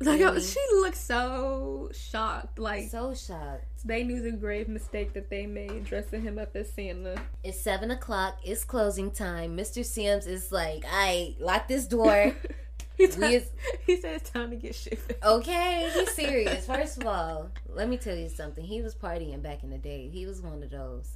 [0.00, 0.40] Like Really?
[0.42, 2.58] she looked so shocked.
[2.58, 3.64] Like So shocked.
[3.84, 7.16] they knew the grave mistake that they made dressing him up as Santa.
[7.42, 8.38] It's seven o'clock.
[8.44, 9.56] It's closing time.
[9.56, 9.84] Mr.
[9.84, 12.34] Sims is like, I lock this door.
[12.96, 13.50] He, We is-
[13.88, 15.00] he said it's time to get shit.
[15.20, 16.64] Okay, he's serious.
[16.64, 18.64] First of all, let me tell you something.
[18.64, 20.08] He was partying back in the day.
[20.08, 21.08] He was one of those.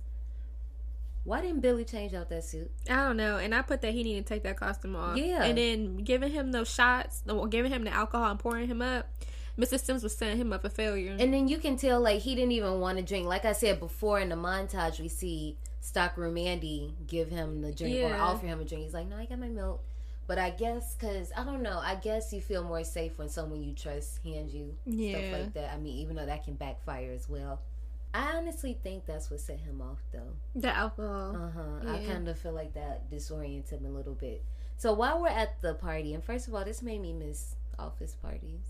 [1.28, 2.70] Why didn't Billy change out that suit?
[2.88, 5.16] I don't know, and I put that he needed to take that costume off.
[5.18, 5.44] Yeah.
[5.44, 9.06] and then giving him those shots, giving him the alcohol and pouring him up.
[9.58, 9.78] Mr.
[9.78, 11.16] Sims was setting him up for failure.
[11.18, 13.26] And then you can tell like he didn't even want to drink.
[13.26, 18.10] Like I said before in the montage, we see Stockroom Andy give him the drink
[18.10, 18.84] or offer him a drink.
[18.84, 19.82] He's like, "No, I got my milk."
[20.28, 23.62] But I guess because I don't know, I guess you feel more safe when someone
[23.62, 25.30] you trust hands you stuff Yeah.
[25.32, 25.72] like that.
[25.74, 27.60] I mean, even though that can backfire as well.
[28.14, 30.32] I honestly think that's what set him off, though.
[30.54, 31.36] the alcohol.
[31.36, 31.92] Uh huh.
[31.94, 34.44] I kind of feel like that disoriented him a little bit.
[34.76, 38.14] So while we're at the party, and first of all, this made me miss office
[38.14, 38.60] parties.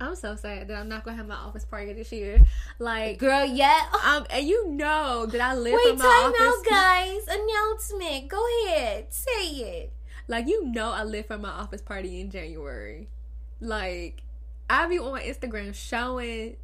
[0.00, 2.42] I'm so sad that I'm not gonna have my office party this year.
[2.80, 3.82] Like, Girl, yeah.
[4.04, 6.40] um, and you know that I live Wait, for my time office.
[6.40, 7.28] out, guys.
[7.28, 8.28] Announcement.
[8.28, 9.12] Go ahead.
[9.12, 9.92] Say it.
[10.26, 13.08] Like, you know, I live for my office party in January.
[13.60, 14.22] Like,
[14.68, 16.56] I be on Instagram showing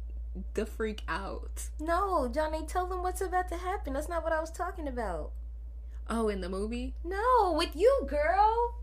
[0.53, 1.69] the freak out.
[1.79, 3.93] No, Johnny, tell them what's about to happen.
[3.93, 5.31] That's not what I was talking about.
[6.09, 8.75] Oh, in the movie, No, with you, girl.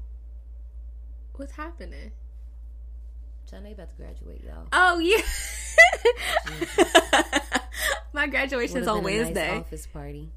[1.34, 2.12] what's happening?
[3.50, 4.66] Johnny about to graduate, y'all.
[4.72, 5.22] Oh yeah.
[8.12, 9.56] my graduation's on a nice Wednesday.
[9.58, 10.30] office party.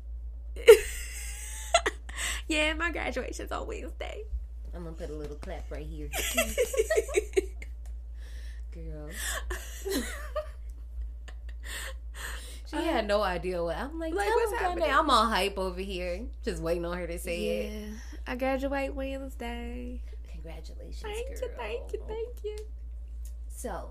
[2.47, 4.23] yeah, my graduation's on Wednesday.
[4.75, 6.09] I'm gonna put a little clap right here,
[8.73, 9.09] girl.
[12.69, 14.13] She had no idea what I'm like.
[14.13, 14.91] Like, tell what's happening?
[14.91, 17.71] I'm all hype over here, just waiting on her to say it.
[17.71, 17.87] yeah,
[18.27, 20.01] I graduate Wednesday.
[20.31, 21.49] Congratulations, Thank girl.
[21.49, 22.57] you, thank you, thank you.
[23.47, 23.89] So,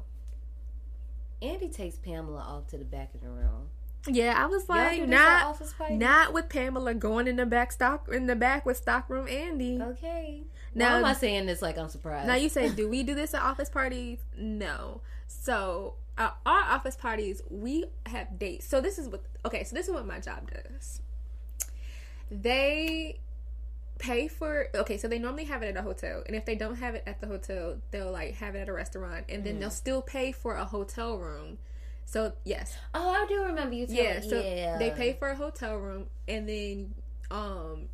[1.42, 3.68] Andy takes Pamela off to the back of the room.
[4.06, 5.60] Yeah, I was like, not,
[5.90, 9.78] not with Pamela going in the back stock in the back with stockroom Andy.
[9.82, 10.42] Okay.
[10.74, 12.28] Now- Now, am I saying this like I'm surprised?
[12.28, 14.18] Now you say, do we do this at office parties?
[14.36, 15.00] No.
[15.26, 18.66] So our office parties, we have dates.
[18.66, 19.64] So this is what okay.
[19.64, 21.00] So this is what my job does.
[22.30, 23.20] They
[23.98, 24.98] pay for okay.
[24.98, 27.20] So they normally have it at a hotel, and if they don't have it at
[27.20, 30.54] the hotel, they'll like have it at a restaurant, and then they'll still pay for
[30.54, 31.58] a hotel room.
[32.04, 34.20] So yes, Oh, I do remember you telling yeah.
[34.20, 34.78] So yeah.
[34.78, 36.94] they pay for a hotel room, and then
[37.30, 37.88] um.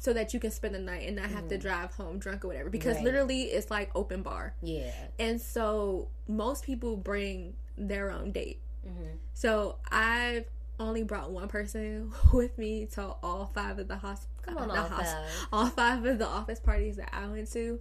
[0.00, 2.48] So that you can spend the night and not have to drive home drunk or
[2.48, 2.70] whatever.
[2.70, 3.04] Because Right.
[3.04, 4.54] literally, it's like open bar.
[4.62, 4.90] Yeah.
[5.18, 8.60] And so most people bring their own date.
[8.86, 9.16] Mm-hmm.
[9.34, 10.44] So I've
[10.80, 14.30] only brought one person with me to all five of the hospital.
[14.42, 15.16] Come on, all five.
[15.52, 17.80] all five of the office parties that I went to.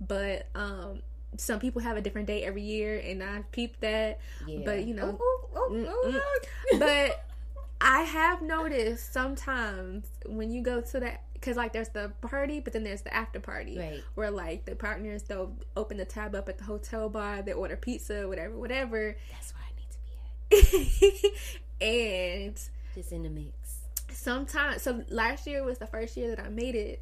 [0.00, 1.02] But um,
[1.36, 4.20] some people have a different date every year, and I peeped that.
[4.46, 4.60] Yeah.
[4.64, 6.14] But you know, Ooh, ooh, ooh, Mm,
[6.74, 6.78] ooh.
[6.78, 7.24] but
[7.80, 12.72] I have noticed sometimes when you go to that, because like there's the party, but
[12.72, 14.02] then there's the after party, Right.
[14.14, 17.76] where like the partners they'll open the tab up at the hotel bar, they order
[17.76, 21.32] pizza, whatever, whatever, That's where I need to be at.
[21.80, 22.60] and
[22.94, 23.52] Just in the mix.
[24.12, 24.82] sometimes.
[24.82, 27.00] So last year was the first year that I made it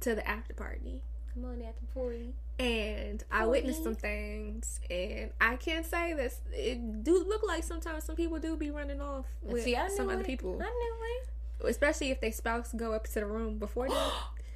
[0.00, 1.02] to the after party.
[1.34, 2.34] Come on at the party.
[2.58, 6.40] and I witnessed some things, and I can't say this.
[6.52, 10.24] It do look like sometimes some people do be running off with See, some other
[10.24, 11.28] people, I knew it.
[11.64, 13.98] Especially if they spouse go up to the room before them.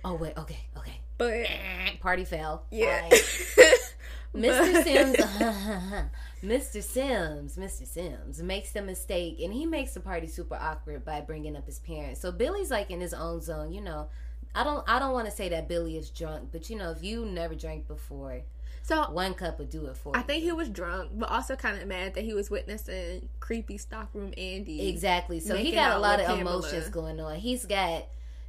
[0.04, 0.36] Oh wait.
[0.36, 0.58] Okay.
[0.76, 1.00] Okay.
[1.16, 2.66] But eh, Party foul.
[2.72, 3.08] yeah.
[4.34, 4.82] Mr.
[4.82, 5.16] Sims,
[6.42, 6.82] Mr.
[6.82, 7.86] Sims, Mr.
[7.86, 11.78] Sims makes the mistake, and he makes the party super awkward by bringing up his
[11.80, 12.20] parents.
[12.20, 14.08] So Billy's like in his own zone, you know.
[14.54, 17.02] I don't, I don't want to say that Billy is drunk, but you know, if
[17.02, 18.42] you never drank before,
[18.82, 20.24] so one cup would do it for I you.
[20.26, 24.32] think he was drunk, but also kind of mad that he was witnessing creepy stockroom
[24.36, 24.88] Andy.
[24.88, 25.40] Exactly.
[25.40, 26.40] So he got a lot of Pamela.
[26.58, 27.36] emotions going on.
[27.36, 28.06] He's got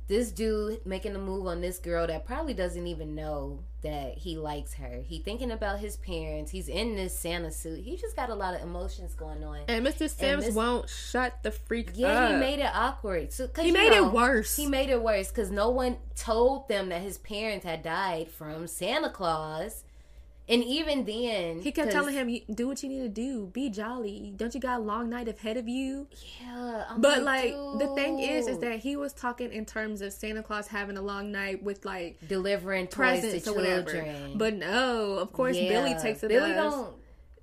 [0.07, 4.35] this dude making a move on this girl that probably doesn't even know that he
[4.37, 4.99] likes her.
[5.05, 6.51] He thinking about his parents.
[6.51, 7.79] He's in this Santa suit.
[7.83, 9.59] He just got a lot of emotions going on.
[9.69, 10.09] And Mr.
[10.09, 12.31] Sims Miss- won't shut the freak Yeah, up.
[12.33, 13.31] he made it awkward.
[13.31, 14.55] So He made know, it worse.
[14.57, 18.67] He made it worse because no one told them that his parents had died from
[18.67, 19.83] Santa Claus.
[20.49, 23.47] And even then, He kept telling him, "Do what you need to do.
[23.47, 24.33] Be jolly.
[24.35, 26.07] Don't you got a long night ahead of you?"
[26.41, 30.11] "Yeah." I'm But like the thing is, is that he was talking in terms of
[30.11, 33.91] Santa Claus having a long night with like delivering toys presents to or whatever.
[33.91, 34.37] children.
[34.37, 36.93] But no, of course Billy takes it Billy don't.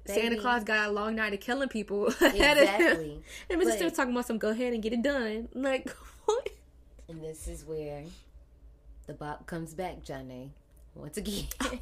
[0.07, 0.40] Santa baby.
[0.40, 2.80] Claus got a long night of killing people ahead of him.
[2.80, 3.22] Exactly.
[3.48, 3.78] And Mr.
[3.78, 5.48] Sims talking about some go ahead and get it done.
[5.55, 5.88] Like
[6.26, 6.48] what?
[7.09, 8.03] And this is where
[9.07, 10.51] the bop comes back, Johnny.
[10.94, 11.44] Once again.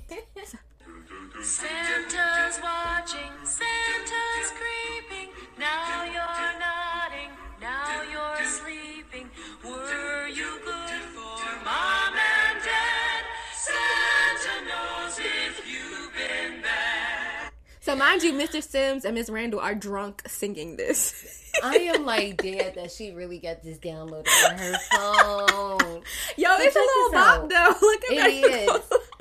[1.42, 5.28] Santa's watching, Santa's creeping.
[5.58, 9.30] Now you're nodding, now you're sleeping.
[9.64, 13.24] Were you good for mom and dad?
[13.54, 17.50] Santa knows if you've been bad.
[17.80, 18.62] So mind you, Mr.
[18.62, 21.50] Sims and Miss Randall are drunk singing this.
[21.64, 26.02] I am like dead that she really got this downloaded on her phone.
[26.36, 27.48] Yo, So it's a little bop out.
[27.48, 27.74] though.
[27.86, 28.80] Look at It that.
[28.92, 28.98] is.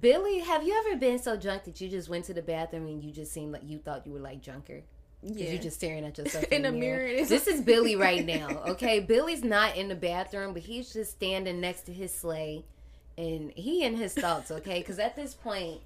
[0.00, 3.02] Billy, have you ever been so drunk that you just went to the bathroom and
[3.02, 4.82] you just seemed like you thought you were like drunker?
[5.26, 5.52] Yeah.
[5.52, 7.06] you're just staring at yourself In in, the mirror.
[7.06, 9.00] mirror, This is Billy right now, okay?
[9.00, 12.64] Billy's not in the bathroom, but he's just standing next to his sleigh,
[13.16, 14.80] and he and his thoughts, okay?
[14.80, 15.80] Because at this point,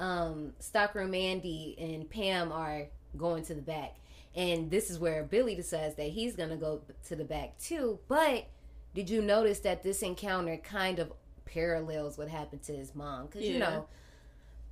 [0.00, 2.86] um, Stockroom Andy and Pam are
[3.16, 3.94] going to the back,
[4.34, 8.00] and this is where Billy decides that he's gonna go to the back too.
[8.08, 8.46] But
[8.92, 11.12] did you notice that this encounter kind of
[11.52, 13.26] parallels what happened to his mom?
[13.26, 13.86] Because you know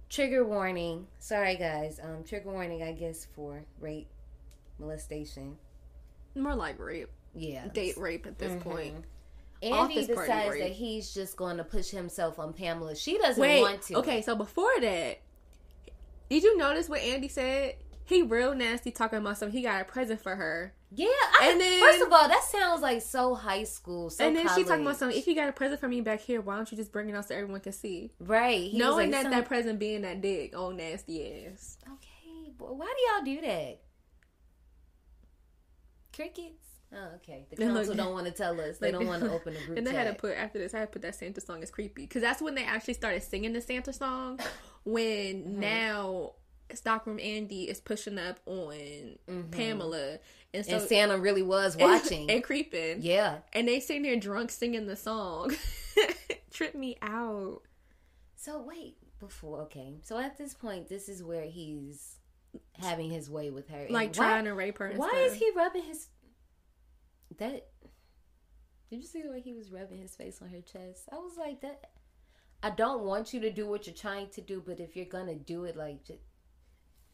[0.09, 1.07] trigger warning.
[1.19, 2.01] Sorry, guys.
[2.03, 4.09] Um, trigger warning, I guess, for rape,
[4.79, 5.57] molestation.
[6.35, 7.67] More like rape, Yeah.
[7.69, 8.71] date rape at this Mm-hmm.
[8.71, 9.05] point.
[9.61, 12.95] Andy decides that he's just going to push himself on Pamela.
[12.95, 13.97] She doesn't Wait, want to.
[13.97, 14.23] okay.
[14.23, 15.19] So before that,
[16.31, 17.75] Did you notice what Andy said?
[18.05, 19.57] He real nasty talking about something.
[19.57, 20.73] He got a present for her.
[20.91, 21.07] Yeah,
[21.41, 24.09] I, And then- first of all, that sounds like so high school.
[24.11, 25.19] So and then she talking about something.
[25.19, 27.15] If you got a present for me back here, why don't you just bring it
[27.15, 28.11] out so everyone can see?
[28.19, 28.71] right?
[28.71, 31.77] He Knowing like, that some- that present being that dick, oh nasty ass.
[31.87, 33.81] Okay, why do y'all do that?
[36.15, 36.65] Crickets.
[36.93, 37.47] Oh, okay.
[37.51, 38.79] The council don't want to tell us.
[38.79, 40.73] They don't want to open the group And they had to put after this.
[40.75, 43.23] I had to put that Santa song is creepy because that's when they actually started
[43.23, 44.41] singing the Santa song.
[44.85, 45.61] When Mm-hmm.
[45.61, 46.33] now
[46.75, 49.17] Stockroom Andy is pushing up on
[49.51, 50.19] Pamela,
[50.55, 50.81] and so Mm-hmm.
[50.81, 52.31] and Santa really was watching.
[52.31, 53.03] and creeping.
[53.03, 53.39] yeah.
[53.53, 55.55] and they sitting there drunk singing the song.
[56.53, 57.61] Trip me out.
[58.37, 59.95] So wait, before okay.
[60.05, 62.17] So at this point, this is where he's
[62.81, 63.87] having his way with her.
[63.91, 64.87] Like why- trying to rape her.
[64.87, 65.21] And Why stuff.
[65.21, 66.07] is he rubbing his
[67.39, 67.67] that?
[68.91, 71.09] Did you see the way he was rubbing his face on her chest?
[71.13, 71.91] I was like that.
[72.63, 75.35] I don't want you to do what you're trying to do, but if you're gonna
[75.35, 76.21] do it, like, just,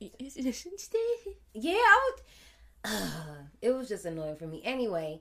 [0.01, 2.91] yeah, I would.
[3.63, 4.61] it was just annoying for me.
[4.65, 5.21] Anyway,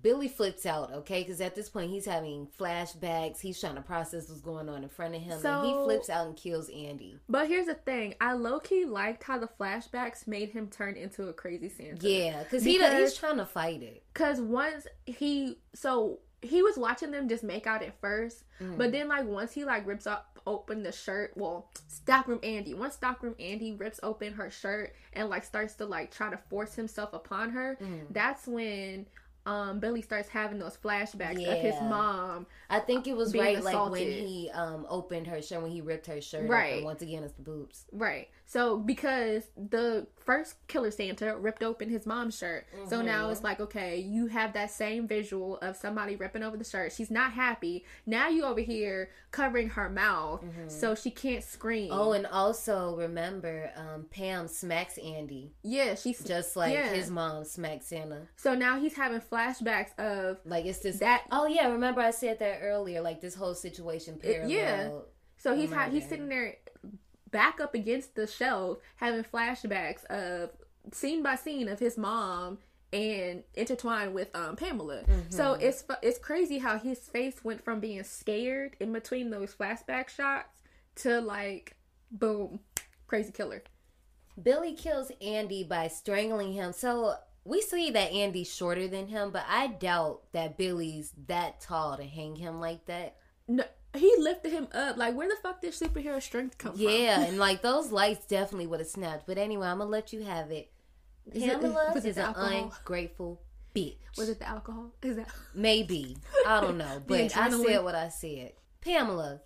[0.00, 3.40] Billy flips out, okay, because at this point he's having flashbacks.
[3.40, 6.26] He's trying to process what's going on in front of him, and he flips out
[6.26, 7.18] and kills Andy.
[7.28, 11.28] But here's the thing: I low key liked how the flashbacks made him turn into
[11.28, 12.08] a crazy Santa.
[12.08, 14.02] Yeah, because he Because- he's trying to fight it.
[14.14, 18.76] Cause once he so he was watching them just make out at first, Mm.
[18.78, 22.74] but then like once he like rips up open the shirt, well, Stockroom Andy.
[22.74, 26.74] Once Stockroom Andy rips open her shirt and like starts to like try to force
[26.74, 28.06] himself upon her, Mm.
[28.10, 29.06] that's when
[29.44, 32.46] um Billy starts having those flashbacks of his mom.
[32.70, 36.06] I think it was right, like when he um opened her shirt, when he ripped
[36.06, 36.74] her shirt, Right.
[36.74, 36.84] Right.
[36.84, 37.86] Once again, it's the boobs.
[37.90, 38.28] Right.
[38.52, 42.66] So because the first Killer Santa ripped open his mom's shirt.
[42.86, 43.32] So now Mm-hmm.
[43.32, 46.92] it's like, okay, you have that same visual of somebody ripping over the shirt.
[46.92, 47.86] She's not happy.
[48.04, 51.90] Now you over here covering her mouth so she can't scream.
[51.90, 51.98] Mm-hmm.
[51.98, 56.92] Oh, and also remember, um, Pam smacks Andy yeah, she's just like Yeah.
[56.92, 58.28] his mom smacks Santa.
[58.36, 62.38] So now he's having flashbacks of Like it's this That- Oh yeah, remember I said
[62.40, 63.00] that earlier.
[63.00, 64.50] Like this whole situation parallel.
[64.50, 64.90] yeah.
[65.38, 66.56] so he's Oh, ha- he's sitting there
[67.32, 70.50] back up against the shelf having flashbacks of
[70.92, 72.58] scene by scene of his mom
[72.92, 75.02] and intertwined with um Pamela.
[75.30, 75.62] So Mm-hmm.
[75.62, 80.62] it's it's crazy how his face went from being scared in between those flashback shots
[80.96, 81.74] to like
[82.10, 82.60] boom,
[83.06, 83.62] crazy killer.
[84.42, 86.72] Billy kills Andy by strangling him.
[86.72, 87.14] So
[87.44, 92.04] we see that Andy's shorter than him, but I doubt that Billy's that tall to
[92.04, 93.16] hang him like that.
[93.48, 93.64] No,
[93.94, 94.96] he lifted him up.
[94.96, 97.22] Like where the fuck did superhero strength come Yeah, from?
[97.22, 99.26] Yeah, and like those lights definitely would have snapped.
[99.26, 100.70] But anyway, I'm gonna let you have it.
[101.30, 103.40] Is Pamela it is an ungrateful
[103.74, 103.96] bitch.
[104.18, 104.92] Was it the alcohol?
[105.02, 106.16] Is that Maybe.
[106.46, 107.02] I don't know.
[107.06, 108.52] But I said what I said.
[108.80, 109.40] Pamela,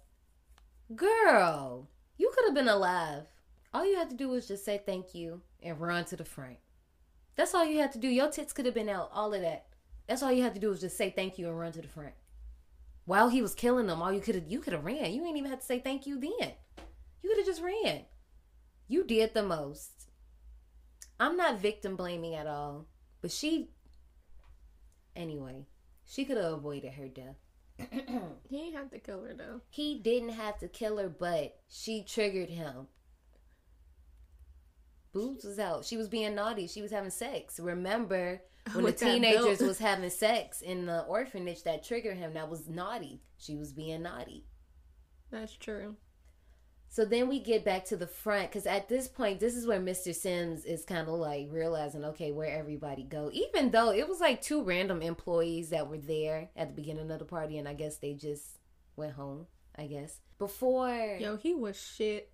[0.95, 3.25] girl, you could have been alive.
[3.75, 6.57] All you had to do was just say thank you and run to the front.
[7.37, 8.09] That's all you had to do.
[8.09, 9.67] Your tits could have been out, all of that.
[10.07, 11.89] That's all you had to do was just say thank you and run to the
[11.89, 12.15] front.
[13.07, 15.13] While he was killing them, all you could have you could have ran.
[15.13, 16.53] You ain't even had to say thank you then.
[17.23, 18.03] You could have just ran.
[18.89, 20.09] You did the most.
[21.19, 22.87] I'm not victim blaming at all,
[23.23, 23.71] but she
[25.15, 25.67] anyway,
[26.05, 27.37] she could have avoided her death.
[28.49, 29.61] he ain't have to kill her though.
[29.71, 32.89] He didn't have to kill her, but she triggered him.
[35.13, 35.85] Boobs was out.
[35.85, 36.67] She was being naughty.
[36.67, 37.59] She was having sex.
[37.59, 38.43] Remember
[38.73, 42.35] when With the teenagers was having sex in the orphanage that triggered him?
[42.35, 43.23] That was naughty.
[43.39, 44.45] She was being naughty.
[45.31, 45.97] That's true.
[46.89, 49.81] So then we get back to the front because at this point, this is where
[49.81, 50.15] Mr.
[50.15, 53.29] Sims is kind of like realizing, okay, where everybody go.
[53.33, 57.19] Even though it was like two random employees that were there at the beginning of
[57.19, 58.61] the party, and I guess they just
[58.97, 59.47] went home.
[59.79, 62.31] I guess before Yo, he was shit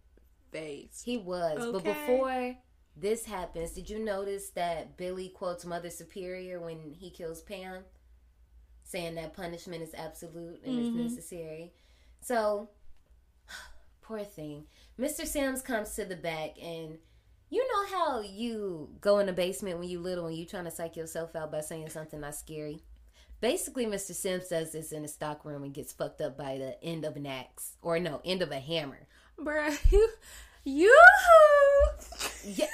[0.53, 1.05] faced.
[1.05, 2.55] he was, but before
[2.97, 7.85] this happens, did you notice that Billy quotes Mother Superior when he kills Pam,
[8.85, 10.83] saying that punishment is absolute and Mhm.
[10.83, 11.73] is necessary?
[12.21, 12.69] So,
[14.03, 14.67] poor thing.
[14.99, 15.27] Mr.
[15.27, 16.99] Sims comes to the back, and
[17.49, 20.71] you know how you go in the basement when you little and you trying to
[20.71, 22.83] psych yourself out by saying something not scary.
[23.41, 24.15] Basically, Mr.
[24.15, 27.17] Sims does this in the stock room and gets fucked up by the end of
[27.17, 29.09] an axe, or no, end of a hammer.
[29.43, 30.09] Bruh, you
[30.65, 30.97] you
[32.45, 32.67] Yeah,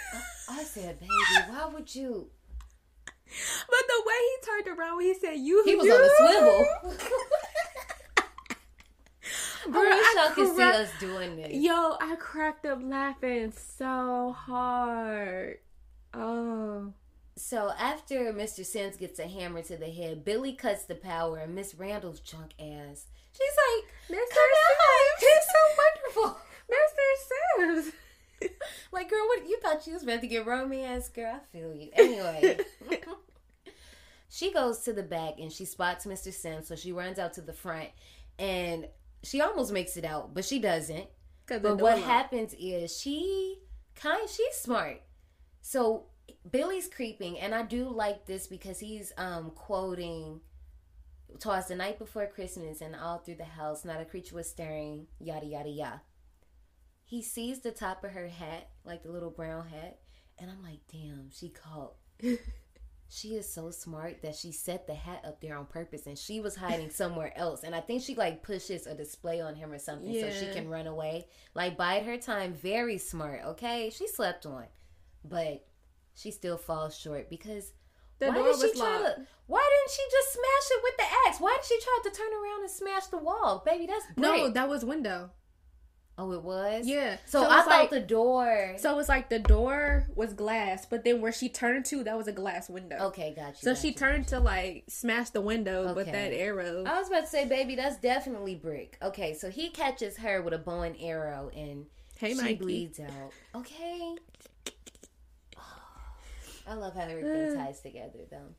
[0.51, 1.11] I said, baby,
[1.49, 2.29] why would you?
[3.69, 6.09] But the way he turned around when he said you He was you, on a
[6.17, 6.67] swivel.
[9.71, 11.53] I wish y'all could see us doing this.
[11.53, 15.59] Yo, I cracked up laughing so hard.
[16.15, 16.95] Oh.
[17.37, 18.65] So after Mr.
[18.65, 22.53] Sims gets a hammer to the head, Billy cuts the power, and Miss Randall's junk
[22.59, 23.07] ass.
[23.33, 24.35] She's like, Mr.
[24.35, 24.51] "Come
[25.19, 25.23] Sims.
[25.23, 26.41] it's so wonderful."
[26.71, 27.57] Mr.
[27.57, 27.93] Sims.
[28.93, 31.09] Like, girl, what you thought you was about to get romance?
[31.09, 31.91] Girl, I feel you.
[31.93, 32.61] Anyway.
[34.31, 36.33] she goes to the back and she spots Mr.
[36.33, 37.89] Sims, so she runs out to the front
[38.39, 38.87] and
[39.23, 41.07] she almost makes it out, but she doesn't.
[41.47, 43.59] But what happens is she
[43.95, 45.01] kind she's smart.
[45.63, 46.05] So
[46.51, 50.41] Billy's creeping, and I do like this because he's um quoting
[51.41, 55.07] Twas the night before Christmas and all through the house, not a creature was stirring,
[55.21, 56.01] yada yada yada.
[57.09, 59.99] He sees the top of her hat, like the little brown hat,
[60.39, 61.95] and I'm like, damn, she caught.
[63.09, 66.39] she is so smart that she set the hat up there on purpose and she
[66.41, 67.63] was hiding somewhere else.
[67.65, 70.69] And I think she like pushes a display on him or something so she can
[70.69, 71.29] run away.
[71.55, 73.91] Like bide her time, very smart, okay?
[73.91, 74.65] She slept on.
[75.25, 75.67] But
[76.15, 77.73] she still falls short because
[78.19, 79.17] The why did she try locked.
[79.17, 81.41] to why didn't she just smash it with the axe?
[81.41, 83.63] Why did she try to turn around and smash the wall?
[83.65, 85.31] Baby, that's No, that was window.
[86.21, 86.85] Oh, it was?
[86.85, 87.17] Yeah.
[87.27, 91.05] So, So I thought like- the door So it's like the door was glass, but
[91.05, 92.97] then where she turned to, that was a glass window.
[93.07, 93.55] Okay, got you.
[93.61, 93.95] So got she you.
[93.95, 96.83] turned to like smash the window with that arrow.
[96.85, 98.99] I was about to say, baby, that's definitely brick.
[99.01, 101.87] Okay, so he catches her with a bow and arrow, and
[102.19, 102.55] Hey, she Mikey.
[102.57, 103.33] bleeds out.
[103.55, 104.17] Okay.
[106.67, 108.55] I love how everything ties together, though.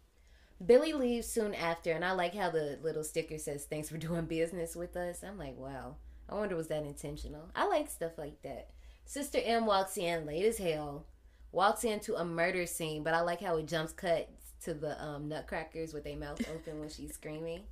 [0.66, 4.26] Billy leaves soon after, and I like how the little sticker says, Thanks for doing
[4.26, 5.24] business with us.
[5.24, 5.98] I'm like, wow.
[6.30, 7.50] I wonder, was that intentional?
[7.56, 8.70] I like stuff like that.
[9.06, 11.06] Sister M walks in late as hell,
[11.52, 15.28] walks into a murder scene, but I like how it jumps cuts to the um,
[15.28, 17.64] nutcrackers with their mouth open when she's screaming.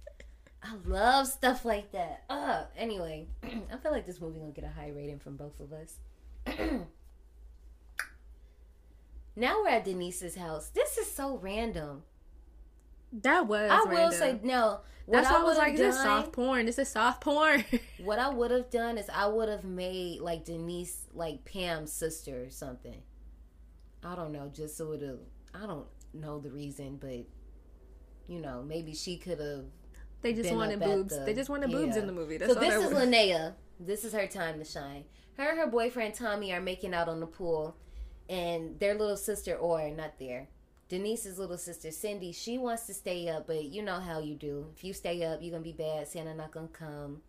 [0.64, 2.24] I love stuff like that.
[2.30, 5.72] Uh, anyway, I feel like this movie gonna get a high rating from both of
[5.72, 6.00] us.
[9.36, 10.70] now we're at Denise's house.
[10.70, 12.04] This is so random.
[13.14, 13.70] That was.
[13.72, 14.82] I will say no.
[15.10, 16.66] That's why I was like, have this is soft porn.
[16.66, 17.64] This is soft porn.
[18.04, 22.44] what I would have done is I would have made like Denise like Pam's sister
[22.44, 23.02] or something.
[24.04, 25.20] I don't know, just so it have.
[25.54, 27.26] I don't know the reason, but
[28.28, 29.66] you know, maybe she could have
[30.22, 31.18] they just wanted boobs.
[31.18, 32.38] the- they just wanted boobs in the movie.
[32.38, 32.92] That's so this is.
[32.92, 33.54] Linnea.
[33.80, 35.06] This is her time to shine.
[35.38, 37.78] Her and her boyfriend Tommy are making out on the pool,
[38.28, 40.50] and their little sister or not there.
[40.90, 44.68] Denise's little sister Cindy, she wants to stay up, but you know how you do.
[44.76, 46.08] If you stay up, you're gonna be bad.
[46.08, 47.22] Santa not gonna come.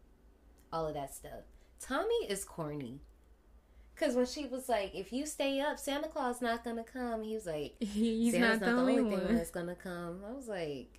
[0.72, 1.44] All of that stuff.
[1.80, 3.00] Tommy is corny.
[3.96, 7.34] Cause when she was like, "If you stay up, Santa Claus not gonna come," he
[7.34, 9.34] was like, He's Santa's not the only one.
[9.34, 10.20] that's gonna come.
[10.24, 10.98] I was like,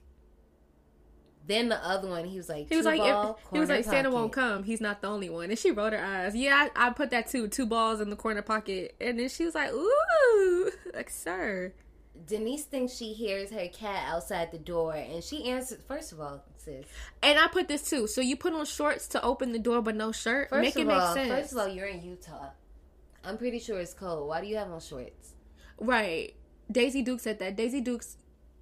[1.50, 3.84] then the other one, he was like, He was like, ball, if, he was like,
[3.84, 4.64] Santa won't come.
[4.64, 5.50] He's not the only one.
[5.50, 6.36] And she rolled her eyes.
[6.36, 7.48] Yeah, I, I put that too.
[7.48, 8.96] Two balls in the corner pocket.
[9.02, 11.74] And then she was like, ooh, like, sir.
[12.26, 15.80] Denise thinks she hears her cat outside the door, and she answers.
[15.88, 16.86] First of all, sis.
[17.22, 18.08] And I put this too.
[18.08, 20.50] So you put on shorts to open the door, but no shirt.
[20.50, 21.30] First make of it make all, sense.
[21.30, 22.50] first of all, you're in Utah.
[23.24, 24.28] I'm pretty sure it's cold.
[24.28, 25.34] Why do you have on shorts?
[25.80, 26.34] right.
[26.72, 27.56] Daisy Duke said that.
[27.56, 28.18] Daisy Duke's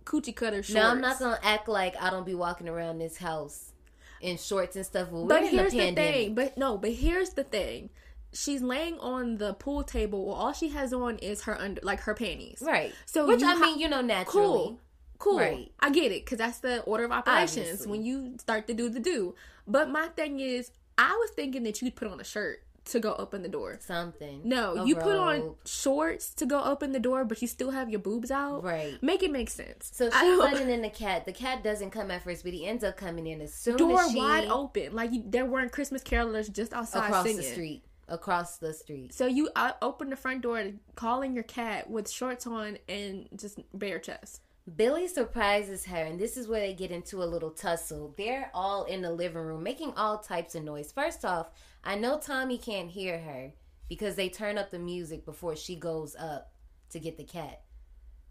[0.05, 0.73] coochie cutter shorts.
[0.73, 3.73] Now I'm not gonna act like I don't be walking around this house
[4.21, 5.09] in shorts and stuff.
[5.11, 6.33] But, we're But in here's the the, thing.
[6.35, 7.89] But no, but here's the thing.
[8.37, 10.25] She's laying on the pool table.
[10.25, 12.61] Well, all she has on is her under, like her panties.
[12.61, 12.93] right?
[13.05, 14.47] So which I ha- mean, you know, naturally.
[14.47, 14.79] Cool.
[15.19, 15.39] Cool.
[15.39, 15.71] Right.
[15.79, 17.91] I get it because that's the order of operations Obviously.
[17.91, 19.33] when you start to do the do.
[19.65, 23.15] But my thing is, I was thinking that you'd put on a shirt to go
[23.15, 23.79] open the door.
[23.81, 24.41] Something.
[24.43, 27.89] No, A you put on shorts to go open the door, but you still have
[27.89, 28.63] your boobs out.
[28.63, 29.01] Right.
[29.01, 29.89] Make it make sense.
[29.93, 31.25] So she's letting in the cat.
[31.25, 34.01] The cat doesn't come at first, but he ends up coming in as soon door
[34.01, 37.37] as she wide open, like you, there weren't Christmas carolers just outside across singing.
[37.37, 37.83] the street.
[38.09, 39.13] Across the street.
[39.13, 40.63] So you uh, open the front door,
[40.95, 44.41] calling your cat with shorts on and just bare chest.
[44.75, 48.13] Billy surprises her, and this is where they get into a little tussle.
[48.17, 50.91] They're all in the living room making all types of noise.
[50.91, 51.51] First off,
[51.83, 53.53] I know Tommy can't hear her
[53.87, 56.51] because they turn up the music before she goes up
[56.89, 57.61] to get the cat.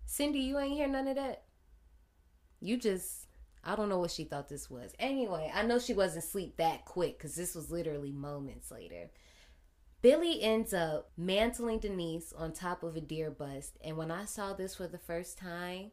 [0.05, 1.45] Cindy, you ain't hear none of that?
[2.61, 3.27] You just,
[3.65, 4.93] I don't know what she thought this was.
[4.99, 9.11] Anyway, I know she wasn't asleep that quick because this was literally moments later.
[10.07, 14.53] Billy ends up mantling Denise on top of a deer bust, and when I saw
[14.53, 15.91] this for the first time,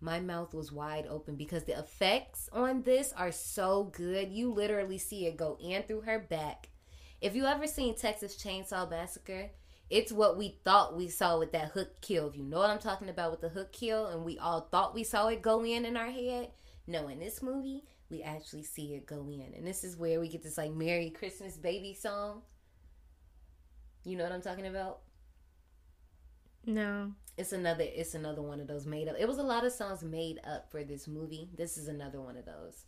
[0.00, 4.30] my mouth was wide open because the effects on this are so good.
[4.30, 6.68] You literally see it go in through her back.
[7.20, 9.50] If you ever seen Texas Chainsaw Massacre,
[9.88, 12.28] it's what we thought we saw with that hook kill.
[12.28, 14.94] If you know what I'm talking about with the hook kill, and we all thought
[14.94, 16.52] we saw it go in in our head.
[16.86, 20.28] No, in this movie, we actually see it go in, and this is where we
[20.28, 22.42] get this like "Merry Christmas, Baby" song.
[24.04, 25.00] You know what I'm talking about?
[26.66, 27.12] No.
[27.36, 29.16] It's another it's another one of those made up.
[29.18, 31.50] It was a lot of songs made up for this movie.
[31.56, 32.84] This is another one of those.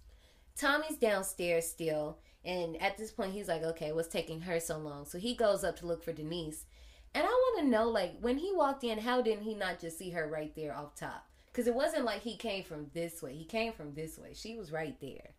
[0.56, 5.06] Tommy's downstairs still, And at this point, he's like, okay, what's taking her so long?
[5.06, 6.66] So he goes up to look for Denise.
[7.14, 9.98] And I want to know, like, when he walked in, how didn't he not just
[9.98, 11.26] see her right there off top?
[11.46, 13.34] Because it wasn't like he came from this way.
[13.34, 14.32] He came from this way.
[14.34, 15.30] She was right there.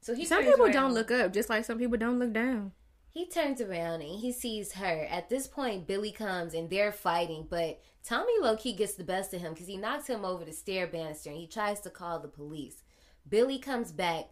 [0.00, 0.72] So he Some people around.
[0.72, 2.72] don't look up, just like some people don't look down.
[3.12, 5.06] He turns around and he sees her.
[5.10, 9.34] At this point, Billy comes and they're fighting, but Tommy low key gets the best
[9.34, 12.18] of him because he knocks him over the stair banister and he tries to call
[12.20, 12.82] the police.
[13.28, 14.30] Billy comes back,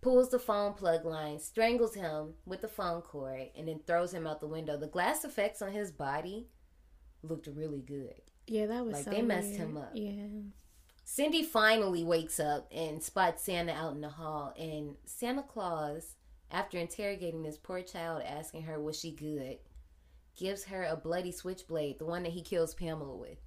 [0.00, 4.26] pulls the phone plug line, strangles him with the phone cord, and then throws him
[4.26, 4.78] out the window.
[4.78, 6.48] The glass effects on his body
[7.22, 8.14] looked really good.
[8.46, 9.60] Yeah, that was Like, so they messed weird.
[9.60, 9.90] him up.
[9.94, 10.12] Yeah.
[11.04, 14.52] Cindy finally wakes up and spots Santa out in the hall.
[14.58, 16.15] And Santa Claus,
[16.50, 19.58] after interrogating this poor child, asking her was she good,
[20.36, 23.38] gives her a bloody switchblade, the one that he kills Pamela with.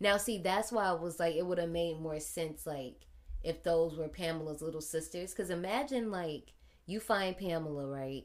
[0.00, 3.06] Now, see, that's why I was like, it would have made more sense, like,
[3.42, 5.32] if those were Pamela's little sisters.
[5.32, 6.52] Because imagine, like,
[6.86, 8.24] you find Pamela, right?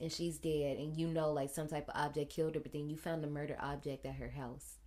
[0.00, 2.88] And she's dead, and you know, like, some type of object killed her, but then
[2.88, 4.78] you found a murder object at her house.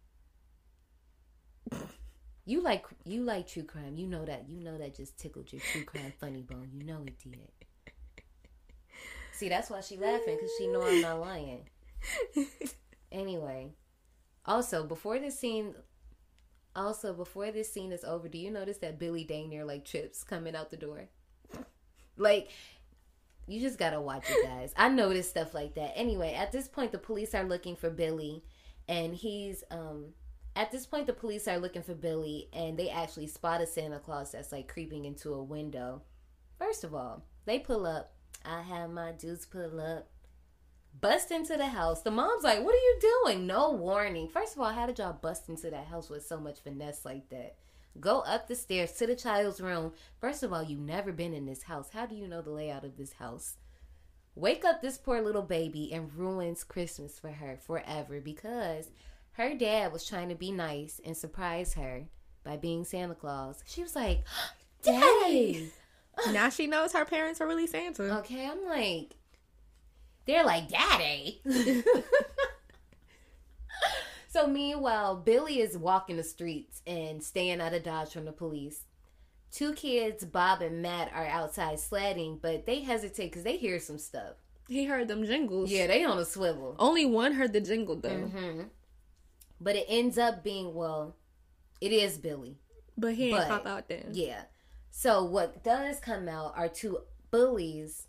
[2.45, 3.95] You like you like true crime.
[3.95, 4.47] You know that.
[4.47, 6.69] You know that just tickled your true crime funny bone.
[6.71, 7.64] You know it did.
[9.35, 11.69] See, that's why she laughing because she know I'm not lying.
[13.15, 13.69] Anyway,
[14.45, 15.73] also before this scene,
[16.75, 20.53] also before this scene is over, do you notice that Billy Danier like trips coming
[20.53, 21.05] out the door?
[22.17, 22.49] Like,
[23.47, 24.73] you just gotta watch it, guys.
[24.75, 25.93] I noticed stuff like that.
[25.95, 28.43] Anyway, at this point, the police are looking for Billy,
[28.87, 30.13] and he's um.
[30.57, 33.99] At this point, the police are looking for Billy, and they actually spot a Santa
[33.99, 36.01] Claus that's like creeping into a window.
[36.57, 38.14] First of all, they pull up.
[38.45, 40.07] I have my dudes pull up,
[40.99, 42.01] bust into the house.
[42.01, 44.27] The mom's like, "What are you doing?" No warning.
[44.27, 47.29] First of all, how did y'all bust into that house with so much finesse like
[47.29, 47.55] that?
[47.99, 49.93] Go up the stairs to the child's room.
[50.19, 51.89] First of all, you've never been in this house.
[51.91, 53.57] How do you know the layout of this house?
[54.35, 58.91] Wake up this poor little baby and ruins Christmas for her forever because
[59.33, 62.03] her dad was trying to be nice and surprise her
[62.43, 63.63] by being Santa Claus.
[63.65, 64.25] She was like,
[64.81, 65.71] Daddy!
[66.31, 68.17] Now she knows her parents are really Santa.
[68.19, 69.15] Okay, I'm like,
[70.25, 71.41] they're like, Daddy.
[74.29, 78.83] so meanwhile, Billy is walking the streets and staying out of dodge from the police.
[79.51, 83.97] Two kids, Bob and Matt, are outside sledding, but they hesitate because they hear some
[83.97, 84.33] stuff.
[84.67, 85.71] He heard them jingles.
[85.71, 86.75] Yeah, they on a swivel.
[86.79, 88.09] Only one heard the jingle though.
[88.09, 88.61] hmm
[89.61, 91.15] But it ends up being well,
[91.79, 92.57] it is Billy.
[92.97, 94.09] But he But- pop out then.
[94.11, 94.41] Yeah.
[94.97, 96.99] So what does come out are two
[97.29, 98.07] bullies.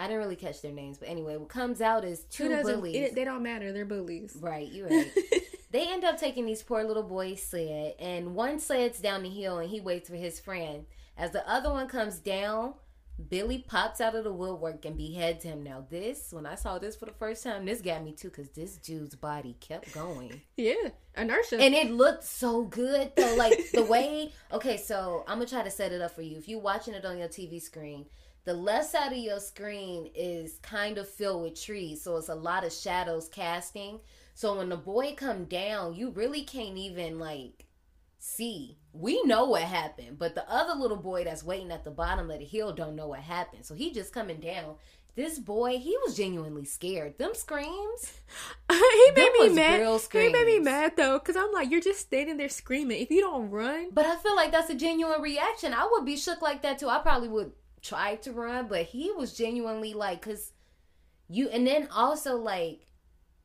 [0.00, 2.96] I didn't really catch their names, but anyway, what comes out is two bullies.
[2.96, 3.72] It, they don't matter.
[3.72, 4.36] They're bullies.
[4.40, 5.12] right, you're right.
[5.70, 9.58] they end up taking these poor little boys' sled, and one sleds down the hill,
[9.58, 10.86] and he waits for his friend.
[11.16, 12.74] As the other one comes down,
[13.28, 15.62] Billy pops out of the woodwork and beheads him.
[15.62, 18.50] Now, this, when I saw this for the first time, this got me too, because
[18.50, 20.40] this dude's body kept going.
[20.56, 21.58] Yeah, inertia.
[21.60, 23.34] And it looked so good though.
[23.36, 26.36] Like the way okay, so I'm gonna try to set it up for you.
[26.36, 28.06] If you're watching it on your TV screen,
[28.44, 32.02] the left side of your screen is kind of filled with trees.
[32.02, 34.00] So it's a lot of shadows casting.
[34.34, 37.66] So when the boy come down, you really can't even like
[38.26, 38.78] see.
[38.92, 42.38] We know what happened, but the other little boy that's waiting at the bottom of
[42.38, 43.64] the hill don't know what happened.
[43.64, 44.76] So he just coming down.
[45.14, 47.16] This boy, he was genuinely scared.
[47.16, 48.20] Them screams.
[48.70, 50.00] he made me mad.
[50.12, 53.00] He made me mad though, cause I'm like, you're just standing there screaming.
[53.00, 55.72] If you don't run, But I feel like that's a genuine reaction.
[55.72, 56.88] I would be shook like that too.
[56.88, 60.52] I probably would try to run, but he was genuinely like, cause
[61.28, 62.86] you, and then also like,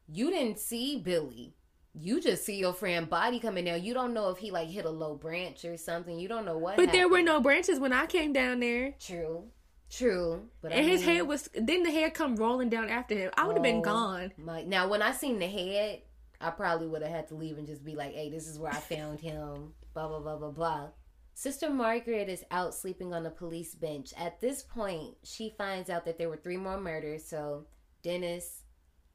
[0.07, 1.53] you didn't see Billy.
[1.93, 3.83] You just see your friend body coming down.
[3.83, 6.17] You don't know if he like hit a low branch or something.
[6.17, 6.77] You don't know what.
[6.77, 9.45] but there were no branches when I came down there, True,
[9.89, 10.43] true.
[10.61, 11.49] But I and his mean, head was.
[11.53, 13.31] Then the head come rolling down after him.
[13.35, 14.31] I would have been oh, gone.
[14.37, 16.01] My, now, when I seen the head,
[16.39, 18.71] I probably would have had to leave and just be like, "Hey, this is where
[18.71, 20.87] I found him." Blah blah blah blah blah.
[21.33, 24.13] Sister Margaret is out sleeping on a police bench.
[24.17, 27.25] At this point, she finds out that there were three more murders.
[27.25, 27.65] So
[28.03, 28.60] Dennis,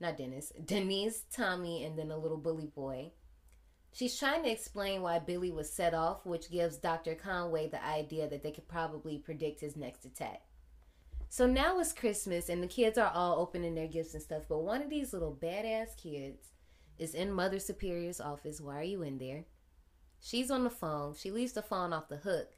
[0.00, 3.12] not Dennis, Denise, Tommy, and then a little bully boy.
[3.92, 7.14] She's trying to explain why Billy was set off, which gives Dr.
[7.14, 10.42] Conway the idea that they could probably predict his next attack.
[11.28, 14.58] So now it's Christmas and the kids are all opening their gifts and stuff, but
[14.58, 16.50] one of these little badass kids
[16.98, 18.60] is in Mother Superior's office.
[18.60, 19.44] Why are you in there?
[20.20, 21.14] She's on the phone.
[21.14, 22.50] She leaves the phone off the hook.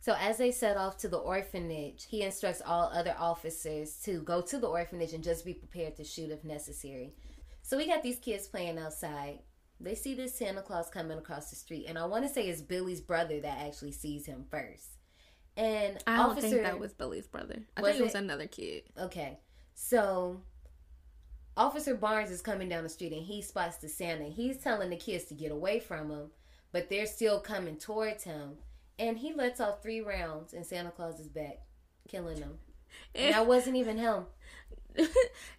[0.00, 4.40] So as they set off to the orphanage, he instructs all other officers to go
[4.42, 7.14] to the orphanage and just be prepared to shoot if necessary.
[7.62, 9.40] So we got these kids playing outside.
[9.80, 12.62] They see this Santa Claus coming across the street, and I want to say it's
[12.62, 14.96] Billy's brother that actually sees him first.
[15.56, 17.62] And I don't officer, think that was Billy's brother.
[17.76, 18.84] I think it was another kid.
[18.98, 19.38] Okay.
[19.74, 20.40] So
[21.56, 24.26] Officer Barnes is coming down the street and he spots the Santa.
[24.26, 26.30] He's telling the kids to get away from him,
[26.70, 28.58] but they're still coming towards him.
[28.98, 31.58] And he lets off three rounds and Santa Claus is back,
[32.08, 32.58] killing them.
[33.14, 34.24] And that wasn't even him.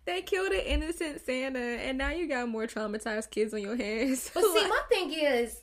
[0.05, 4.29] they killed an innocent Santa, and now you got more traumatized kids on your hands.
[4.33, 5.61] But see, my thing is,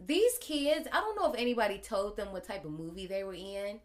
[0.00, 3.34] these kids, I don't know if anybody told them what type of movie they were
[3.34, 3.80] in.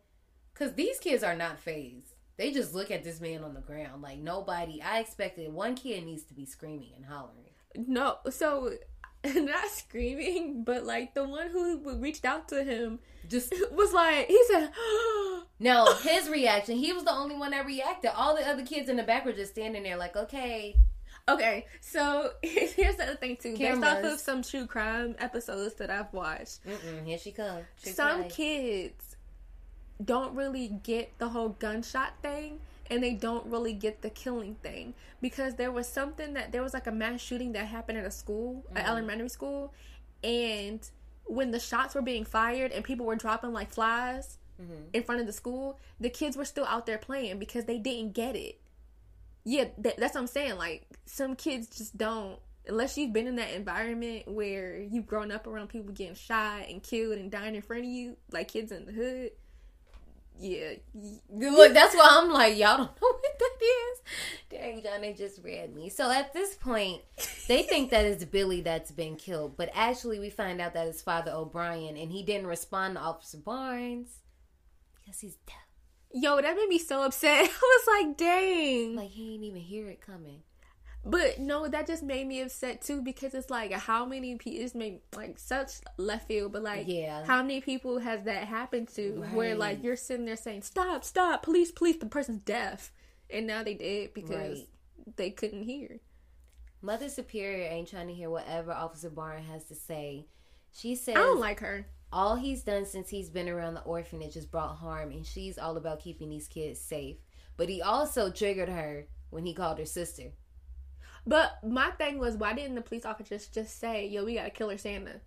[0.54, 2.14] Because these kids are not phased.
[2.38, 4.02] They just look at this man on the ground.
[4.02, 7.50] Like, nobody, I expected one kid needs to be screaming and hollering.
[7.76, 8.74] no, so
[9.36, 14.40] not screaming, but like the one who reached out to him Just was like, he
[14.52, 14.70] said,
[15.60, 16.78] No, his reaction.
[16.78, 18.12] He was the only one that reacted.
[18.16, 20.76] All the other kids in the back were just standing there, like, okay,
[21.30, 23.56] Okay, so here's the other thing too.
[23.58, 27.64] Based off of some true crime episodes that I've watched, mm-mm, here she comes.
[27.78, 29.16] some kids
[30.04, 34.94] don't really get the whole gunshot thing and they don't really get the killing thing
[35.22, 38.12] because there was something that there was like a mass shooting that happened at a
[38.12, 38.90] school, an mm-hmm.
[38.90, 39.74] elementary school,
[40.24, 40.90] and
[41.26, 44.84] when the shots were being fired and people were dropping like flies mm-hmm.
[44.92, 48.14] in front of the school, the kids were still out there playing because they didn't
[48.14, 48.60] get it.
[49.46, 50.58] Yeah, that, that's what I'm saying.
[50.58, 55.48] Like some kids just don't unless you've been in that environment where you've grown up
[55.48, 58.86] around people getting shot and killed and dying in front of you, like kids in
[58.86, 59.32] the hood.
[60.40, 60.74] Yeah,
[61.32, 64.02] Look, that's why I'm like, y'all don't know what that is.
[64.50, 65.90] Dang, John, they just read me.
[65.90, 67.02] So at this point,
[67.48, 71.02] they think that it's Billy that's been killed, but actually, we find out that it's
[71.02, 74.20] Father O'Brien, and he didn't respond to Officer Barnes
[74.96, 75.56] because he's deaf.
[76.14, 77.50] yo, that made me so upset.
[77.64, 78.96] I was like, dang.
[78.96, 80.42] Like he didn't even hear it coming.
[81.06, 84.74] But no, that just made me upset too because it's like how many people it's
[84.74, 87.26] made like such left field, but like Yeah.
[87.26, 91.44] how many people has that happened to where like you're sitting there saying stop, stop,
[91.44, 92.92] police, police, the person's deaf,
[93.30, 95.16] and now they did because Right.
[95.18, 96.00] they couldn't hear.
[96.82, 100.28] Mother Superior ain't trying to hear whatever Officer Barnes has to say.
[100.72, 101.86] She says I don't like her.
[102.14, 105.76] all he's done since he's been around the orphanage has brought harm, and she's all
[105.78, 107.18] about keeping these kids safe.
[107.58, 110.32] But he also triggered her when he called her sister.
[111.26, 114.50] But my thing was, why didn't the police officers just say, "Yo, we got a
[114.50, 115.22] killer Santa"?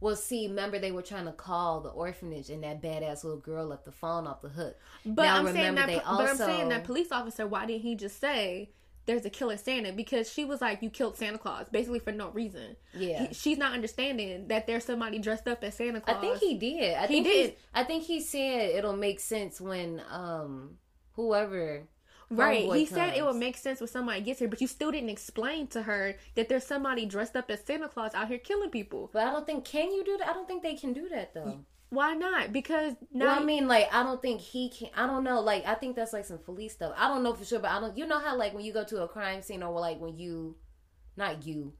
[0.00, 3.66] Well, see, remember they were trying to call the orphanage, and that badass little girl
[3.66, 4.76] left the phone off the hook.
[5.04, 5.86] But Now, I'm saying that.
[5.86, 7.46] they But I'm saying that police officer.
[7.46, 8.70] Why didn't he just say?
[9.06, 12.30] There's a killer Santa because she was like, "You killed Santa Claus," basically for no
[12.30, 12.76] reason.
[12.94, 13.26] Yeah.
[13.28, 16.16] He- she's not understanding that there's somebody dressed up as Santa Claus.
[16.18, 16.94] I think he did.
[16.96, 17.50] I He think did.
[17.50, 20.78] He, I think he said it'll make sense when um
[21.14, 21.88] whoever.
[22.30, 22.72] Right.
[22.72, 25.66] He said it would make sense when somebody gets here, but you still didn't explain
[25.68, 29.10] to her that there's somebody dressed up as Santa Claus out here killing people.
[29.12, 30.28] But I don't think can you do that?
[30.28, 31.64] I don't think they can do that though.
[31.90, 32.52] Why not?
[32.52, 34.90] Because now Well, I mean, like, I don't think he can.
[34.94, 35.40] I don't know.
[35.40, 36.94] Like, I think that's like some police stuff.
[36.96, 37.98] I don't know for sure, but I don't.
[37.98, 40.56] You know how like when you go to a crime scene, or like when you,
[41.16, 41.74] not you,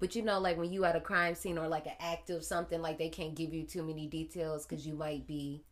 [0.00, 2.44] but you know, like when you at a crime scene or like an act of
[2.44, 5.64] something, like they can't give you too many details because you might be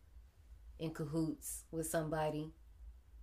[0.79, 2.51] in cahoots with somebody.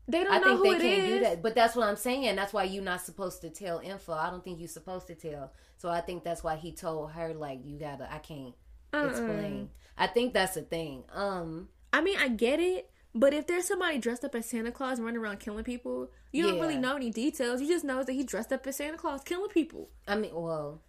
[0.09, 1.43] They don't I know think who they it can't do that.
[1.43, 2.37] But that's what I'm saying.
[2.37, 4.13] That's why you're not supposed to tell info.
[4.13, 5.53] I don't think you're supposed to tell.
[5.77, 8.13] So I think that's why he told her like you gotta.
[8.13, 8.55] I can't
[8.93, 9.07] Uh-uh.
[9.09, 9.71] explain.
[9.97, 11.05] I think that's the thing.
[11.13, 11.69] Um.
[11.93, 15.21] I mean, I get it, but if there's somebody dressed up as Santa Claus running
[15.21, 17.61] around killing people, you don't really know any details.
[17.61, 19.89] You just know that he dressed up as Santa Claus killing people.
[20.07, 20.83] I mean, well,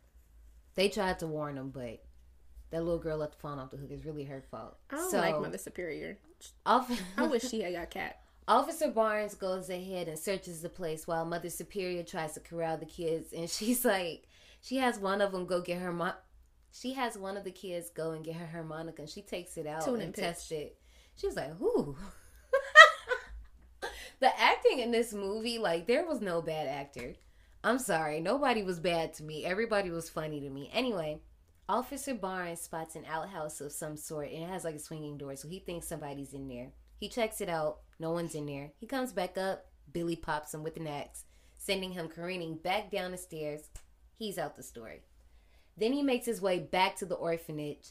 [0.76, 2.04] they tried to warn him, but
[2.70, 3.90] that little girl left the phone off the hook.
[3.92, 4.78] It's really her fault.
[4.92, 6.20] I don't so, like Mother Superior.
[6.66, 6.84] I
[7.30, 8.20] wish she had got cat.
[8.52, 12.86] Officer Barnes goes ahead and searches the place while Mother Superior tries to corral the
[12.86, 14.28] kids, and she's like,
[14.60, 16.20] she has one of them go get her mo-
[16.74, 19.66] She has one of the kids go and get her harmonica, and she takes it
[19.66, 20.76] out Tune and and tests it.
[21.16, 21.96] She was like, "Ooh."
[24.20, 27.14] the acting in this movie, like, there was no bad actor.
[27.64, 29.46] I'm sorry, nobody was bad to me.
[29.46, 30.70] Everybody was funny to me.
[30.74, 31.22] Anyway,
[31.70, 35.38] Officer Barnes spots an outhouse of some sort, and it has like a swinging door,
[35.38, 36.74] so he thinks somebody's in there.
[37.02, 37.80] He checks it out.
[38.00, 38.74] No one's in there.
[38.78, 39.66] He comes back up.
[39.92, 41.26] Billy pops him with an axe,
[41.58, 43.70] sending him careening back down the stairs.
[44.16, 45.02] He's out the story.
[45.76, 47.90] Then he makes his way back to the orphanage,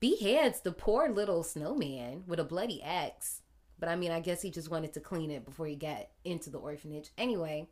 [0.00, 3.42] beheads the poor little snowman with a bloody axe.
[3.78, 6.50] But I mean, I guess he just wanted to clean it before he got into
[6.50, 7.10] the orphanage.
[7.16, 7.68] Anyway,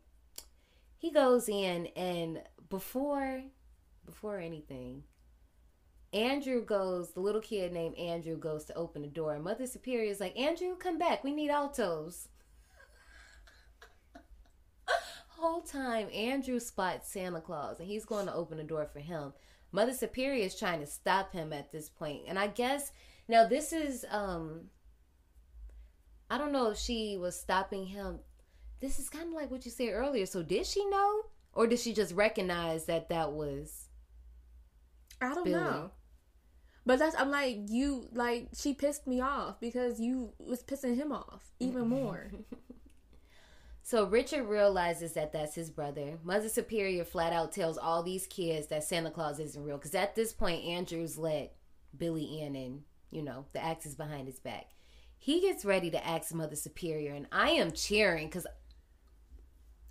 [0.97, 3.43] he goes in and before
[4.05, 5.03] before anything,
[6.13, 9.33] Andrew goes, the little kid named Andrew goes to open the door.
[9.33, 11.23] And Mother Superior is like, Andrew, come back.
[11.23, 12.27] We need altos.
[15.29, 19.33] Whole time, Andrew spots Santa Claus and he's going to open the door for him.
[19.71, 22.23] Mother Superior is trying to stop him at this point.
[22.27, 22.91] And I guess
[23.27, 24.69] Now this is um
[26.29, 28.19] I don't know if she was stopping him.
[28.79, 30.25] This is kind of like what you said earlier.
[30.25, 31.23] So did she know
[31.53, 33.89] or did she just recognize that that was
[35.21, 35.55] I don't Billy.
[35.55, 35.91] know.
[36.85, 41.11] But that's I'm like you like she pissed me off because you was pissing him
[41.11, 41.89] off even mm-hmm.
[41.89, 42.31] more.
[43.85, 46.17] So Richard realizes that that's his brother.
[46.23, 50.15] Mother Superior flat out tells all these kids that Santa Claus isn't real because at
[50.15, 51.53] this point Andrews let
[51.95, 54.67] Billy in and you know the axe is behind his back.
[55.17, 58.47] He gets ready to ask Mother Superior and I am cheering because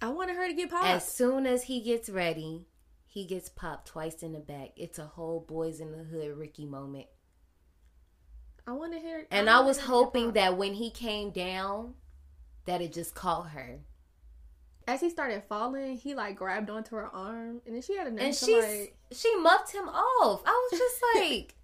[0.01, 0.87] I wanted her to get popped.
[0.87, 2.67] as soon as he gets ready,
[3.13, 4.71] he gets popped twice in the back.
[4.75, 7.09] It's a whole boys in the hood Ricky moment.
[8.67, 11.93] I wanted her And I wanted was to hoping that when he came down,
[12.65, 13.81] that it just caught her.
[14.89, 18.17] as he started falling, he like grabbed onto her arm and then she had a
[18.19, 20.41] and she like she muffed him off.
[20.47, 21.55] I was just like,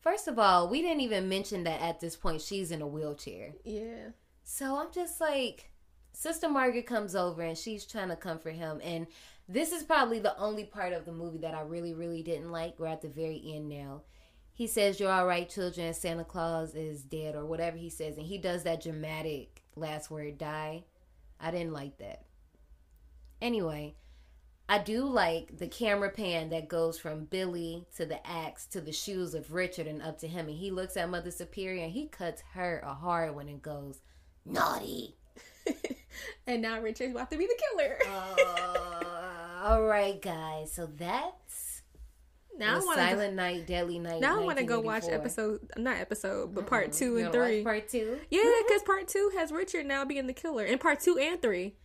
[0.00, 3.54] first of all, we didn't even mention that at this point she's in a wheelchair.
[3.64, 4.10] Yeah.
[4.44, 5.71] So I'm just like,
[6.12, 8.80] Sister Margaret comes over and she's trying to comfort him.
[8.82, 9.06] And
[9.48, 12.78] this is probably the only part of the movie that I really, really didn't like.
[12.78, 14.02] We're at the very end now.
[14.54, 15.94] He says, You're all right, children.
[15.94, 18.16] Santa Claus is dead, or whatever he says.
[18.16, 20.84] And he does that dramatic last word, die.
[21.40, 22.24] I didn't like that.
[23.40, 23.94] Anyway,
[24.68, 28.92] I do like the camera pan that goes from Billy to the axe to the
[28.92, 30.48] shoes of Richard and up to him.
[30.48, 34.00] And he looks at Mother Superior and he cuts her a hard one and goes,
[34.44, 35.16] Naughty.
[36.46, 37.98] And now Richard's about to be the killer.
[39.64, 40.72] Uh, all right, guys.
[40.72, 41.82] So that's
[42.58, 44.20] now I want Silent Night, Deadly Night.
[44.20, 47.62] now I want to go watch episode not episode but part two and three.
[47.62, 48.18] Part two.
[48.28, 51.76] Yeah, because part two has Richard now being the killer, and part two and three.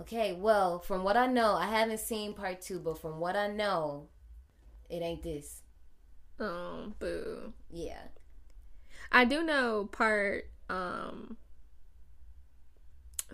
[0.00, 0.32] Okay.
[0.32, 4.08] Well, from what I know, I haven't seen part two, but from what I know,
[4.88, 5.62] it ain't this.
[6.38, 7.52] Um, boo.
[7.70, 8.00] Yeah.
[9.12, 11.36] I do know part um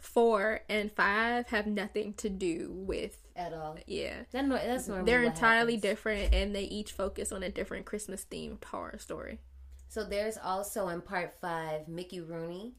[0.01, 3.77] four and five have nothing to do with At all.
[3.87, 4.23] yeah.
[4.33, 5.83] That, nor- that's normally They're entirely happens.
[5.83, 9.41] different, and they each focus on a different Christmas themed horror story.
[9.89, 12.75] So there's also in part five Mickey Rooney.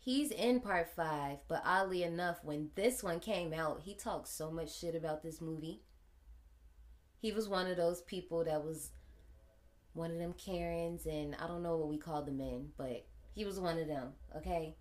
[0.00, 4.50] He's in part five, but oddly enough, when this one came out, he talked so
[4.50, 5.82] much shit about this movie.
[7.20, 8.90] He was one of those people that was
[9.92, 13.44] one of them Karens, and I don't know what we call them in, but he
[13.44, 14.74] was one of them, okay?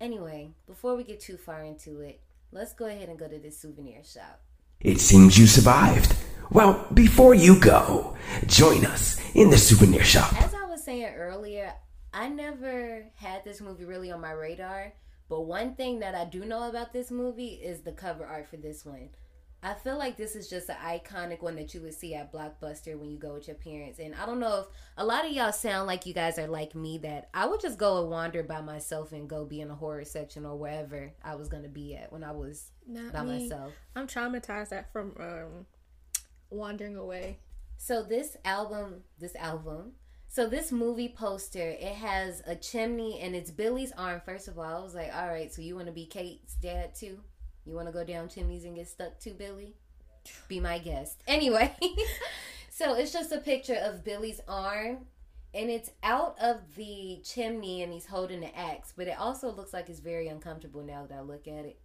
[0.00, 2.20] Anyway, before we get too far into it,
[2.52, 4.40] let's go ahead and go to this souvenir shop.
[4.80, 6.16] It seems you survived.
[6.50, 8.16] Well, before you go,
[8.46, 10.32] join us in the souvenir shop.
[10.40, 11.74] As I was saying earlier,
[12.14, 14.94] I never had this movie really on my radar.
[15.28, 18.56] But one thing that I do know about this movie is the cover art for
[18.56, 19.10] this one.
[19.62, 22.98] I feel like this is just an iconic one that you would see at Blockbuster
[22.98, 23.98] when you go with your parents.
[23.98, 24.66] And I don't know if
[24.96, 27.76] a lot of y'all sound like you guys are like me that I would just
[27.78, 31.34] go and wander by myself and go be in a horror section or wherever I
[31.34, 33.42] was going to be at when I was Not by me.
[33.42, 33.74] myself.
[33.94, 35.66] I'm traumatized that from um
[36.48, 37.38] wandering away.
[37.76, 39.92] So this album, this album,
[40.28, 44.20] so this movie poster, it has a chimney and it's Billy's arm.
[44.24, 46.94] First of all, I was like, all right, so you want to be Kate's dad
[46.94, 47.20] too?
[47.64, 49.74] You want to go down chimneys and get stuck too, Billy?
[50.48, 51.22] Be my guest.
[51.26, 51.74] Anyway,
[52.70, 55.06] so it's just a picture of Billy's arm
[55.52, 59.72] and it's out of the chimney and he's holding the axe, but it also looks
[59.72, 61.78] like it's very uncomfortable now that I look at it.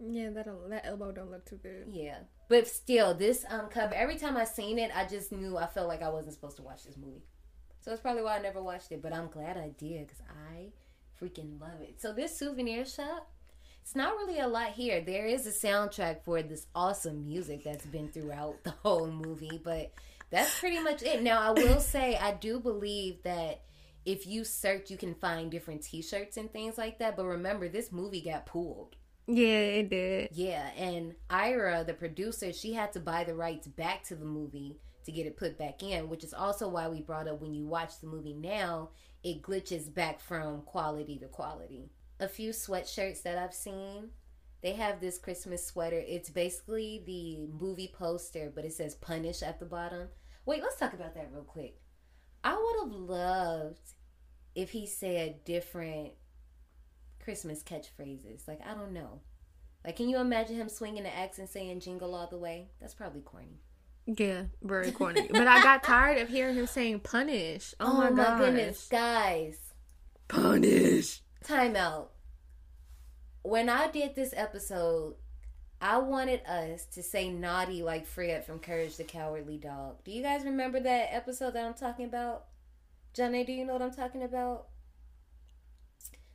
[0.00, 1.88] Yeah, that that elbow don't look too good.
[1.90, 2.18] Yeah,
[2.48, 3.94] but still, this um cover.
[3.94, 6.62] Every time I seen it, I just knew I felt like I wasn't supposed to
[6.62, 7.24] watch this movie.
[7.80, 9.02] So that's probably why I never watched it.
[9.02, 10.22] But I'm glad I did because
[10.52, 10.68] I
[11.20, 12.00] freaking love it.
[12.00, 13.28] So this souvenir shop,
[13.88, 15.00] it's not really a lot here.
[15.00, 19.94] There is a soundtrack for this awesome music that's been throughout the whole movie, but
[20.28, 21.22] that's pretty much it.
[21.22, 23.62] Now I will say I do believe that
[24.04, 27.16] if you search, you can find different T-shirts and things like that.
[27.16, 28.94] But remember, this movie got pulled.
[29.26, 30.28] Yeah, it did.
[30.32, 34.76] Yeah, and Ira, the producer, she had to buy the rights back to the movie
[35.06, 37.66] to get it put back in, which is also why we brought up when you
[37.66, 38.90] watch the movie now,
[39.24, 41.88] it glitches back from quality to quality.
[42.20, 44.10] A few sweatshirts that I've seen,
[44.62, 46.02] they have this Christmas sweater.
[46.06, 50.08] It's basically the movie poster, but it says punish at the bottom.
[50.46, 51.80] Wait, let's talk about that real quick.
[52.42, 53.92] I would have loved
[54.54, 56.12] if he said different
[57.22, 58.48] Christmas catchphrases.
[58.48, 59.20] Like, I don't know.
[59.84, 62.68] Like, can you imagine him swinging the axe and saying jingle all the way?
[62.80, 63.60] That's probably corny.
[64.06, 65.28] Yeah, very corny.
[65.30, 67.74] but I got tired of hearing him saying punish.
[67.78, 68.38] Oh, oh my, gosh.
[68.40, 69.58] goodness, guys.
[70.26, 71.22] Punish.
[71.44, 72.10] Time out.
[73.42, 75.14] When I did this episode,
[75.80, 80.02] I wanted us to say naughty like Fred from Courage the Cowardly Dog.
[80.04, 82.46] Do you guys remember that episode that I'm talking about?
[83.14, 84.66] Johnny, do you know what I'm talking about?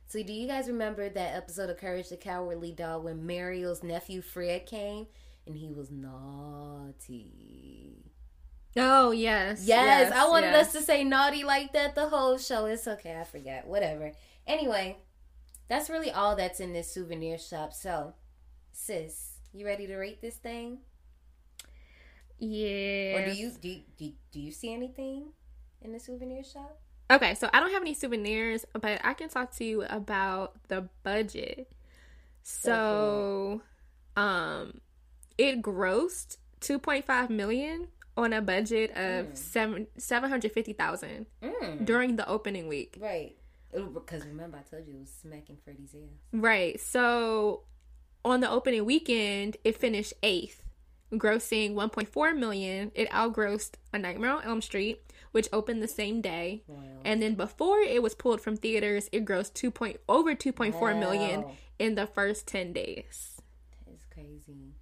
[0.06, 4.22] So, do you guys remember that episode of Courage the Cowardly Dog when Muriel's nephew
[4.22, 5.06] Fred came
[5.46, 7.34] and he was naughty?
[8.76, 9.66] Oh yes.
[9.66, 10.68] Yes, I wanted yes.
[10.68, 12.66] us to say naughty like that the whole show.
[12.66, 13.66] It's okay, I forgot.
[13.66, 14.12] Whatever.
[14.46, 14.98] Anyway,
[15.68, 17.72] that's really all that's in this souvenir shop.
[17.72, 18.14] So,
[18.72, 20.78] sis, you ready to rate this thing?
[22.38, 23.16] Yeah.
[23.16, 25.32] Or do you do, you- do, you- do you see anything
[25.82, 26.78] in the souvenir shop?
[27.10, 30.88] Okay, so I don't have any souvenirs, but I can talk to you about the
[31.02, 31.70] budget.
[32.42, 33.60] So,
[34.16, 34.80] um,
[35.38, 41.84] it grossed 2.5 million on a budget of seven seven hundred fifty thousand Mm.
[41.84, 42.96] during the opening week.
[43.00, 43.36] Right.
[43.74, 46.18] Because remember, I told you it was smacking Freddie's ass.
[46.32, 46.80] Right.
[46.80, 47.62] So,
[48.24, 50.62] on the opening weekend, it finished eighth,
[51.12, 52.92] grossing 1.4 million.
[52.94, 55.02] It outgrossed A Nightmare on Elm Street,
[55.32, 56.62] which opened the same day.
[56.66, 56.78] Wow.
[57.04, 60.74] And then before it was pulled from theaters, it grossed two point over two point
[60.74, 61.52] four million Wow.
[61.78, 63.40] in the first ten days.
[63.92, 64.72] It's crazy.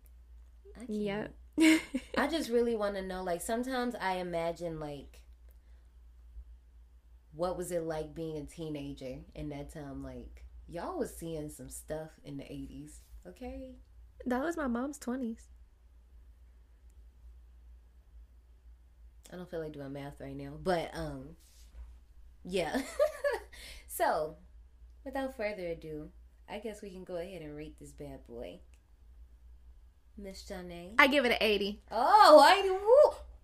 [0.77, 1.33] I can't.
[1.59, 1.81] Yep.
[2.17, 3.23] I just really want to know.
[3.23, 5.22] Like sometimes I imagine like,
[7.35, 10.03] what was it like being a teenager in that time?
[10.03, 13.01] Like y'all was seeing some stuff in the eighties.
[13.27, 13.77] Okay.
[14.27, 15.49] that was my mom's twenties.
[19.33, 21.37] I don't feel like doing math right now, but um,
[22.45, 22.83] yeah.
[23.89, 24.37] so,
[25.05, 26.11] without further ado,
[26.51, 28.61] I guess we can go ahead and rate this bad boy,
[30.19, 30.95] Miss Janae.
[30.99, 31.81] I give it an eighty.
[31.91, 32.61] Oh, I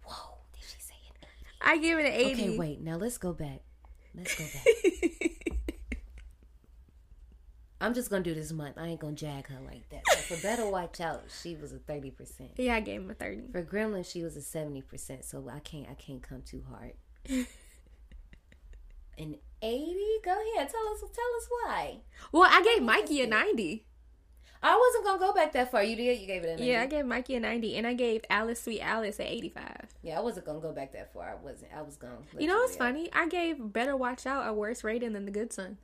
[0.05, 0.35] whoa!
[0.52, 1.27] Did she say it?
[1.62, 2.48] I give it an eighty.
[2.48, 2.81] Okay, wait.
[2.82, 3.62] Now let's go back.
[4.15, 4.65] Let's go back.
[7.81, 8.77] I'm just gonna do this month.
[8.77, 10.03] I ain't gonna jag her like that.
[10.09, 12.51] So for Better Watch Out, she was a thirty percent.
[12.57, 13.43] yeah, I gave him a thirty.
[13.53, 15.25] For Gremlin, she was a seventy percent.
[15.25, 16.95] So I can't I can't come too hard.
[19.19, 20.19] An eighty?
[20.25, 20.69] Go ahead.
[20.69, 21.99] Tell us tell us why.
[22.33, 23.85] Well, I gave Mikey a ninety.
[24.63, 25.83] I wasn't gonna go back that far.
[25.85, 26.21] You did.
[26.21, 26.65] You gave it a 90.
[26.65, 29.87] Yeah, I gave Mikey a ninety, and I gave Alice Sweet Alice an eighty-five.
[30.03, 31.31] Yeah, I wasn't gonna go back that far.
[31.31, 31.71] I wasn't.
[31.77, 32.19] I was gonna.
[32.39, 33.09] You know what's funny?
[33.13, 35.79] I gave Better Watch Out a worse rating than The Good Son.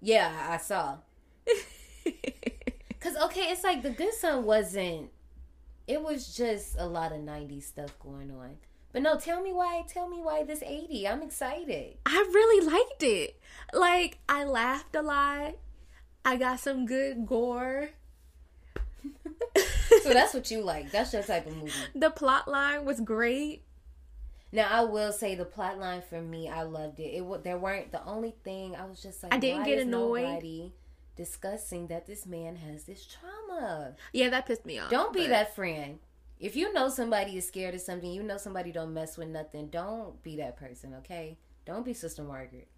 [0.00, 0.98] Yeah, I saw.
[3.00, 5.10] Cause okay, it's like the good son wasn't.
[5.86, 8.56] It was just a lot of '90s stuff going on.
[8.92, 9.84] But no, tell me why.
[9.88, 11.06] Tell me why this '80.
[11.08, 11.96] I'm excited.
[12.06, 13.40] I really liked it.
[13.72, 15.54] Like I laughed a lot.
[16.24, 17.90] I got some good gore.
[20.02, 20.90] So that's what you like.
[20.90, 21.72] That's your type of movie.
[21.94, 23.64] The plot line was great.
[24.52, 27.14] Now I will say the plot line for me, I loved it.
[27.14, 30.72] It there weren't the only thing I was just like I didn't get annoyed.
[31.16, 33.96] Discussing that this man has this trauma.
[34.12, 34.90] Yeah, that pissed me off.
[34.90, 35.98] Don't be but- that friend.
[36.38, 39.70] If you know somebody is scared of something, you know somebody don't mess with nothing.
[39.70, 41.36] Don't be that person, okay?
[41.66, 42.68] Don't be Sister Margaret.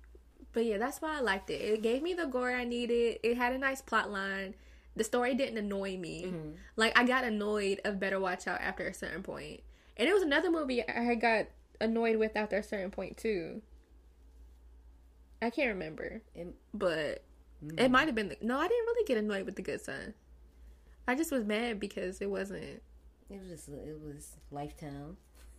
[0.52, 1.60] But yeah, that's why I liked it.
[1.60, 3.18] It gave me the gore I needed.
[3.22, 4.54] It had a nice plot line.
[4.96, 6.24] The story didn't annoy me.
[6.26, 6.50] Mm-hmm.
[6.76, 9.60] Like I got annoyed of Better Watch Out after a certain point.
[9.96, 11.46] And it was another movie I got
[11.80, 13.62] annoyed with after a certain point too.
[15.42, 17.24] I can't remember, It- but
[17.64, 17.78] Mm-hmm.
[17.78, 18.30] it might have been.
[18.30, 20.14] The, no, I didn't really get annoyed with The Good Son.
[21.06, 22.80] I just was mad because it wasn't
[23.28, 25.18] It was just it was Lifetime.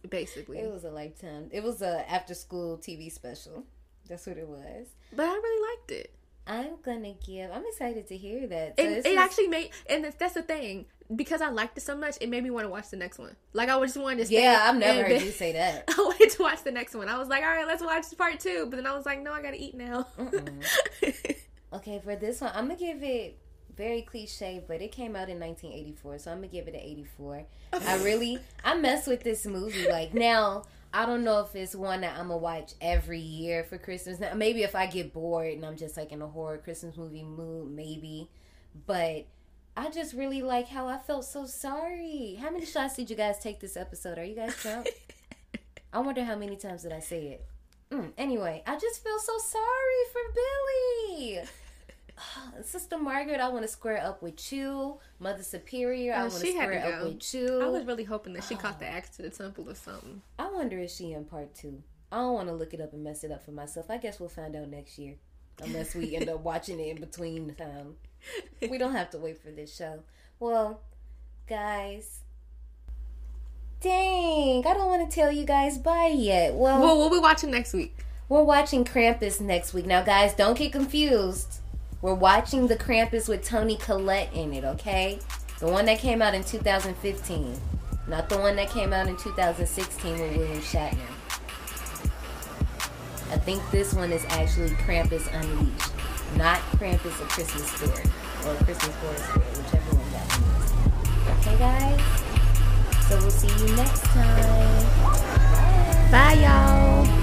[0.10, 0.58] basically.
[0.58, 1.50] It was a Lifetime.
[1.52, 3.66] It was a after school TV special.
[4.08, 4.88] That's what it was.
[5.16, 6.14] but I really liked it.
[6.48, 7.52] I'm gonna give.
[7.52, 8.76] I'm excited to hear that.
[8.78, 10.86] So It, this it is- actually made, and that's- that's the thing.
[11.14, 13.36] Because I liked it so much, it made me want to watch the next one.
[13.52, 14.34] Like I just wanted to.
[14.34, 15.84] Yeah, I've never heard you say that.
[15.90, 17.10] I wanted to watch the next one.
[17.10, 18.68] I was like, all right, let's watch part two.
[18.70, 20.08] But then I was like, no, I gotta eat now.
[21.74, 23.38] Okay, for this one, I'm gonna give it
[23.78, 27.46] very cliche, but it came out in 1984, so I'm gonna give it an 84.
[27.88, 29.88] I really, I mess with this movie.
[29.90, 33.78] Like now, I don't know if it's one that I'm gonna watch every year for
[33.78, 34.20] Christmas.
[34.20, 37.24] Now, maybe if I get bored and I'm just like in a horror Christmas movie
[37.24, 38.30] mood, maybe.
[38.86, 39.26] But
[39.78, 42.38] I just really like how I felt so sorry.
[42.42, 44.18] How many shots did you guys take this episode?
[44.18, 44.90] Are you guys drunk?
[45.94, 47.46] I wonder how many times did I say it.
[47.92, 51.42] Mm, anyway, I just feel so sorry for Billy.
[52.64, 55.00] Sister Margaret, I want to square up with you.
[55.20, 57.62] Mother Superior, I Oh, want to square to up with you.
[57.62, 60.22] I was really hoping that she caught the axe to the temple or something.
[60.40, 61.82] I wonder if she in part two.
[62.12, 63.90] I don't want to look it up and mess it up for myself.
[63.90, 65.16] I guess we'll find out next year,
[65.64, 67.96] unless we end up watching it in between time.
[68.70, 70.04] We don't have to wait for this show.
[70.40, 70.82] Well,
[71.48, 72.20] guys,
[73.80, 76.54] dang, I don't want to tell you guys bye yet.
[76.54, 77.96] Well, Well, we'll be watching next week.
[78.30, 79.86] we're watching Krampus next week.
[79.86, 81.60] Now, guys, don't get confused.
[82.02, 85.20] We're watching the Krampus with Toni Collette in it, okay?
[85.60, 87.56] The one that came out in 2015,
[88.08, 90.98] not the one that came out in 2016 with William Shatner.
[93.32, 95.92] I think this one is actually Krampus Unleashed,
[96.38, 98.10] not Krampus a Christmas Story
[98.48, 101.38] or Christmas Horror Spirit, whichever one that one.
[101.38, 102.02] Okay, guys.
[103.08, 104.86] So we'll see you next time.
[106.12, 107.21] Bye, y'all.